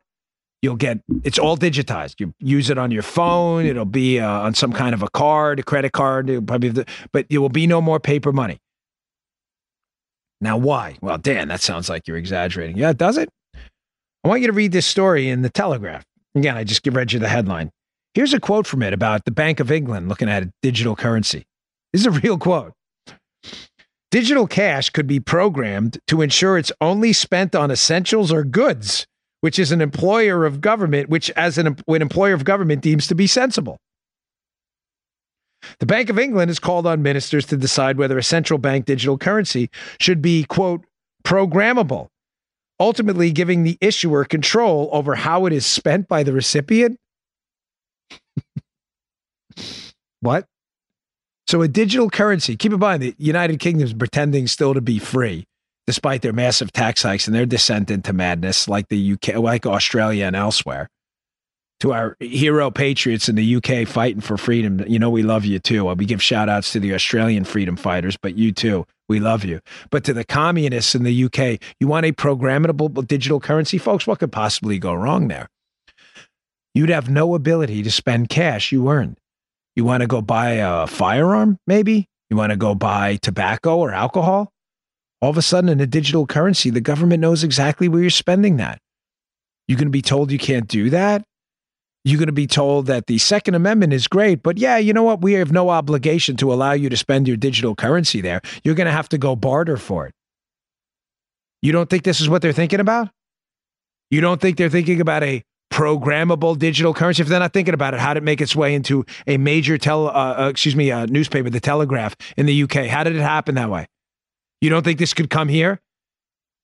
You'll 0.63 0.77
get 0.77 1.01
it's 1.25 1.39
all 1.39 1.57
digitized. 1.57 2.21
You 2.21 2.33
use 2.39 2.71
it 2.71 2.79
on 2.79 2.93
your 2.93 3.03
phone. 3.03 3.67
It'll 3.67 3.85
be 3.85 4.21
uh, 4.21 4.31
on 4.31 4.55
some 4.55 4.73
kind 4.73 4.95
of 4.95 5.03
a 5.03 5.11
card, 5.11 5.59
a 5.59 5.63
credit 5.63 5.93
card, 5.93 6.29
probably, 6.47 6.85
but 7.13 7.27
there 7.29 7.41
will 7.41 7.49
be 7.49 7.67
no 7.67 7.81
more 7.81 7.99
paper 7.99 8.33
money. 8.33 8.59
Now, 10.41 10.57
why? 10.57 10.97
Well, 11.01 11.19
Dan, 11.19 11.49
that 11.49 11.61
sounds 11.61 11.89
like 11.89 12.07
you're 12.07 12.17
exaggerating. 12.17 12.77
Yeah, 12.77 12.93
does 12.93 13.17
it? 13.17 13.29
I 14.25 14.29
want 14.29 14.41
you 14.41 14.47
to 14.47 14.53
read 14.53 14.73
this 14.73 14.87
story 14.87 15.29
in 15.29 15.43
the 15.43 15.51
Telegraph. 15.51 16.05
Again, 16.35 16.57
I 16.57 16.65
just 16.65 16.87
read 16.87 17.13
you 17.13 17.19
the 17.19 17.29
headline. 17.29 17.71
Here's 18.15 18.33
a 18.35 18.41
quote 18.41 18.67
from 18.67 18.83
it 18.83 18.93
about 18.93 19.25
the 19.25 19.31
Bank 19.31 19.59
of 19.59 19.71
England 19.71 20.09
looking 20.09 20.29
at 20.29 20.43
a 20.43 20.53
digital 20.63 20.95
currency. 20.95 21.45
This 21.93 22.03
is 22.03 22.07
a 22.07 22.11
real 22.11 22.39
quote. 22.39 22.73
Digital 24.11 24.47
cash 24.47 24.91
could 24.91 25.07
be 25.07 25.21
programmed 25.21 25.99
to 26.07 26.21
ensure 26.21 26.59
it's 26.59 26.73
only 26.81 27.13
spent 27.13 27.55
on 27.55 27.71
essentials 27.71 28.31
or 28.31 28.45
goods, 28.45 29.07
which 29.43 29.59
is 29.59 29.72
an 29.72 29.80
employer 29.80 30.47
of 30.47 30.61
government, 30.61 31.09
which 31.09 31.28
as 31.30 31.59
an, 31.59 31.76
an 31.86 32.03
employer 32.03 32.32
of 32.32 32.45
government 32.45 32.80
deems 32.80 33.09
to 33.09 33.14
be 33.14 33.26
sensible. 33.26 33.76
The 35.80 35.86
Bank 35.86 36.11
of 36.11 36.18
England 36.18 36.49
has 36.49 36.59
called 36.59 36.86
on 36.86 37.03
ministers 37.03 37.45
to 37.47 37.57
decide 37.57 37.99
whether 37.99 38.16
a 38.16 38.22
central 38.22 38.59
bank 38.59 38.86
digital 38.86 39.18
currency 39.18 39.68
should 40.01 40.22
be, 40.22 40.45
quote, 40.45 40.84
programmable, 41.24 42.09
ultimately 42.78 43.32
giving 43.32 43.64
the 43.64 43.76
issuer 43.80 44.24
control 44.24 44.88
over 44.93 45.16
how 45.16 45.47
it 45.47 45.53
is 45.53 45.66
spent 45.66 46.09
by 46.09 46.22
the 46.22 46.32
recipient. 46.32 46.99
what? 50.20 50.47
So 51.49 51.62
a 51.62 51.68
digital 51.68 52.11
currency, 52.11 52.57
keep 52.57 52.72
in 52.72 52.78
mind 52.78 53.03
the 53.03 53.14
United 53.18 53.59
Kingdom 53.59 53.84
is 53.84 53.93
pretending 53.93 54.47
still 54.47 54.72
to 54.72 54.80
be 54.80 55.01
free, 55.01 55.47
despite 55.87 56.22
their 56.22 56.33
massive 56.33 56.72
tax 56.72 57.03
hikes 57.03 57.26
and 57.26 57.35
their 57.35 57.47
descent 57.47 57.91
into 57.91 58.12
madness, 58.12 58.68
like 58.68 58.89
the 58.89 59.12
UK, 59.12 59.37
like 59.37 59.66
Australia 59.66 60.26
and 60.26 60.37
elsewhere 60.37 60.89
to 61.83 61.93
our 61.93 62.16
hero 62.20 62.70
patriots 62.70 63.28
in 63.28 63.35
the 63.35 63.57
UK 63.57 63.89
fighting 63.89 64.20
for 64.20 64.37
freedom. 64.37 64.85
You 64.87 65.01
know, 65.01 65.11
we 65.11 65.24
love 65.24 65.45
you 65.45 65.59
too. 65.59 65.87
We 65.87 66.07
give 66.07 66.22
shout 66.22 66.49
outs 66.49 66.70
to 66.72 66.80
the 66.80 66.95
Australian 66.95 67.43
freedom 67.43 67.74
fighters, 67.74 68.16
but 68.16 68.37
you 68.39 68.53
too. 68.53 68.87
We 69.09 69.18
love 69.18 69.45
you. 69.45 69.59
But 69.91 70.05
to 70.05 70.12
the 70.12 70.22
communists 70.24 70.95
in 70.95 71.03
the 71.03 71.24
UK, 71.24 71.61
you 71.80 71.89
want 71.89 72.07
a 72.07 72.12
programmable 72.12 73.05
digital 73.09 73.41
currency, 73.41 73.78
folks? 73.78 74.07
What 74.07 74.20
could 74.20 74.30
possibly 74.30 74.78
go 74.78 74.95
wrong 74.95 75.26
there? 75.26 75.49
You'd 76.72 76.91
have 76.91 77.11
no 77.11 77.35
ability 77.35 77.83
to 77.83 77.91
spend 77.91 78.28
cash 78.28 78.70
you 78.70 78.89
earned. 78.89 79.18
You 79.74 79.85
want 79.85 80.03
to 80.03 80.07
go 80.07 80.22
buy 80.22 80.51
a 80.51 80.87
firearm, 80.87 81.59
maybe? 81.66 82.07
You 82.30 82.37
want 82.37 82.51
to 82.51 82.57
go 82.57 82.76
buy 82.76 83.16
tobacco 83.16 83.78
or 83.78 83.93
alcohol? 83.93 84.52
All 85.23 85.31
of 85.31 85.39
a 85.39 85.43
sudden, 85.43 85.70
in 85.70 85.81
a 85.81 85.87
digital 85.87 86.27
currency, 86.27 86.68
the 86.68 86.83
government 86.83 87.20
knows 87.20 87.43
exactly 87.43 87.89
where 87.89 88.03
you're 88.03 88.11
spending 88.11 88.59
that. 88.59 88.79
You're 89.66 89.79
going 89.79 89.87
to 89.87 89.91
be 89.91 90.03
told 90.03 90.31
you 90.31 90.39
can't 90.39 90.68
do 90.68 90.91
that? 90.91 91.25
you're 92.05 92.18
going 92.18 92.27
to 92.27 92.33
be 92.33 92.47
told 92.47 92.87
that 92.87 93.07
the 93.07 93.18
Second 93.18 93.55
Amendment 93.55 93.93
is 93.93 94.09
great, 94.09 94.43
but 94.43 94.59
yeah, 94.59 94.77
you 94.77 94.93
know 94.93 95.05
what? 95.05 95.23
We 95.23 95.35
have 95.35 95.53
no 95.53 95.70
obligation 95.70 96.37
to 96.39 96.53
allow 96.53 96.73
you 96.73 96.89
to 96.89 96.97
spend 96.97 97.29
your 97.29 97.37
digital 97.37 97.75
currency 97.75 98.20
there. 98.20 98.41
You're 98.64 98.75
going 98.75 98.87
to 98.87 98.93
have 98.93 99.09
to 99.11 99.18
go 99.18 99.37
barter 99.37 99.77
for 99.77 100.07
it. 100.07 100.14
You 101.61 101.70
don't 101.70 101.89
think 101.89 102.03
this 102.03 102.20
is 102.20 102.29
what 102.29 102.43
they're 102.43 102.53
thinking 102.53 102.81
about? 102.81 103.09
You 104.11 104.20
don't 104.20 104.41
think 104.41 104.57
they're 104.57 104.68
thinking 104.68 105.01
about 105.01 105.23
a 105.23 105.45
programmable 105.73 106.59
digital 106.59 106.93
currency? 106.93 107.23
If 107.23 107.29
they're 107.29 107.39
not 107.39 107.53
thinking 107.53 107.73
about 107.75 107.95
it, 107.95 108.01
how 108.01 108.14
did 108.14 108.25
it 108.25 108.27
make 108.27 108.41
its 108.41 108.57
way 108.57 108.75
into 108.75 109.07
a 109.29 109.37
major 109.37 109.79
tele, 109.79 110.09
uh, 110.09 110.45
uh, 110.45 110.49
excuse 110.49 110.75
me, 110.75 110.91
uh, 110.91 111.07
newspaper, 111.07 111.51
the 111.51 111.61
Telegraph 111.61 112.16
in 112.37 112.47
the 112.47 112.62
UK? 112.64 112.87
How 112.87 113.05
did 113.05 113.14
it 113.14 113.23
happen 113.23 113.55
that 113.55 113.70
way? 113.70 113.87
You 114.63 114.71
don't 114.71 114.85
think 114.85 115.01
this 115.01 115.13
could 115.13 115.29
come 115.29 115.49
here? 115.49 115.81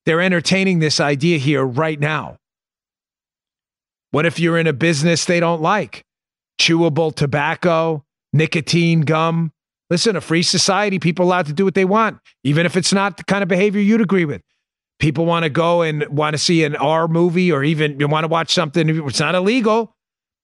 They're 0.06 0.22
entertaining 0.22 0.78
this 0.78 1.00
idea 1.00 1.36
here 1.36 1.64
right 1.64 1.98
now. 1.98 2.36
What 4.12 4.24
if 4.24 4.38
you're 4.38 4.56
in 4.56 4.68
a 4.68 4.72
business 4.72 5.24
they 5.24 5.40
don't 5.40 5.60
like? 5.60 6.04
Chewable 6.60 7.14
tobacco, 7.14 8.04
nicotine 8.32 9.02
gum. 9.02 9.52
Listen, 9.90 10.14
a 10.14 10.20
free 10.20 10.44
society, 10.44 10.98
people 11.00 11.26
allowed 11.26 11.46
to 11.46 11.52
do 11.52 11.64
what 11.64 11.74
they 11.74 11.84
want, 11.84 12.20
even 12.44 12.66
if 12.66 12.76
it's 12.76 12.92
not 12.92 13.16
the 13.16 13.24
kind 13.24 13.42
of 13.42 13.48
behavior 13.48 13.80
you'd 13.80 14.00
agree 14.00 14.24
with. 14.24 14.42
People 15.00 15.26
want 15.26 15.42
to 15.42 15.50
go 15.50 15.82
and 15.82 16.06
want 16.08 16.34
to 16.34 16.38
see 16.38 16.62
an 16.62 16.76
R 16.76 17.08
movie 17.08 17.50
or 17.50 17.64
even 17.64 17.98
you 17.98 18.06
want 18.06 18.24
to 18.24 18.28
watch 18.28 18.54
something. 18.54 18.88
It's 18.88 19.20
not 19.20 19.34
illegal. 19.34 19.92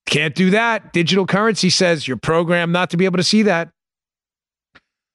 Can't 0.07 0.35
do 0.35 0.51
that. 0.51 0.93
Digital 0.93 1.25
currency 1.25 1.71
says 1.71 2.09
you're 2.09 2.17
programmed 2.17 2.73
not 2.73 2.91
to 2.91 2.97
be 2.97 3.05
able 3.05 3.19
to 3.19 3.25
see 3.25 3.43
that. 3.43 3.71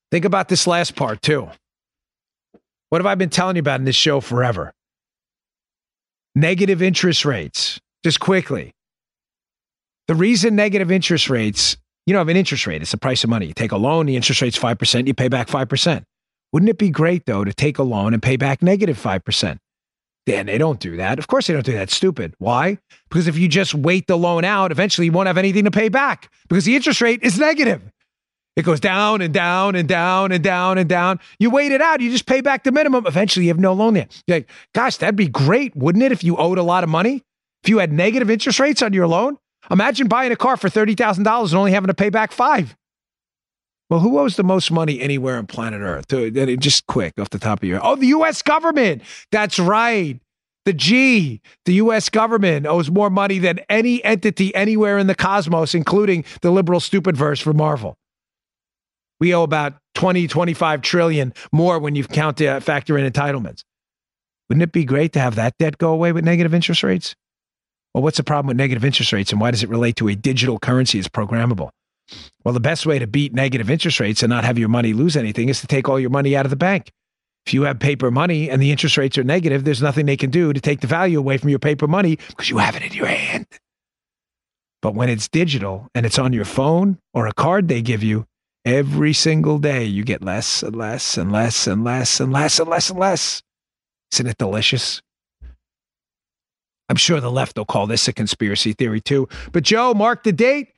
Think 0.10 0.24
about 0.24 0.48
this 0.48 0.66
last 0.66 0.96
part, 0.96 1.22
too. 1.22 1.50
What 2.90 3.00
have 3.00 3.06
I 3.06 3.16
been 3.16 3.30
telling 3.30 3.56
you 3.56 3.62
about 3.62 3.80
in 3.80 3.86
this 3.86 3.96
show 3.96 4.20
forever? 4.20 4.74
Negative 6.36 6.82
interest 6.82 7.26
rates 7.26 7.80
just 8.04 8.20
quickly. 8.20 8.74
The 10.08 10.16
reason 10.16 10.56
negative 10.56 10.92
interest 10.92 11.30
rates, 11.30 11.78
you 12.08 12.14
know, 12.14 12.20
have 12.20 12.30
an 12.30 12.38
interest 12.38 12.66
rate, 12.66 12.82
it's 12.82 12.92
the 12.92 12.98
price 12.98 13.24
of 13.24 13.30
money. 13.30 13.46
You 13.46 13.54
take 13.54 13.72
a 13.72 13.78
loan, 13.78 14.08
the 14.08 14.16
interest 14.16 14.42
rate's 14.42 14.58
5%, 14.58 15.06
you 15.06 15.14
pay 15.14 15.28
back 15.28 15.48
5%. 15.48 16.04
Wouldn't 16.52 16.70
it 16.70 16.80
be 16.80 16.90
great, 16.90 17.28
though, 17.28 17.44
to 17.44 17.54
take 17.54 17.78
a 17.78 17.84
loan 17.84 18.14
and 18.14 18.24
pay 18.24 18.36
back 18.36 18.64
negative 18.64 18.98
5%? 18.98 19.60
Dan, 20.26 20.48
they 20.48 20.58
don't 20.58 20.80
do 20.80 20.98
that. 20.98 21.20
Of 21.20 21.28
course, 21.28 21.48
they 21.48 21.54
don't 21.54 21.66
do 21.66 21.74
that. 21.74 21.92
Stupid. 21.92 22.34
Why? 22.40 22.80
Because 23.10 23.28
if 23.28 23.38
you 23.38 23.48
just 23.48 23.76
wait 23.76 24.08
the 24.08 24.18
loan 24.18 24.44
out, 24.46 24.72
eventually 24.72 25.06
you 25.06 25.12
won't 25.12 25.28
have 25.28 25.38
anything 25.38 25.66
to 25.66 25.72
pay 25.72 25.90
back 25.90 26.32
because 26.48 26.66
the 26.66 26.76
interest 26.76 27.02
rate 27.02 27.22
is 27.22 27.38
negative. 27.38 27.82
It 28.56 28.64
goes 28.64 28.80
down 28.80 29.22
and 29.22 29.34
down 29.34 29.76
and 29.76 29.88
down 29.88 30.32
and 30.32 30.44
down 30.44 30.78
and 30.78 30.90
down. 30.90 31.20
You 31.40 31.50
wait 31.50 31.72
it 31.72 31.82
out. 31.82 32.02
You 32.02 32.12
just 32.12 32.26
pay 32.26 32.42
back 32.42 32.64
the 32.64 32.72
minimum. 32.72 33.06
Eventually, 33.08 33.46
you 33.46 33.52
have 33.52 33.60
no 33.60 33.72
loan 33.74 33.94
there. 33.94 34.08
You're 34.28 34.38
like, 34.38 34.50
gosh, 34.74 34.98
that'd 34.98 35.16
be 35.16 35.30
great, 35.30 35.76
wouldn't 35.76 36.04
it, 36.04 36.12
if 36.12 36.24
you 36.24 36.36
owed 36.36 36.58
a 36.58 36.64
lot 36.64 36.84
of 36.84 36.90
money? 36.90 37.24
If 37.64 37.70
you 37.70 37.78
had 37.78 37.94
negative 37.94 38.30
interest 38.30 38.60
rates 38.60 38.82
on 38.82 38.92
your 38.92 39.08
loan, 39.08 39.38
imagine 39.72 40.08
buying 40.08 40.32
a 40.32 40.36
car 40.36 40.58
for 40.58 40.70
$30,000 40.70 41.18
and 41.20 41.54
only 41.54 41.72
having 41.72 41.88
to 41.88 41.94
pay 41.94 42.10
back 42.10 42.32
five. 42.32 42.76
Well, 43.90 44.02
who 44.02 44.20
owes 44.20 44.36
the 44.36 44.44
most 44.44 44.72
money 44.72 45.00
anywhere 45.00 45.38
on 45.38 45.48
planet 45.48 45.82
Earth? 45.82 46.08
Just 46.60 46.86
quick 46.88 47.18
off 47.18 47.30
the 47.30 47.40
top 47.40 47.64
of 47.64 47.68
your 47.68 47.80
head. 47.80 47.88
Oh, 47.88 47.96
the 47.96 48.08
US 48.08 48.42
government. 48.42 49.02
That's 49.32 49.58
right. 49.58 50.20
The 50.66 50.74
G, 50.74 51.42
the 51.66 51.76
US 51.76 52.10
government 52.10 52.68
owes 52.68 52.92
more 52.92 53.10
money 53.10 53.40
than 53.40 53.60
any 53.70 54.04
entity 54.04 54.54
anywhere 54.54 54.98
in 55.00 55.08
the 55.08 55.16
cosmos, 55.16 55.74
including 55.74 56.26
the 56.42 56.52
liberal 56.52 56.80
stupid 56.80 57.18
verse 57.18 57.40
for 57.40 57.54
Marvel. 57.54 57.98
We 59.20 59.34
owe 59.34 59.44
about 59.44 59.74
20, 59.96 60.28
25 60.28 60.82
trillion 60.82 61.34
more 61.52 61.80
when 61.80 61.96
you 61.96 62.04
count 62.06 62.42
uh, 62.42 62.60
factor 62.60 62.98
in 62.98 63.12
entitlements. 63.12 63.64
Wouldn't 64.48 64.64
it 64.64 64.72
be 64.72 64.86
great 64.86 65.14
to 65.14 65.20
have 65.20 65.36
that 65.36 65.58
debt 65.60 65.78
go 65.78 65.92
away 65.92 66.12
with 66.12 66.24
negative 66.24 66.54
interest 66.54 66.84
rates? 66.84 67.16
Well, 67.94 68.04
what's 68.04 68.18
the 68.18 68.24
problem 68.24 68.48
with 68.48 68.58
negative 68.58 68.86
interest 68.86 69.12
rates 69.14 69.32
and 69.32 69.42
why 69.42 69.52
does 69.52 69.64
it 69.64 69.70
relate 69.70 69.96
to 69.98 70.08
a 70.08 70.16
digital 70.16 70.60
currency 70.60 71.00
that's 71.00 71.10
programmable? 71.10 71.70
Well, 72.44 72.54
the 72.54 72.60
best 72.60 72.86
way 72.86 72.98
to 73.00 73.08
beat 73.08 73.34
negative 73.34 73.70
interest 73.70 74.00
rates 74.00 74.24
and 74.24 74.30
not 74.30 74.44
have 74.44 74.58
your 74.58 74.70
money 74.70 74.94
lose 74.94 75.16
anything 75.16 75.50
is 75.50 75.62
to 75.62 75.68
take 75.68 75.88
all 75.88 76.00
your 76.00 76.10
money 76.10 76.36
out 76.36 76.46
of 76.46 76.50
the 76.50 76.56
bank. 76.56 76.92
If 77.46 77.54
you 77.54 77.64
have 77.64 77.80
paper 77.80 78.12
money 78.12 78.50
and 78.50 78.62
the 78.62 78.72
interest 78.72 78.98
rates 78.98 79.18
are 79.18 79.24
negative, 79.24 79.64
there's 79.64 79.82
nothing 79.82 80.06
they 80.06 80.18
can 80.18 80.30
do 80.30 80.54
to 80.54 80.62
take 80.62 80.82
the 80.82 80.88
value 80.88 81.20
away 81.20 81.38
from 81.38 81.50
your 81.50 81.60
paper 81.60 81.88
money 81.88 82.18
because 82.28 82.50
you 82.50 82.58
have 82.58 82.76
it 82.76 82.84
in 82.84 82.94
your 82.94 83.08
hand. 83.08 83.48
But 84.82 84.96
when 84.96 85.10
it's 85.10 85.28
digital 85.28 85.88
and 85.94 86.06
it's 86.06 86.20
on 86.20 86.34
your 86.34 86.46
phone 86.46 87.00
or 87.14 87.28
a 87.28 87.34
card 87.34 87.68
they 87.68 87.82
give 87.82 88.04
you, 88.04 88.26
every 88.66 89.14
single 89.14 89.58
day 89.58 89.84
you 89.84 90.04
get 90.04 90.24
less 90.24 90.64
and 90.64 90.76
less 90.76 91.18
and 91.18 91.32
less 91.32 91.68
and 91.68 91.84
less 91.84 92.20
and 92.20 92.32
less 92.32 92.60
and 92.60 92.70
less 92.70 92.90
and 92.90 93.00
less. 93.00 93.44
Isn't 94.14 94.28
it 94.28 94.38
delicious? 94.38 95.02
I'm 96.90 96.96
sure 96.96 97.20
the 97.20 97.32
left 97.32 97.58
will 97.58 97.66
call 97.66 97.86
this 97.88 98.08
a 98.08 98.14
conspiracy 98.14 98.74
theory 98.74 99.00
too. 99.00 99.28
But 99.52 99.64
Joe, 99.64 99.94
mark 99.94 100.24
the 100.24 100.32
date. 100.32 100.70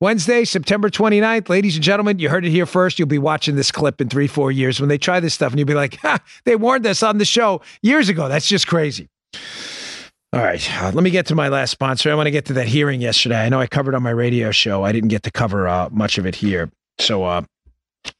Wednesday, 0.00 0.46
September 0.46 0.88
29th. 0.88 1.50
Ladies 1.50 1.74
and 1.74 1.84
gentlemen, 1.84 2.18
you 2.18 2.30
heard 2.30 2.46
it 2.46 2.50
here 2.50 2.64
first. 2.64 2.98
You'll 2.98 3.06
be 3.06 3.18
watching 3.18 3.56
this 3.56 3.70
clip 3.70 4.00
in 4.00 4.08
three, 4.08 4.26
four 4.26 4.50
years 4.50 4.80
when 4.80 4.88
they 4.88 4.96
try 4.96 5.20
this 5.20 5.34
stuff, 5.34 5.52
and 5.52 5.58
you'll 5.58 5.68
be 5.68 5.74
like, 5.74 5.96
ha, 5.96 6.18
they 6.46 6.56
warned 6.56 6.86
us 6.86 7.02
on 7.02 7.18
the 7.18 7.26
show 7.26 7.60
years 7.82 8.08
ago. 8.08 8.26
That's 8.26 8.48
just 8.48 8.66
crazy. 8.66 9.10
All 10.32 10.40
right, 10.40 10.80
uh, 10.80 10.92
let 10.94 11.02
me 11.02 11.10
get 11.10 11.26
to 11.26 11.34
my 11.34 11.48
last 11.48 11.70
sponsor. 11.70 12.10
I 12.10 12.14
want 12.14 12.28
to 12.28 12.30
get 12.30 12.46
to 12.46 12.54
that 12.54 12.68
hearing 12.68 13.02
yesterday. 13.02 13.44
I 13.44 13.50
know 13.50 13.60
I 13.60 13.66
covered 13.66 13.94
on 13.94 14.02
my 14.02 14.10
radio 14.10 14.52
show. 14.52 14.84
I 14.84 14.92
didn't 14.92 15.08
get 15.08 15.24
to 15.24 15.30
cover 15.30 15.68
uh, 15.68 15.90
much 15.90 16.16
of 16.16 16.24
it 16.24 16.36
here. 16.36 16.70
So 17.00 17.24
uh, 17.24 17.42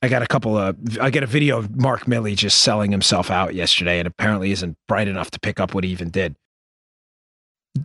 I 0.03 0.09
got 0.09 0.23
a 0.23 0.27
couple 0.27 0.57
of, 0.57 0.77
I 1.01 1.11
got 1.11 1.23
a 1.23 1.27
video 1.27 1.59
of 1.59 1.77
Mark 1.77 2.05
Milley 2.05 2.37
just 2.37 2.63
selling 2.63 2.91
himself 2.91 3.31
out 3.31 3.55
yesterday, 3.55 3.99
and 3.99 4.07
apparently 4.07 4.51
isn't 4.51 4.77
bright 4.89 5.09
enough 5.09 5.31
to 5.33 5.41
pick 5.41 5.61
up 5.61 5.75
what 5.75 5.85
he 5.85 5.91
even 5.91 6.11
did. 6.11 6.37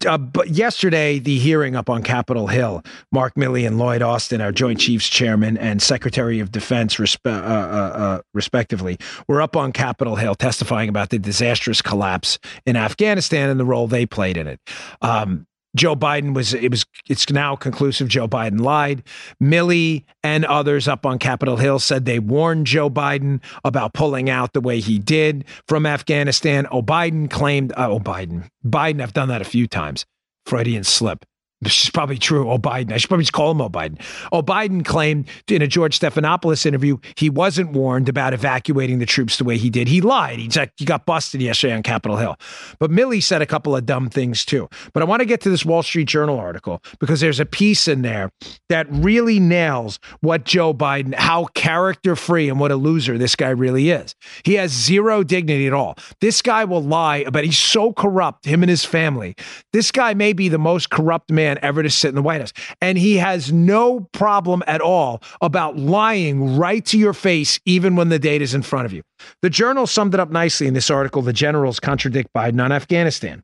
uh, 0.08 0.18
but 0.18 0.50
yesterday, 0.50 1.20
the 1.20 1.38
hearing 1.38 1.76
up 1.76 1.90
on 1.90 2.02
Capitol 2.02 2.48
Hill, 2.48 2.82
Mark 3.12 3.36
Milley 3.36 3.68
and 3.68 3.78
Lloyd 3.78 4.02
Austin, 4.02 4.42
our 4.42 4.52
Joint 4.52 4.80
Chiefs 4.80 5.08
Chairman 5.08 5.58
and 5.58 5.82
Secretary 5.82 6.40
of 6.40 6.52
Defense, 6.52 6.96
respe- 6.96 7.20
uh, 7.26 7.30
uh, 7.30 7.92
uh, 7.96 8.22
respectively, 8.34 8.98
were 9.28 9.42
up 9.42 9.56
on 9.56 9.72
Capitol 9.72 10.16
Hill 10.16 10.36
testifying 10.36 10.90
about 10.90 11.12
the 11.12 11.20
disastrous 11.20 11.82
collapse 11.82 12.40
in 12.66 12.76
Afghanistan 12.76 13.50
and 13.50 13.60
the 13.60 13.66
role 13.66 13.88
they 13.88 14.06
played 14.06 14.38
in 14.38 14.48
it. 14.48 14.60
Um, 15.02 15.46
Joe 15.76 15.96
Biden 15.96 16.34
was 16.34 16.54
it 16.54 16.72
was 16.72 16.86
it's 17.08 17.30
now 17.30 17.56
conclusive 17.56 18.08
Joe 18.08 18.28
Biden 18.28 18.62
lied. 18.62 19.04
Milley 19.42 20.06
and 20.24 20.46
others 20.46 20.88
up 20.88 21.06
on 21.06 21.20
Capitol 21.20 21.58
Hill 21.58 21.80
said 21.80 22.06
they 22.06 22.20
warned 22.20 22.68
Joe 22.68 22.90
Biden 22.90 23.42
about 23.64 23.94
pulling 23.94 24.30
out 24.30 24.54
the 24.54 24.62
way 24.62 24.80
he 24.80 24.98
did 24.98 25.46
from 25.68 25.86
Afghanistan. 25.86 26.68
Oh 26.72 26.82
Biden 26.82 27.30
claimed 27.30 27.74
oh 27.78 28.00
Biden 28.00 28.48
Biden 28.66 29.02
I've 29.02 29.14
done 29.14 29.30
that 29.30 29.42
a 29.42 29.46
few 29.46 29.68
times. 29.68 30.06
Freudian 30.46 30.84
slip. 30.84 31.26
This 31.62 31.84
is 31.84 31.90
probably 31.90 32.18
true. 32.18 32.50
Oh, 32.50 32.58
Biden. 32.58 32.92
I 32.92 32.98
should 32.98 33.08
probably 33.08 33.24
just 33.24 33.34
call 33.34 33.52
him 33.52 33.62
Oh, 33.62 33.70
Biden. 33.70 34.00
Oh, 34.32 34.44
Biden 34.44 34.84
claimed 34.84 35.28
in 35.48 35.62
a 35.62 35.68
George 35.68 36.00
Stephanopoulos 36.00 36.66
interview 36.66 36.98
he 37.16 37.30
wasn't 37.30 37.72
warned 37.72 38.10
about 38.10 38.34
evacuating 38.34 39.00
the 39.00 39.06
troops 39.06 39.38
the 39.38 39.46
way 39.46 39.58
he 39.58 39.70
did. 39.70 39.88
He 39.88 40.02
lied. 40.02 40.40
He, 40.40 40.50
he 40.78 40.86
got 40.86 41.06
busted 41.06 41.42
yesterday 41.42 41.74
on 41.74 41.82
Capitol 41.82 42.18
Hill. 42.18 42.36
But 42.78 42.92
Milley 42.92 43.24
said 43.24 43.42
a 43.42 43.46
couple 43.46 43.76
of 43.76 43.86
dumb 43.86 44.10
things 44.10 44.44
too. 44.44 44.68
But 44.94 45.02
I 45.02 45.06
want 45.06 45.22
to 45.22 45.26
get 45.26 45.42
to 45.42 45.50
this 45.50 45.66
Wall 45.66 45.82
Street 45.82 46.08
Journal 46.08 46.38
article 46.38 46.82
because 47.00 47.22
there's 47.22 47.40
a 47.40 47.46
piece 47.46 47.88
in 47.88 48.02
there 48.02 48.30
that 48.70 48.88
really 48.90 49.40
nails 49.40 50.00
what 50.20 50.44
Joe 50.44 50.74
Biden, 50.74 51.16
how 51.16 51.46
character 51.56 52.16
free 52.16 52.50
and 52.50 52.60
what 52.60 52.72
a 52.72 52.76
loser 52.76 53.18
this 53.18 53.36
guy 53.36 53.50
really 53.50 53.92
is. 53.92 54.14
He 54.44 54.56
has 54.56 54.72
zero 54.72 55.24
dignity 55.24 55.68
at 55.68 55.74
all. 55.74 55.98
This 56.20 56.42
guy 56.42 56.66
will 56.66 56.84
lie 56.84 57.24
but 57.32 57.46
he's 57.46 57.58
so 57.58 57.94
corrupt, 57.94 58.46
him 58.46 58.62
and 58.62 58.70
his 58.70 58.84
family. 58.84 59.36
This 59.72 59.92
guy 59.92 60.14
may 60.14 60.34
be 60.34 60.50
the 60.50 60.58
most 60.58 60.90
corrupt 60.90 61.32
man 61.32 61.45
man 61.46 61.60
ever 61.62 61.84
to 61.84 61.90
sit 61.90 62.10
in 62.10 62.16
the 62.16 62.22
White 62.22 62.42
House. 62.42 62.54
And 62.82 62.98
he 62.98 63.18
has 63.18 63.52
no 63.52 64.02
problem 64.12 64.64
at 64.68 64.82
all 64.82 65.22
about 65.42 65.78
lying 65.78 66.58
right 66.58 66.84
to 66.86 66.98
your 66.98 67.14
face, 67.14 67.60
even 67.66 67.96
when 67.96 68.10
the 68.10 68.20
data 68.20 68.44
is 68.44 68.54
in 68.54 68.62
front 68.62 68.86
of 68.86 68.94
you. 68.94 69.04
The 69.42 69.50
journal 69.50 69.88
summed 69.88 70.14
it 70.14 70.20
up 70.20 70.30
nicely 70.30 70.68
in 70.68 70.74
this 70.74 70.90
article 70.90 71.22
The 71.22 71.34
Generals 71.34 71.80
Contradict 71.80 72.30
Biden 72.36 72.64
on 72.64 72.72
Afghanistan. 72.72 73.44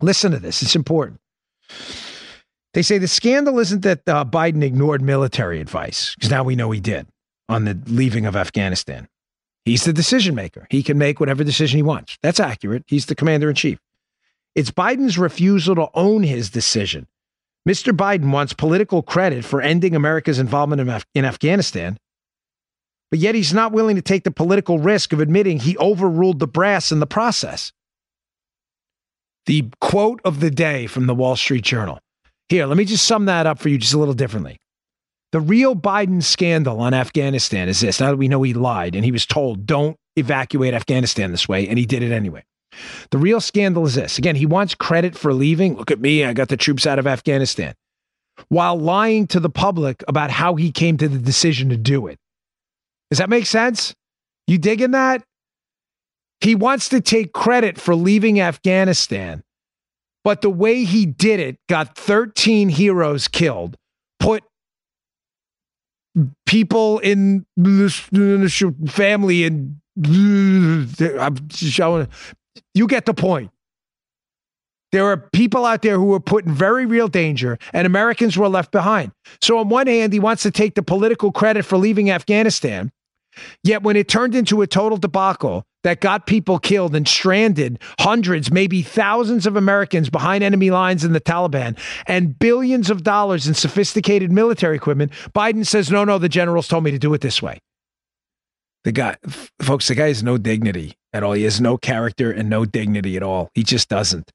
Listen 0.00 0.32
to 0.32 0.38
this, 0.38 0.62
it's 0.62 0.76
important. 0.76 1.20
They 2.74 2.82
say 2.82 2.98
the 2.98 3.08
scandal 3.08 3.60
isn't 3.60 3.82
that 3.82 4.00
uh, 4.08 4.24
Biden 4.24 4.62
ignored 4.62 5.00
military 5.00 5.60
advice, 5.60 6.14
because 6.14 6.30
now 6.30 6.42
we 6.42 6.56
know 6.56 6.72
he 6.72 6.80
did 6.80 7.06
on 7.48 7.64
the 7.64 7.78
leaving 7.86 8.26
of 8.26 8.34
Afghanistan. 8.34 9.06
He's 9.64 9.84
the 9.84 9.92
decision 9.92 10.34
maker. 10.34 10.66
He 10.70 10.82
can 10.82 10.98
make 10.98 11.20
whatever 11.20 11.44
decision 11.44 11.78
he 11.78 11.82
wants. 11.82 12.18
That's 12.22 12.40
accurate. 12.40 12.82
He's 12.86 13.06
the 13.06 13.14
commander 13.14 13.48
in 13.48 13.54
chief. 13.54 13.78
It's 14.54 14.70
Biden's 14.70 15.18
refusal 15.18 15.74
to 15.74 15.88
own 15.94 16.22
his 16.22 16.50
decision. 16.50 17.06
Mr. 17.68 17.96
Biden 17.96 18.30
wants 18.30 18.52
political 18.52 19.02
credit 19.02 19.44
for 19.44 19.60
ending 19.60 19.96
America's 19.96 20.38
involvement 20.38 20.80
in, 20.80 20.88
Af- 20.88 21.06
in 21.14 21.24
Afghanistan, 21.24 21.98
but 23.10 23.18
yet 23.18 23.34
he's 23.34 23.54
not 23.54 23.72
willing 23.72 23.96
to 23.96 24.02
take 24.02 24.24
the 24.24 24.30
political 24.30 24.78
risk 24.78 25.12
of 25.12 25.20
admitting 25.20 25.60
he 25.60 25.78
overruled 25.78 26.38
the 26.38 26.46
brass 26.46 26.92
in 26.92 27.00
the 27.00 27.06
process. 27.06 27.72
The 29.46 29.70
quote 29.80 30.20
of 30.24 30.40
the 30.40 30.50
day 30.50 30.86
from 30.86 31.06
the 31.06 31.14
Wall 31.14 31.36
Street 31.36 31.64
Journal. 31.64 31.98
Here, 32.48 32.66
let 32.66 32.76
me 32.76 32.84
just 32.84 33.06
sum 33.06 33.24
that 33.24 33.46
up 33.46 33.58
for 33.58 33.68
you 33.68 33.78
just 33.78 33.94
a 33.94 33.98
little 33.98 34.14
differently. 34.14 34.58
The 35.32 35.40
real 35.40 35.74
Biden 35.74 36.22
scandal 36.22 36.80
on 36.80 36.94
Afghanistan 36.94 37.68
is 37.68 37.80
this. 37.80 37.98
Now 37.98 38.10
that 38.10 38.16
we 38.16 38.28
know 38.28 38.42
he 38.42 38.54
lied 38.54 38.94
and 38.94 39.04
he 39.04 39.12
was 39.12 39.26
told, 39.26 39.66
don't 39.66 39.96
evacuate 40.16 40.74
Afghanistan 40.74 41.30
this 41.30 41.48
way, 41.48 41.66
and 41.66 41.78
he 41.78 41.86
did 41.86 42.02
it 42.02 42.12
anyway. 42.12 42.44
The 43.10 43.18
real 43.18 43.40
scandal 43.40 43.86
is 43.86 43.94
this. 43.94 44.18
Again, 44.18 44.36
he 44.36 44.46
wants 44.46 44.74
credit 44.74 45.16
for 45.16 45.32
leaving. 45.32 45.76
Look 45.76 45.90
at 45.90 46.00
me. 46.00 46.24
I 46.24 46.32
got 46.32 46.48
the 46.48 46.56
troops 46.56 46.86
out 46.86 46.98
of 46.98 47.06
Afghanistan 47.06 47.74
while 48.48 48.78
lying 48.78 49.26
to 49.28 49.40
the 49.40 49.50
public 49.50 50.02
about 50.08 50.30
how 50.30 50.54
he 50.56 50.72
came 50.72 50.96
to 50.98 51.08
the 51.08 51.18
decision 51.18 51.68
to 51.70 51.76
do 51.76 52.06
it. 52.06 52.18
Does 53.10 53.18
that 53.18 53.30
make 53.30 53.46
sense? 53.46 53.94
You 54.46 54.58
digging 54.58 54.92
that? 54.92 55.22
He 56.40 56.54
wants 56.54 56.88
to 56.90 57.00
take 57.00 57.32
credit 57.32 57.80
for 57.80 57.94
leaving 57.94 58.40
Afghanistan, 58.40 59.42
but 60.24 60.42
the 60.42 60.50
way 60.50 60.84
he 60.84 61.06
did 61.06 61.40
it 61.40 61.58
got 61.68 61.96
13 61.96 62.68
heroes 62.68 63.28
killed, 63.28 63.76
put 64.18 64.42
people 66.46 66.98
in 66.98 67.46
the 67.56 67.88
family 68.86 69.44
and 69.44 69.80
I'm 69.96 71.48
showing 71.50 72.08
you 72.74 72.86
get 72.86 73.06
the 73.06 73.14
point. 73.14 73.50
There 74.92 75.06
are 75.06 75.16
people 75.16 75.64
out 75.64 75.82
there 75.82 75.98
who 75.98 76.04
were 76.04 76.20
put 76.20 76.44
in 76.44 76.52
very 76.52 76.86
real 76.86 77.08
danger, 77.08 77.58
and 77.72 77.84
Americans 77.84 78.36
were 78.36 78.48
left 78.48 78.70
behind. 78.70 79.10
So, 79.40 79.58
on 79.58 79.68
one 79.68 79.88
hand, 79.88 80.12
he 80.12 80.20
wants 80.20 80.44
to 80.44 80.52
take 80.52 80.76
the 80.76 80.84
political 80.84 81.32
credit 81.32 81.64
for 81.64 81.76
leaving 81.76 82.12
Afghanistan. 82.12 82.92
Yet, 83.64 83.82
when 83.82 83.96
it 83.96 84.06
turned 84.06 84.36
into 84.36 84.62
a 84.62 84.68
total 84.68 84.96
debacle 84.96 85.66
that 85.82 86.00
got 86.00 86.26
people 86.26 86.60
killed 86.60 86.94
and 86.94 87.08
stranded 87.08 87.80
hundreds, 87.98 88.52
maybe 88.52 88.82
thousands 88.82 89.46
of 89.46 89.56
Americans 89.56 90.10
behind 90.10 90.44
enemy 90.44 90.70
lines 90.70 91.04
in 91.04 91.12
the 91.12 91.20
Taliban 91.20 91.76
and 92.06 92.38
billions 92.38 92.88
of 92.88 93.02
dollars 93.02 93.48
in 93.48 93.54
sophisticated 93.54 94.30
military 94.30 94.76
equipment, 94.76 95.10
Biden 95.34 95.66
says, 95.66 95.90
no, 95.90 96.04
no, 96.04 96.18
the 96.18 96.28
generals 96.28 96.68
told 96.68 96.84
me 96.84 96.92
to 96.92 96.98
do 97.00 97.12
it 97.14 97.20
this 97.20 97.42
way. 97.42 97.58
The 98.84 98.92
guy, 98.92 99.16
folks, 99.60 99.88
the 99.88 99.94
guy 99.96 100.08
has 100.08 100.22
no 100.22 100.38
dignity 100.38 100.96
at 101.14 101.22
all. 101.22 101.32
He 101.32 101.44
has 101.44 101.60
no 101.60 101.78
character 101.78 102.30
and 102.30 102.50
no 102.50 102.66
dignity 102.66 103.16
at 103.16 103.22
all. 103.22 103.48
He 103.54 103.62
just 103.62 103.88
doesn't. 103.88 104.30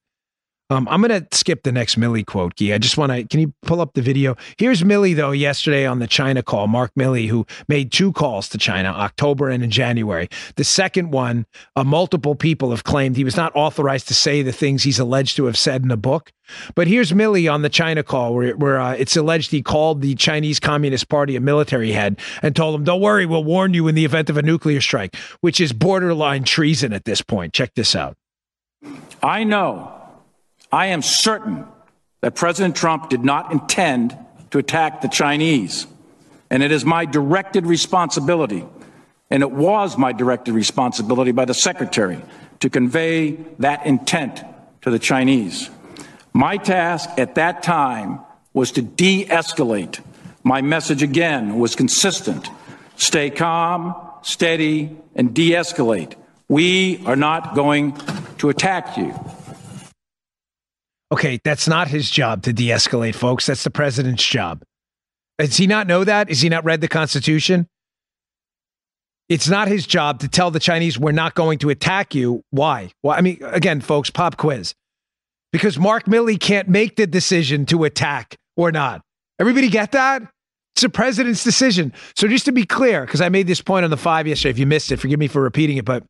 Um, 0.72 0.88
I'm 0.88 1.02
going 1.02 1.24
to 1.24 1.28
skip 1.36 1.64
the 1.64 1.72
next 1.72 2.00
Milley 2.00 2.24
quote, 2.24 2.56
Guy. 2.56 2.76
I 2.76 2.78
just 2.78 2.96
want 2.96 3.12
to, 3.12 3.24
can 3.24 3.40
you 3.40 3.52
pull 3.64 3.82
up 3.82 3.94
the 3.94 4.04
video? 4.04 4.36
Here's 4.58 4.84
Milley, 4.84 5.16
though, 5.16 5.32
yesterday 5.32 5.88
on 5.88 5.98
the 5.98 6.06
China 6.06 6.44
call, 6.44 6.68
Mark 6.68 6.92
Milley, 6.94 7.28
who 7.28 7.48
made 7.68 7.92
two 7.92 8.14
calls 8.14 8.48
to 8.50 8.60
China, 8.60 8.90
October 8.90 9.50
and 9.50 9.64
in 9.64 9.72
January. 9.72 10.30
The 10.58 10.64
second 10.64 11.10
one, 11.10 11.48
uh, 11.76 11.84
multiple 11.84 12.36
people 12.36 12.70
have 12.70 12.84
claimed 12.84 13.18
he 13.18 13.24
was 13.24 13.36
not 13.36 13.52
authorized 13.56 14.08
to 14.10 14.14
say 14.14 14.44
the 14.44 14.52
things 14.52 14.84
he's 14.84 15.00
alleged 15.00 15.38
to 15.38 15.46
have 15.46 15.58
said 15.58 15.84
in 15.84 15.90
a 15.90 15.98
book. 15.98 16.32
But 16.76 16.88
here's 16.88 17.14
Milley 17.14 17.52
on 17.52 17.64
the 17.64 17.70
China 17.70 18.04
call, 18.04 18.36
where, 18.36 18.56
where 18.56 18.80
uh, 18.80 18.94
it's 18.94 19.18
alleged 19.18 19.50
he 19.50 19.64
called 19.64 20.02
the 20.02 20.14
Chinese 20.14 20.60
Communist 20.60 21.10
Party 21.10 21.36
a 21.36 21.42
military 21.42 21.94
head 21.94 22.20
and 22.44 22.56
told 22.56 22.76
him, 22.76 22.84
don't 22.84 23.02
worry, 23.02 23.26
we'll 23.26 23.44
warn 23.44 23.74
you 23.74 23.88
in 23.88 23.96
the 23.96 24.06
event 24.06 24.30
of 24.30 24.38
a 24.38 24.44
nuclear 24.44 24.82
strike, 24.82 25.16
which 25.42 25.60
is 25.60 25.74
borderline 25.74 26.44
treason 26.44 26.94
at 26.94 27.06
this 27.06 27.24
point. 27.24 27.54
Check 27.54 27.74
this 27.74 27.96
out. 27.96 28.16
I 29.24 29.44
know 29.44 29.99
I 30.72 30.88
am 30.88 31.02
certain 31.02 31.66
that 32.22 32.36
President 32.36 32.76
Trump 32.76 33.10
did 33.10 33.24
not 33.24 33.52
intend 33.52 34.18
to 34.52 34.58
attack 34.58 35.02
the 35.02 35.08
Chinese. 35.08 35.88
And 36.50 36.64
it 36.64 36.72
is 36.72 36.84
my 36.84 37.06
directed 37.06 37.66
responsibility, 37.66 38.66
and 39.30 39.44
it 39.44 39.52
was 39.52 39.98
my 39.98 40.12
directed 40.12 40.54
responsibility 40.54 41.32
by 41.32 41.46
the 41.46 41.54
Secretary 41.54 42.22
to 42.60 42.70
convey 42.70 43.32
that 43.60 43.86
intent 43.86 44.44
to 44.82 44.90
the 44.90 45.00
Chinese. 45.00 45.70
My 46.34 46.58
task 46.58 47.10
at 47.18 47.36
that 47.36 47.64
time 47.64 48.20
was 48.54 48.72
to 48.74 48.82
de 48.82 49.26
escalate. 49.26 50.00
My 50.44 50.62
message 50.62 51.04
again 51.04 51.60
was 51.60 51.76
consistent 51.76 52.50
stay 52.96 53.30
calm, 53.30 53.96
steady, 54.24 54.96
and 55.16 55.34
de 55.34 55.52
escalate. 55.52 56.16
We 56.50 57.06
are 57.06 57.16
not 57.16 57.56
going 57.56 57.98
to 58.40 58.50
attack 58.50 58.98
you. 58.98 59.14
Okay, 61.12 61.40
that's 61.44 61.68
not 61.68 61.88
his 61.88 62.10
job 62.10 62.44
to 62.44 62.54
de 62.54 62.68
escalate, 62.68 63.16
folks. 63.16 63.48
That's 63.48 63.64
the 63.64 63.72
president's 63.72 64.24
job. 64.24 64.64
Does 65.40 65.58
he 65.58 65.66
not 65.66 65.88
know 65.88 66.04
that? 66.04 66.30
Is 66.30 66.42
he 66.42 66.50
not 66.50 66.66
read 66.66 66.82
the 66.82 66.88
Constitution? 66.88 67.68
It's 69.28 69.48
not 69.48 69.68
his 69.68 69.88
job 69.88 70.20
to 70.20 70.28
tell 70.28 70.52
the 70.52 70.60
Chinese 70.60 71.00
we're 71.00 71.12
not 71.12 71.36
going 71.36 71.60
to 71.60 71.70
attack 71.70 72.14
you. 72.14 72.44
Why? 72.52 72.92
Well, 73.04 73.18
I 73.18 73.22
mean, 73.22 73.40
again, 73.44 73.80
folks, 73.80 74.10
pop 74.10 74.38
quiz. 74.38 74.74
Because 75.52 75.80
Mark 75.80 76.06
Milley 76.06 76.40
can't 76.40 76.68
make 76.68 76.96
the 76.96 77.08
decision 77.08 77.66
to 77.68 77.84
attack 77.84 78.36
or 78.56 78.72
not. 78.72 79.02
Everybody 79.40 79.70
get 79.70 79.94
that? 79.94 80.24
It's 80.76 80.84
the 80.84 80.90
president's 80.90 81.44
decision. 81.44 81.94
So 82.16 82.28
just 82.28 82.46
to 82.46 82.52
be 82.52 82.66
clear, 82.66 83.06
because 83.06 83.22
I 83.22 83.30
made 83.30 83.48
this 83.48 83.62
point 83.62 83.84
on 83.84 83.90
the 83.90 83.98
five 83.98 84.28
yesterday, 84.28 84.52
if 84.52 84.60
you 84.60 84.68
missed 84.68 84.92
it, 84.92 84.98
forgive 84.98 85.20
me 85.20 85.28
for 85.28 85.42
repeating 85.42 85.78
it, 85.78 85.86
but 85.86 86.04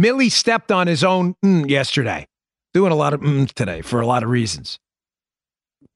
Milley 0.00 0.30
stepped 0.30 0.70
on 0.70 0.86
his 0.86 1.02
own 1.02 1.34
mm, 1.44 1.68
yesterday 1.68 2.26
doing 2.74 2.92
a 2.92 2.96
lot 2.96 3.14
of 3.14 3.20
mm 3.20 3.50
today 3.52 3.82
for 3.82 4.00
a 4.00 4.06
lot 4.06 4.22
of 4.22 4.30
reasons. 4.30 4.78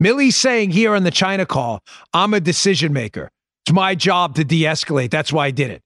Milley's 0.02 0.36
saying 0.36 0.70
here 0.70 0.94
on 0.94 1.04
the 1.04 1.10
China 1.10 1.46
call, 1.46 1.80
I'm 2.12 2.34
a 2.34 2.40
decision 2.40 2.92
maker. 2.92 3.30
It's 3.64 3.72
my 3.72 3.94
job 3.94 4.34
to 4.36 4.44
de 4.44 4.62
escalate. 4.62 5.10
That's 5.10 5.32
why 5.32 5.46
I 5.46 5.50
did 5.50 5.70
it. 5.70 5.82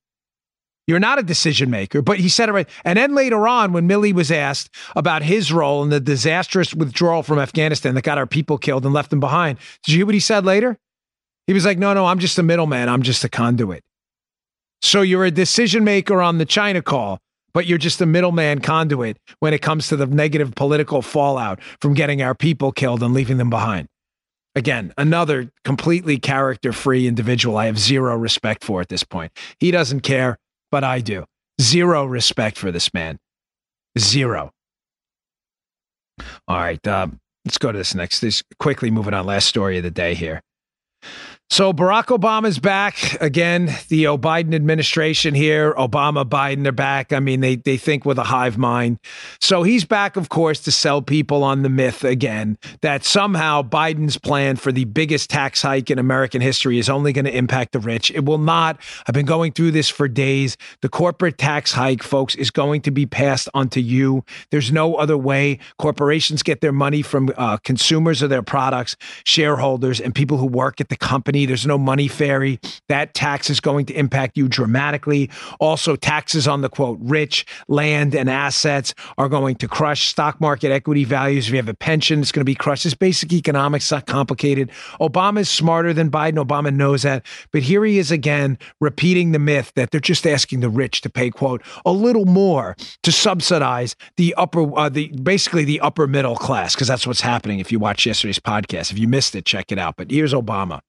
You're 0.86 0.98
not 0.98 1.20
a 1.20 1.22
decision 1.22 1.70
maker, 1.70 2.02
but 2.02 2.18
he 2.18 2.28
said 2.28 2.48
it 2.48 2.52
right. 2.52 2.68
And 2.84 2.98
then 2.98 3.14
later 3.14 3.46
on, 3.46 3.72
when 3.72 3.88
Milley 3.88 4.12
was 4.12 4.32
asked 4.32 4.74
about 4.96 5.22
his 5.22 5.52
role 5.52 5.84
in 5.84 5.90
the 5.90 6.00
disastrous 6.00 6.74
withdrawal 6.74 7.22
from 7.22 7.38
Afghanistan 7.38 7.94
that 7.94 8.02
got 8.02 8.18
our 8.18 8.26
people 8.26 8.58
killed 8.58 8.84
and 8.84 8.92
left 8.92 9.10
them 9.10 9.20
behind, 9.20 9.58
did 9.84 9.92
you 9.92 9.98
hear 9.98 10.06
what 10.06 10.14
he 10.14 10.20
said 10.20 10.44
later? 10.44 10.76
He 11.46 11.52
was 11.52 11.64
like, 11.64 11.78
no, 11.78 11.94
no, 11.94 12.06
I'm 12.06 12.18
just 12.18 12.38
a 12.38 12.42
middleman. 12.42 12.88
I'm 12.88 13.02
just 13.02 13.22
a 13.22 13.28
conduit. 13.28 13.84
So 14.82 15.02
you're 15.02 15.24
a 15.24 15.30
decision 15.30 15.84
maker 15.84 16.20
on 16.20 16.38
the 16.38 16.46
China 16.46 16.82
call, 16.82 17.20
but 17.52 17.66
you're 17.66 17.78
just 17.78 18.00
a 18.00 18.06
middleman 18.06 18.60
conduit 18.60 19.18
when 19.40 19.54
it 19.54 19.62
comes 19.62 19.88
to 19.88 19.96
the 19.96 20.06
negative 20.06 20.54
political 20.54 21.02
fallout 21.02 21.60
from 21.80 21.94
getting 21.94 22.22
our 22.22 22.34
people 22.34 22.72
killed 22.72 23.02
and 23.02 23.14
leaving 23.14 23.38
them 23.38 23.50
behind. 23.50 23.88
Again, 24.54 24.92
another 24.98 25.50
completely 25.64 26.18
character 26.18 26.72
free 26.72 27.06
individual 27.06 27.56
I 27.56 27.66
have 27.66 27.78
zero 27.78 28.16
respect 28.16 28.64
for 28.64 28.80
at 28.80 28.88
this 28.88 29.04
point. 29.04 29.32
He 29.58 29.70
doesn't 29.70 30.00
care, 30.00 30.38
but 30.70 30.82
I 30.82 31.00
do. 31.00 31.24
Zero 31.60 32.04
respect 32.04 32.58
for 32.58 32.72
this 32.72 32.92
man. 32.92 33.18
Zero. 33.98 34.52
All 36.48 36.56
right. 36.56 36.84
Uh, 36.86 37.08
let's 37.44 37.58
go 37.58 37.70
to 37.70 37.78
this 37.78 37.94
next. 37.94 38.20
This 38.20 38.42
quickly 38.58 38.90
moving 38.90 39.14
on. 39.14 39.26
Last 39.26 39.46
story 39.46 39.76
of 39.76 39.84
the 39.84 39.90
day 39.90 40.14
here. 40.14 40.42
So 41.52 41.72
Barack 41.72 42.16
Obama's 42.16 42.60
back 42.60 43.20
again. 43.20 43.66
The 43.88 44.04
Biden 44.04 44.54
administration 44.54 45.34
here, 45.34 45.74
Obama, 45.74 46.24
Biden, 46.24 46.62
they're 46.62 46.70
back. 46.70 47.12
I 47.12 47.18
mean, 47.18 47.40
they 47.40 47.56
they 47.56 47.76
think 47.76 48.04
with 48.04 48.18
a 48.18 48.22
hive 48.22 48.56
mind. 48.56 49.00
So 49.40 49.64
he's 49.64 49.84
back, 49.84 50.16
of 50.16 50.28
course, 50.28 50.60
to 50.60 50.70
sell 50.70 51.02
people 51.02 51.42
on 51.42 51.62
the 51.62 51.68
myth 51.68 52.04
again 52.04 52.56
that 52.82 53.04
somehow 53.04 53.62
Biden's 53.62 54.16
plan 54.16 54.54
for 54.54 54.70
the 54.70 54.84
biggest 54.84 55.28
tax 55.28 55.60
hike 55.60 55.90
in 55.90 55.98
American 55.98 56.40
history 56.40 56.78
is 56.78 56.88
only 56.88 57.12
going 57.12 57.24
to 57.24 57.36
impact 57.36 57.72
the 57.72 57.80
rich. 57.80 58.12
It 58.12 58.24
will 58.24 58.38
not. 58.38 58.78
I've 59.08 59.14
been 59.14 59.26
going 59.26 59.50
through 59.50 59.72
this 59.72 59.88
for 59.88 60.06
days. 60.06 60.56
The 60.82 60.88
corporate 60.88 61.36
tax 61.36 61.72
hike, 61.72 62.04
folks, 62.04 62.36
is 62.36 62.52
going 62.52 62.82
to 62.82 62.92
be 62.92 63.06
passed 63.06 63.48
onto 63.54 63.80
you. 63.80 64.24
There's 64.52 64.70
no 64.70 64.94
other 64.94 65.18
way. 65.18 65.58
Corporations 65.78 66.44
get 66.44 66.60
their 66.60 66.72
money 66.72 67.02
from 67.02 67.34
uh, 67.36 67.56
consumers 67.56 68.22
of 68.22 68.30
their 68.30 68.42
products, 68.42 68.96
shareholders, 69.24 70.00
and 70.00 70.14
people 70.14 70.36
who 70.36 70.46
work 70.46 70.80
at 70.80 70.90
the 70.90 70.96
company 70.96 71.39
there's 71.46 71.66
no 71.66 71.78
money 71.78 72.08
fairy. 72.08 72.60
That 72.88 73.14
tax 73.14 73.50
is 73.50 73.60
going 73.60 73.86
to 73.86 73.94
impact 73.94 74.36
you 74.36 74.48
dramatically. 74.48 75.30
Also, 75.58 75.96
taxes 75.96 76.48
on 76.48 76.60
the 76.60 76.68
quote 76.68 76.98
rich, 77.00 77.46
land, 77.68 78.14
and 78.14 78.28
assets 78.28 78.94
are 79.18 79.28
going 79.28 79.56
to 79.56 79.68
crush 79.68 80.08
stock 80.08 80.40
market 80.40 80.70
equity 80.70 81.04
values. 81.04 81.46
If 81.46 81.52
you 81.52 81.56
have 81.58 81.68
a 81.68 81.74
pension, 81.74 82.20
it's 82.20 82.32
going 82.32 82.40
to 82.40 82.44
be 82.44 82.54
crushed. 82.54 82.86
It's 82.86 82.94
basic 82.94 83.32
economics, 83.32 83.90
not 83.90 84.06
complicated. 84.06 84.70
Obama 85.00 85.40
is 85.40 85.48
smarter 85.48 85.92
than 85.92 86.10
Biden. 86.10 86.44
Obama 86.44 86.74
knows 86.74 87.02
that. 87.02 87.24
But 87.52 87.62
here 87.62 87.84
he 87.84 87.98
is 87.98 88.10
again, 88.10 88.58
repeating 88.80 89.32
the 89.32 89.38
myth 89.38 89.72
that 89.76 89.90
they're 89.90 90.00
just 90.00 90.26
asking 90.26 90.60
the 90.60 90.68
rich 90.68 91.00
to 91.02 91.10
pay, 91.10 91.30
quote, 91.30 91.62
a 91.84 91.92
little 91.92 92.26
more 92.26 92.76
to 93.02 93.12
subsidize 93.12 93.96
the 94.16 94.34
upper, 94.34 94.76
uh, 94.78 94.88
the 94.88 95.08
basically 95.08 95.64
the 95.64 95.80
upper 95.80 96.06
middle 96.06 96.36
class, 96.36 96.74
because 96.74 96.88
that's 96.88 97.06
what's 97.06 97.20
happening 97.20 97.58
if 97.58 97.72
you 97.72 97.78
watch 97.78 98.06
yesterday's 98.06 98.38
podcast. 98.38 98.92
If 98.92 98.98
you 98.98 99.08
missed 99.08 99.34
it, 99.34 99.44
check 99.44 99.72
it 99.72 99.78
out. 99.78 99.96
But 99.96 100.10
here's 100.10 100.34
Obama. 100.34 100.80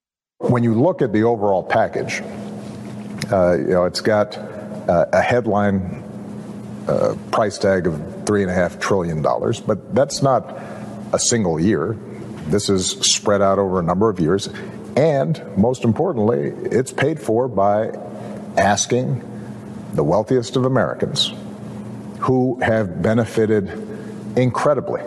When 0.41 0.63
you 0.63 0.73
look 0.73 1.01
at 1.01 1.13
the 1.13 1.23
overall 1.23 1.63
package, 1.63 2.21
uh, 3.31 3.57
you 3.57 3.67
know, 3.67 3.85
it's 3.85 4.01
got 4.01 4.37
uh, 4.37 5.05
a 5.13 5.21
headline 5.21 6.03
uh, 6.87 7.15
price 7.31 7.57
tag 7.57 7.87
of 7.87 8.25
three 8.25 8.41
and 8.41 8.51
a 8.51 8.53
half 8.53 8.79
trillion 8.79 9.21
dollars, 9.21 9.59
but 9.59 9.93
that's 9.93 10.21
not 10.21 10.59
a 11.13 11.19
single 11.19 11.59
year. 11.59 11.97
This 12.47 12.69
is 12.69 12.89
spread 12.89 13.41
out 13.41 13.59
over 13.59 13.79
a 13.79 13.83
number 13.83 14.09
of 14.09 14.19
years, 14.19 14.49
and 14.97 15.41
most 15.55 15.83
importantly, 15.83 16.47
it's 16.71 16.91
paid 16.91 17.19
for 17.19 17.47
by 17.47 17.91
asking 18.57 19.21
the 19.93 20.03
wealthiest 20.03 20.55
of 20.55 20.65
Americans, 20.65 21.31
who 22.19 22.59
have 22.61 23.01
benefited 23.01 23.69
incredibly 24.35 25.01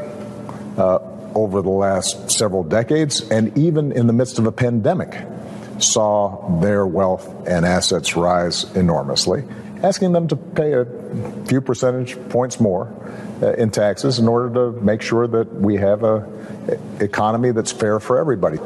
uh, 0.79 0.99
over 1.35 1.63
the 1.63 1.71
last 1.71 2.31
several 2.31 2.63
decades, 2.63 3.21
and 3.31 3.57
even 3.59 3.93
in 3.93 4.07
the 4.07 4.13
midst 4.13 4.39
of 4.39 4.47
a 4.47 4.53
pandemic, 4.53 5.17
saw 5.79 6.61
their 6.61 6.87
wealth 6.87 7.29
and 7.47 7.65
assets 7.65 8.17
rise 8.17 8.65
enormously, 8.77 9.45
asking 9.83 10.13
them 10.13 10.29
to 10.29 10.37
pay 10.37 10.73
a 10.73 10.87
few 11.47 11.61
percentage 11.61 12.17
points 12.29 12.61
more 12.61 12.93
uh, 13.43 13.53
in 13.55 13.71
taxes 13.71 14.19
in 14.19 14.29
order 14.29 14.55
to 14.55 14.81
make 14.81 15.03
sure 15.03 15.27
that 15.27 15.53
we 15.53 15.77
have 15.77 16.05
an 16.05 16.79
economy 17.01 17.51
that's 17.51 17.73
fair 17.73 17.99
for 17.99 18.19
everybody. 18.19 18.59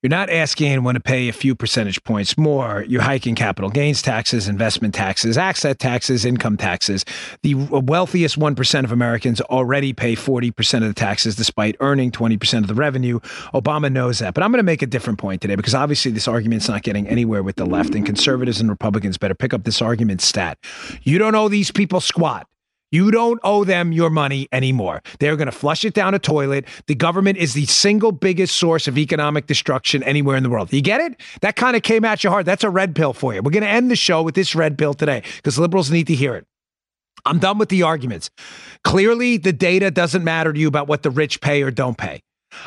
You're 0.00 0.10
not 0.10 0.30
asking 0.30 0.68
anyone 0.68 0.94
to 0.94 1.00
pay 1.00 1.28
a 1.28 1.32
few 1.32 1.56
percentage 1.56 2.00
points 2.04 2.38
more. 2.38 2.84
You're 2.86 3.02
hiking 3.02 3.34
capital 3.34 3.68
gains 3.68 4.00
taxes, 4.00 4.46
investment 4.46 4.94
taxes, 4.94 5.36
asset 5.36 5.80
taxes, 5.80 6.24
income 6.24 6.56
taxes. 6.56 7.04
The 7.42 7.54
wealthiest 7.54 8.38
1% 8.38 8.84
of 8.84 8.92
Americans 8.92 9.40
already 9.40 9.92
pay 9.92 10.14
40% 10.14 10.82
of 10.82 10.88
the 10.88 10.94
taxes 10.94 11.34
despite 11.34 11.74
earning 11.80 12.12
20% 12.12 12.58
of 12.58 12.68
the 12.68 12.76
revenue. 12.76 13.18
Obama 13.52 13.90
knows 13.90 14.20
that. 14.20 14.34
But 14.34 14.44
I'm 14.44 14.52
going 14.52 14.60
to 14.60 14.62
make 14.62 14.82
a 14.82 14.86
different 14.86 15.18
point 15.18 15.42
today 15.42 15.56
because 15.56 15.74
obviously 15.74 16.12
this 16.12 16.28
argument's 16.28 16.68
not 16.68 16.84
getting 16.84 17.08
anywhere 17.08 17.42
with 17.42 17.56
the 17.56 17.66
left, 17.66 17.96
and 17.96 18.06
conservatives 18.06 18.60
and 18.60 18.70
Republicans 18.70 19.18
better 19.18 19.34
pick 19.34 19.52
up 19.52 19.64
this 19.64 19.82
argument 19.82 20.20
stat. 20.20 20.58
You 21.02 21.18
don't 21.18 21.34
owe 21.34 21.48
these 21.48 21.72
people 21.72 22.00
squat. 22.00 22.46
You 22.90 23.10
don't 23.10 23.38
owe 23.44 23.64
them 23.64 23.92
your 23.92 24.08
money 24.08 24.48
anymore. 24.50 25.02
They're 25.20 25.36
going 25.36 25.46
to 25.46 25.52
flush 25.52 25.84
it 25.84 25.92
down 25.92 26.14
a 26.14 26.18
toilet. 26.18 26.64
The 26.86 26.94
government 26.94 27.36
is 27.36 27.52
the 27.52 27.66
single 27.66 28.12
biggest 28.12 28.56
source 28.56 28.88
of 28.88 28.96
economic 28.96 29.46
destruction 29.46 30.02
anywhere 30.02 30.36
in 30.36 30.42
the 30.42 30.48
world. 30.48 30.72
You 30.72 30.80
get 30.80 31.00
it? 31.00 31.20
That 31.42 31.56
kind 31.56 31.76
of 31.76 31.82
came 31.82 32.04
at 32.04 32.24
you 32.24 32.30
hard. 32.30 32.46
That's 32.46 32.64
a 32.64 32.70
red 32.70 32.94
pill 32.94 33.12
for 33.12 33.34
you. 33.34 33.42
We're 33.42 33.50
going 33.50 33.62
to 33.62 33.68
end 33.68 33.90
the 33.90 33.96
show 33.96 34.22
with 34.22 34.34
this 34.34 34.54
red 34.54 34.78
pill 34.78 34.94
today 34.94 35.22
because 35.36 35.58
liberals 35.58 35.90
need 35.90 36.06
to 36.06 36.14
hear 36.14 36.34
it. 36.34 36.46
I'm 37.26 37.38
done 37.38 37.58
with 37.58 37.68
the 37.68 37.82
arguments. 37.82 38.30
Clearly, 38.84 39.36
the 39.36 39.52
data 39.52 39.90
doesn't 39.90 40.24
matter 40.24 40.52
to 40.52 40.58
you 40.58 40.68
about 40.68 40.88
what 40.88 41.02
the 41.02 41.10
rich 41.10 41.40
pay 41.40 41.62
or 41.62 41.70
don't 41.70 41.98
pay. 41.98 42.22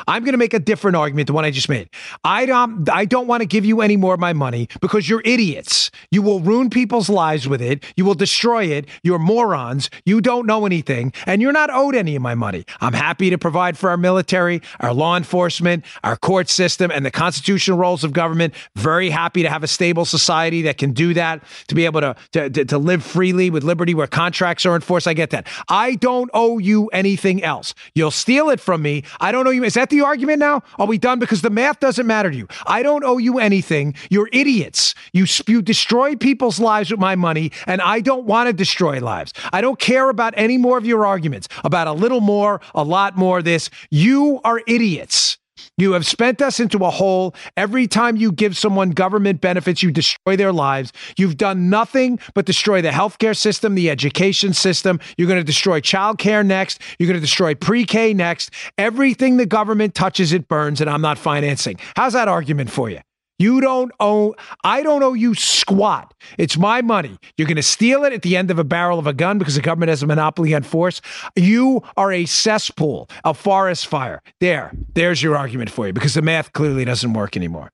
I'm 0.08 0.24
going 0.24 0.32
to 0.32 0.38
make 0.38 0.54
a 0.54 0.58
different 0.58 0.96
argument 0.96 1.26
than 1.26 1.34
what 1.34 1.44
I 1.44 1.50
just 1.50 1.68
made. 1.68 1.88
Um, 2.24 2.32
I 2.32 2.46
don't, 2.46 2.88
I 2.90 3.04
don't 3.04 3.26
want 3.26 3.42
to 3.42 3.46
give 3.46 3.64
you 3.64 3.80
any 3.80 3.96
more 3.96 4.14
of 4.14 4.20
my 4.20 4.32
money 4.32 4.68
because 4.80 5.08
you're 5.08 5.22
idiots. 5.24 5.90
You 6.10 6.22
will 6.22 6.40
ruin 6.40 6.70
people's 6.70 7.08
lives 7.08 7.48
with 7.48 7.62
it. 7.62 7.84
You 7.96 8.04
will 8.04 8.14
destroy 8.14 8.64
it. 8.64 8.86
You're 9.02 9.18
morons. 9.18 9.90
You 10.04 10.20
don't 10.20 10.46
know 10.46 10.66
anything, 10.66 11.12
and 11.26 11.40
you're 11.40 11.52
not 11.52 11.70
owed 11.70 11.94
any 11.94 12.16
of 12.16 12.22
my 12.22 12.34
money. 12.34 12.64
I'm 12.80 12.92
happy 12.92 13.30
to 13.30 13.38
provide 13.38 13.78
for 13.78 13.90
our 13.90 13.96
military, 13.96 14.62
our 14.80 14.92
law 14.92 15.16
enforcement, 15.16 15.84
our 16.02 16.16
court 16.16 16.48
system, 16.48 16.90
and 16.90 17.04
the 17.04 17.10
constitutional 17.10 17.78
roles 17.78 18.04
of 18.04 18.12
government. 18.12 18.54
Very 18.76 19.10
happy 19.10 19.42
to 19.42 19.50
have 19.50 19.62
a 19.62 19.68
stable 19.68 20.04
society 20.04 20.62
that 20.62 20.78
can 20.78 20.92
do 20.92 21.14
that, 21.14 21.42
to 21.68 21.74
be 21.74 21.84
able 21.84 22.00
to, 22.00 22.16
to, 22.32 22.50
to, 22.50 22.64
to 22.64 22.78
live 22.78 23.04
freely 23.04 23.50
with 23.50 23.64
liberty 23.64 23.94
where 23.94 24.06
contracts 24.06 24.66
are 24.66 24.74
enforced. 24.74 25.06
I 25.06 25.14
get 25.14 25.30
that. 25.30 25.46
I 25.68 25.94
don't 25.96 26.30
owe 26.34 26.58
you 26.58 26.88
anything 26.88 27.42
else. 27.42 27.74
You'll 27.94 28.10
steal 28.10 28.50
it 28.50 28.60
from 28.60 28.82
me. 28.82 29.04
I 29.20 29.32
don't 29.32 29.46
owe 29.46 29.50
you. 29.50 29.64
Is 29.64 29.74
that 29.74 29.81
the 29.90 30.00
argument 30.00 30.38
now? 30.38 30.62
Are 30.78 30.86
we 30.86 30.98
done? 30.98 31.18
Because 31.18 31.42
the 31.42 31.50
math 31.50 31.80
doesn't 31.80 32.06
matter 32.06 32.30
to 32.30 32.36
you. 32.36 32.48
I 32.66 32.82
don't 32.82 33.04
owe 33.04 33.18
you 33.18 33.38
anything. 33.38 33.94
You're 34.10 34.28
idiots. 34.32 34.94
You, 35.12 35.26
you 35.46 35.62
destroy 35.62 36.16
people's 36.16 36.60
lives 36.60 36.90
with 36.90 37.00
my 37.00 37.16
money, 37.16 37.52
and 37.66 37.80
I 37.80 38.00
don't 38.00 38.24
want 38.24 38.48
to 38.48 38.52
destroy 38.52 39.00
lives. 39.00 39.32
I 39.52 39.60
don't 39.60 39.78
care 39.78 40.10
about 40.10 40.34
any 40.36 40.58
more 40.58 40.78
of 40.78 40.86
your 40.86 41.06
arguments 41.06 41.48
about 41.64 41.86
a 41.86 41.92
little 41.92 42.20
more, 42.20 42.60
a 42.74 42.84
lot 42.84 43.16
more, 43.16 43.42
this. 43.42 43.70
You 43.90 44.40
are 44.44 44.62
idiots. 44.66 45.38
You 45.78 45.92
have 45.92 46.06
spent 46.06 46.42
us 46.42 46.60
into 46.60 46.84
a 46.84 46.90
hole. 46.90 47.34
Every 47.56 47.86
time 47.86 48.16
you 48.16 48.32
give 48.32 48.56
someone 48.56 48.90
government 48.90 49.40
benefits, 49.40 49.82
you 49.82 49.90
destroy 49.90 50.36
their 50.36 50.52
lives. 50.52 50.92
You've 51.16 51.36
done 51.36 51.70
nothing 51.70 52.18
but 52.34 52.46
destroy 52.46 52.82
the 52.82 52.90
healthcare 52.90 53.36
system, 53.36 53.74
the 53.74 53.90
education 53.90 54.52
system. 54.52 55.00
You're 55.16 55.28
going 55.28 55.40
to 55.40 55.44
destroy 55.44 55.80
childcare 55.80 56.44
next. 56.44 56.80
You're 56.98 57.08
going 57.08 57.18
to 57.18 57.20
destroy 57.20 57.54
pre 57.54 57.84
K 57.84 58.14
next. 58.14 58.50
Everything 58.78 59.36
the 59.36 59.46
government 59.46 59.94
touches, 59.94 60.32
it 60.32 60.48
burns, 60.48 60.80
and 60.80 60.88
I'm 60.88 61.02
not 61.02 61.18
financing. 61.18 61.78
How's 61.96 62.12
that 62.12 62.28
argument 62.28 62.70
for 62.70 62.90
you? 62.90 63.00
You 63.42 63.60
don't 63.60 63.90
owe, 63.98 64.36
I 64.62 64.84
don't 64.84 65.02
owe 65.02 65.14
you 65.14 65.34
squat. 65.34 66.14
It's 66.38 66.56
my 66.56 66.80
money. 66.80 67.18
You're 67.36 67.48
going 67.48 67.56
to 67.56 67.62
steal 67.62 68.04
it 68.04 68.12
at 68.12 68.22
the 68.22 68.36
end 68.36 68.52
of 68.52 68.60
a 68.60 68.62
barrel 68.62 69.00
of 69.00 69.08
a 69.08 69.12
gun 69.12 69.38
because 69.38 69.56
the 69.56 69.60
government 69.60 69.88
has 69.88 70.00
a 70.00 70.06
monopoly 70.06 70.54
on 70.54 70.62
force. 70.62 71.00
You 71.34 71.82
are 71.96 72.12
a 72.12 72.24
cesspool, 72.24 73.10
a 73.24 73.34
forest 73.34 73.88
fire. 73.88 74.22
There, 74.40 74.70
there's 74.94 75.24
your 75.24 75.36
argument 75.36 75.70
for 75.70 75.88
you 75.88 75.92
because 75.92 76.14
the 76.14 76.22
math 76.22 76.52
clearly 76.52 76.84
doesn't 76.84 77.14
work 77.14 77.36
anymore. 77.36 77.72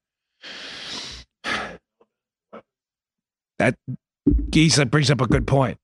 That 3.59 3.75
Giesler 4.27 4.91
brings 4.91 5.11
up 5.11 5.21
a 5.21 5.27
good 5.27 5.47
point. 5.47 5.77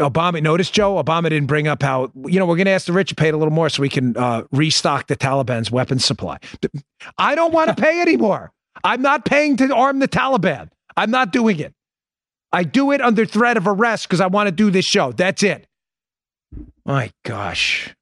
Obama, 0.00 0.42
notice 0.42 0.70
Joe, 0.70 1.02
Obama 1.02 1.24
didn't 1.24 1.48
bring 1.48 1.68
up 1.68 1.82
how, 1.82 2.10
you 2.24 2.38
know, 2.38 2.46
we're 2.46 2.56
going 2.56 2.66
to 2.66 2.70
ask 2.70 2.86
the 2.86 2.94
rich 2.94 3.10
to 3.10 3.14
pay 3.14 3.28
a 3.28 3.36
little 3.36 3.52
more 3.52 3.68
so 3.68 3.82
we 3.82 3.90
can 3.90 4.16
uh, 4.16 4.44
restock 4.50 5.08
the 5.08 5.16
Taliban's 5.16 5.70
weapons 5.70 6.06
supply. 6.06 6.38
I 7.18 7.34
don't 7.34 7.52
want 7.52 7.68
to 7.68 7.74
pay 7.74 8.00
anymore. 8.00 8.50
I'm 8.84 9.02
not 9.02 9.24
paying 9.24 9.56
to 9.58 9.74
arm 9.74 9.98
the 9.98 10.08
Taliban. 10.08 10.70
I'm 10.96 11.10
not 11.10 11.32
doing 11.32 11.60
it. 11.60 11.72
I 12.52 12.64
do 12.64 12.92
it 12.92 13.00
under 13.00 13.26
threat 13.26 13.56
of 13.56 13.66
arrest 13.66 14.08
because 14.08 14.20
I 14.20 14.26
want 14.26 14.46
to 14.46 14.52
do 14.52 14.70
this 14.70 14.84
show. 14.84 15.12
That's 15.12 15.42
it. 15.42 15.66
My 16.84 17.10
gosh. 17.24 17.94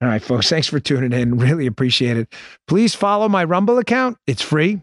All 0.00 0.08
right, 0.08 0.22
folks, 0.22 0.48
thanks 0.48 0.68
for 0.68 0.80
tuning 0.80 1.12
in. 1.12 1.38
Really 1.38 1.66
appreciate 1.66 2.16
it. 2.16 2.32
Please 2.66 2.94
follow 2.94 3.28
my 3.28 3.44
Rumble 3.44 3.78
account. 3.78 4.18
It's 4.26 4.42
free. 4.42 4.80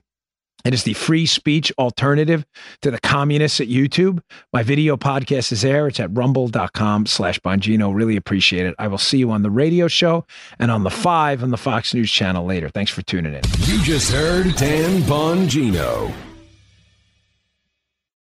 It 0.66 0.74
is 0.74 0.84
the 0.84 0.94
free 0.94 1.26
speech 1.26 1.72
alternative 1.78 2.46
to 2.82 2.92
the 2.92 3.00
communists 3.00 3.62
at 3.62 3.68
YouTube. 3.68 4.22
My 4.52 4.64
video 4.64 4.98
podcast 4.98 5.52
is 5.52 5.62
there. 5.62 5.88
It's 5.88 6.00
at 6.00 6.16
rumble.com 6.16 7.06
slash 7.06 7.40
Bongino. 7.40 7.94
Really 7.94 8.18
appreciate 8.18 8.66
it. 8.66 8.76
I 8.78 8.88
will 8.88 8.98
see 8.98 9.18
you 9.18 9.32
on 9.32 9.42
the 9.42 9.52
radio 9.52 9.88
show 9.88 10.26
and 10.60 10.70
on 10.72 10.84
the 10.84 10.90
five 10.90 11.44
on 11.44 11.52
the 11.52 11.58
Fox 11.58 11.94
News 11.94 12.12
channel 12.12 12.46
later. 12.46 12.70
Thanks 12.70 12.92
for 12.92 13.02
tuning 13.02 13.34
in. 13.34 13.42
You 13.62 13.82
just 13.84 14.12
heard 14.12 14.56
Dan 14.56 15.02
Bongino. 15.04 16.29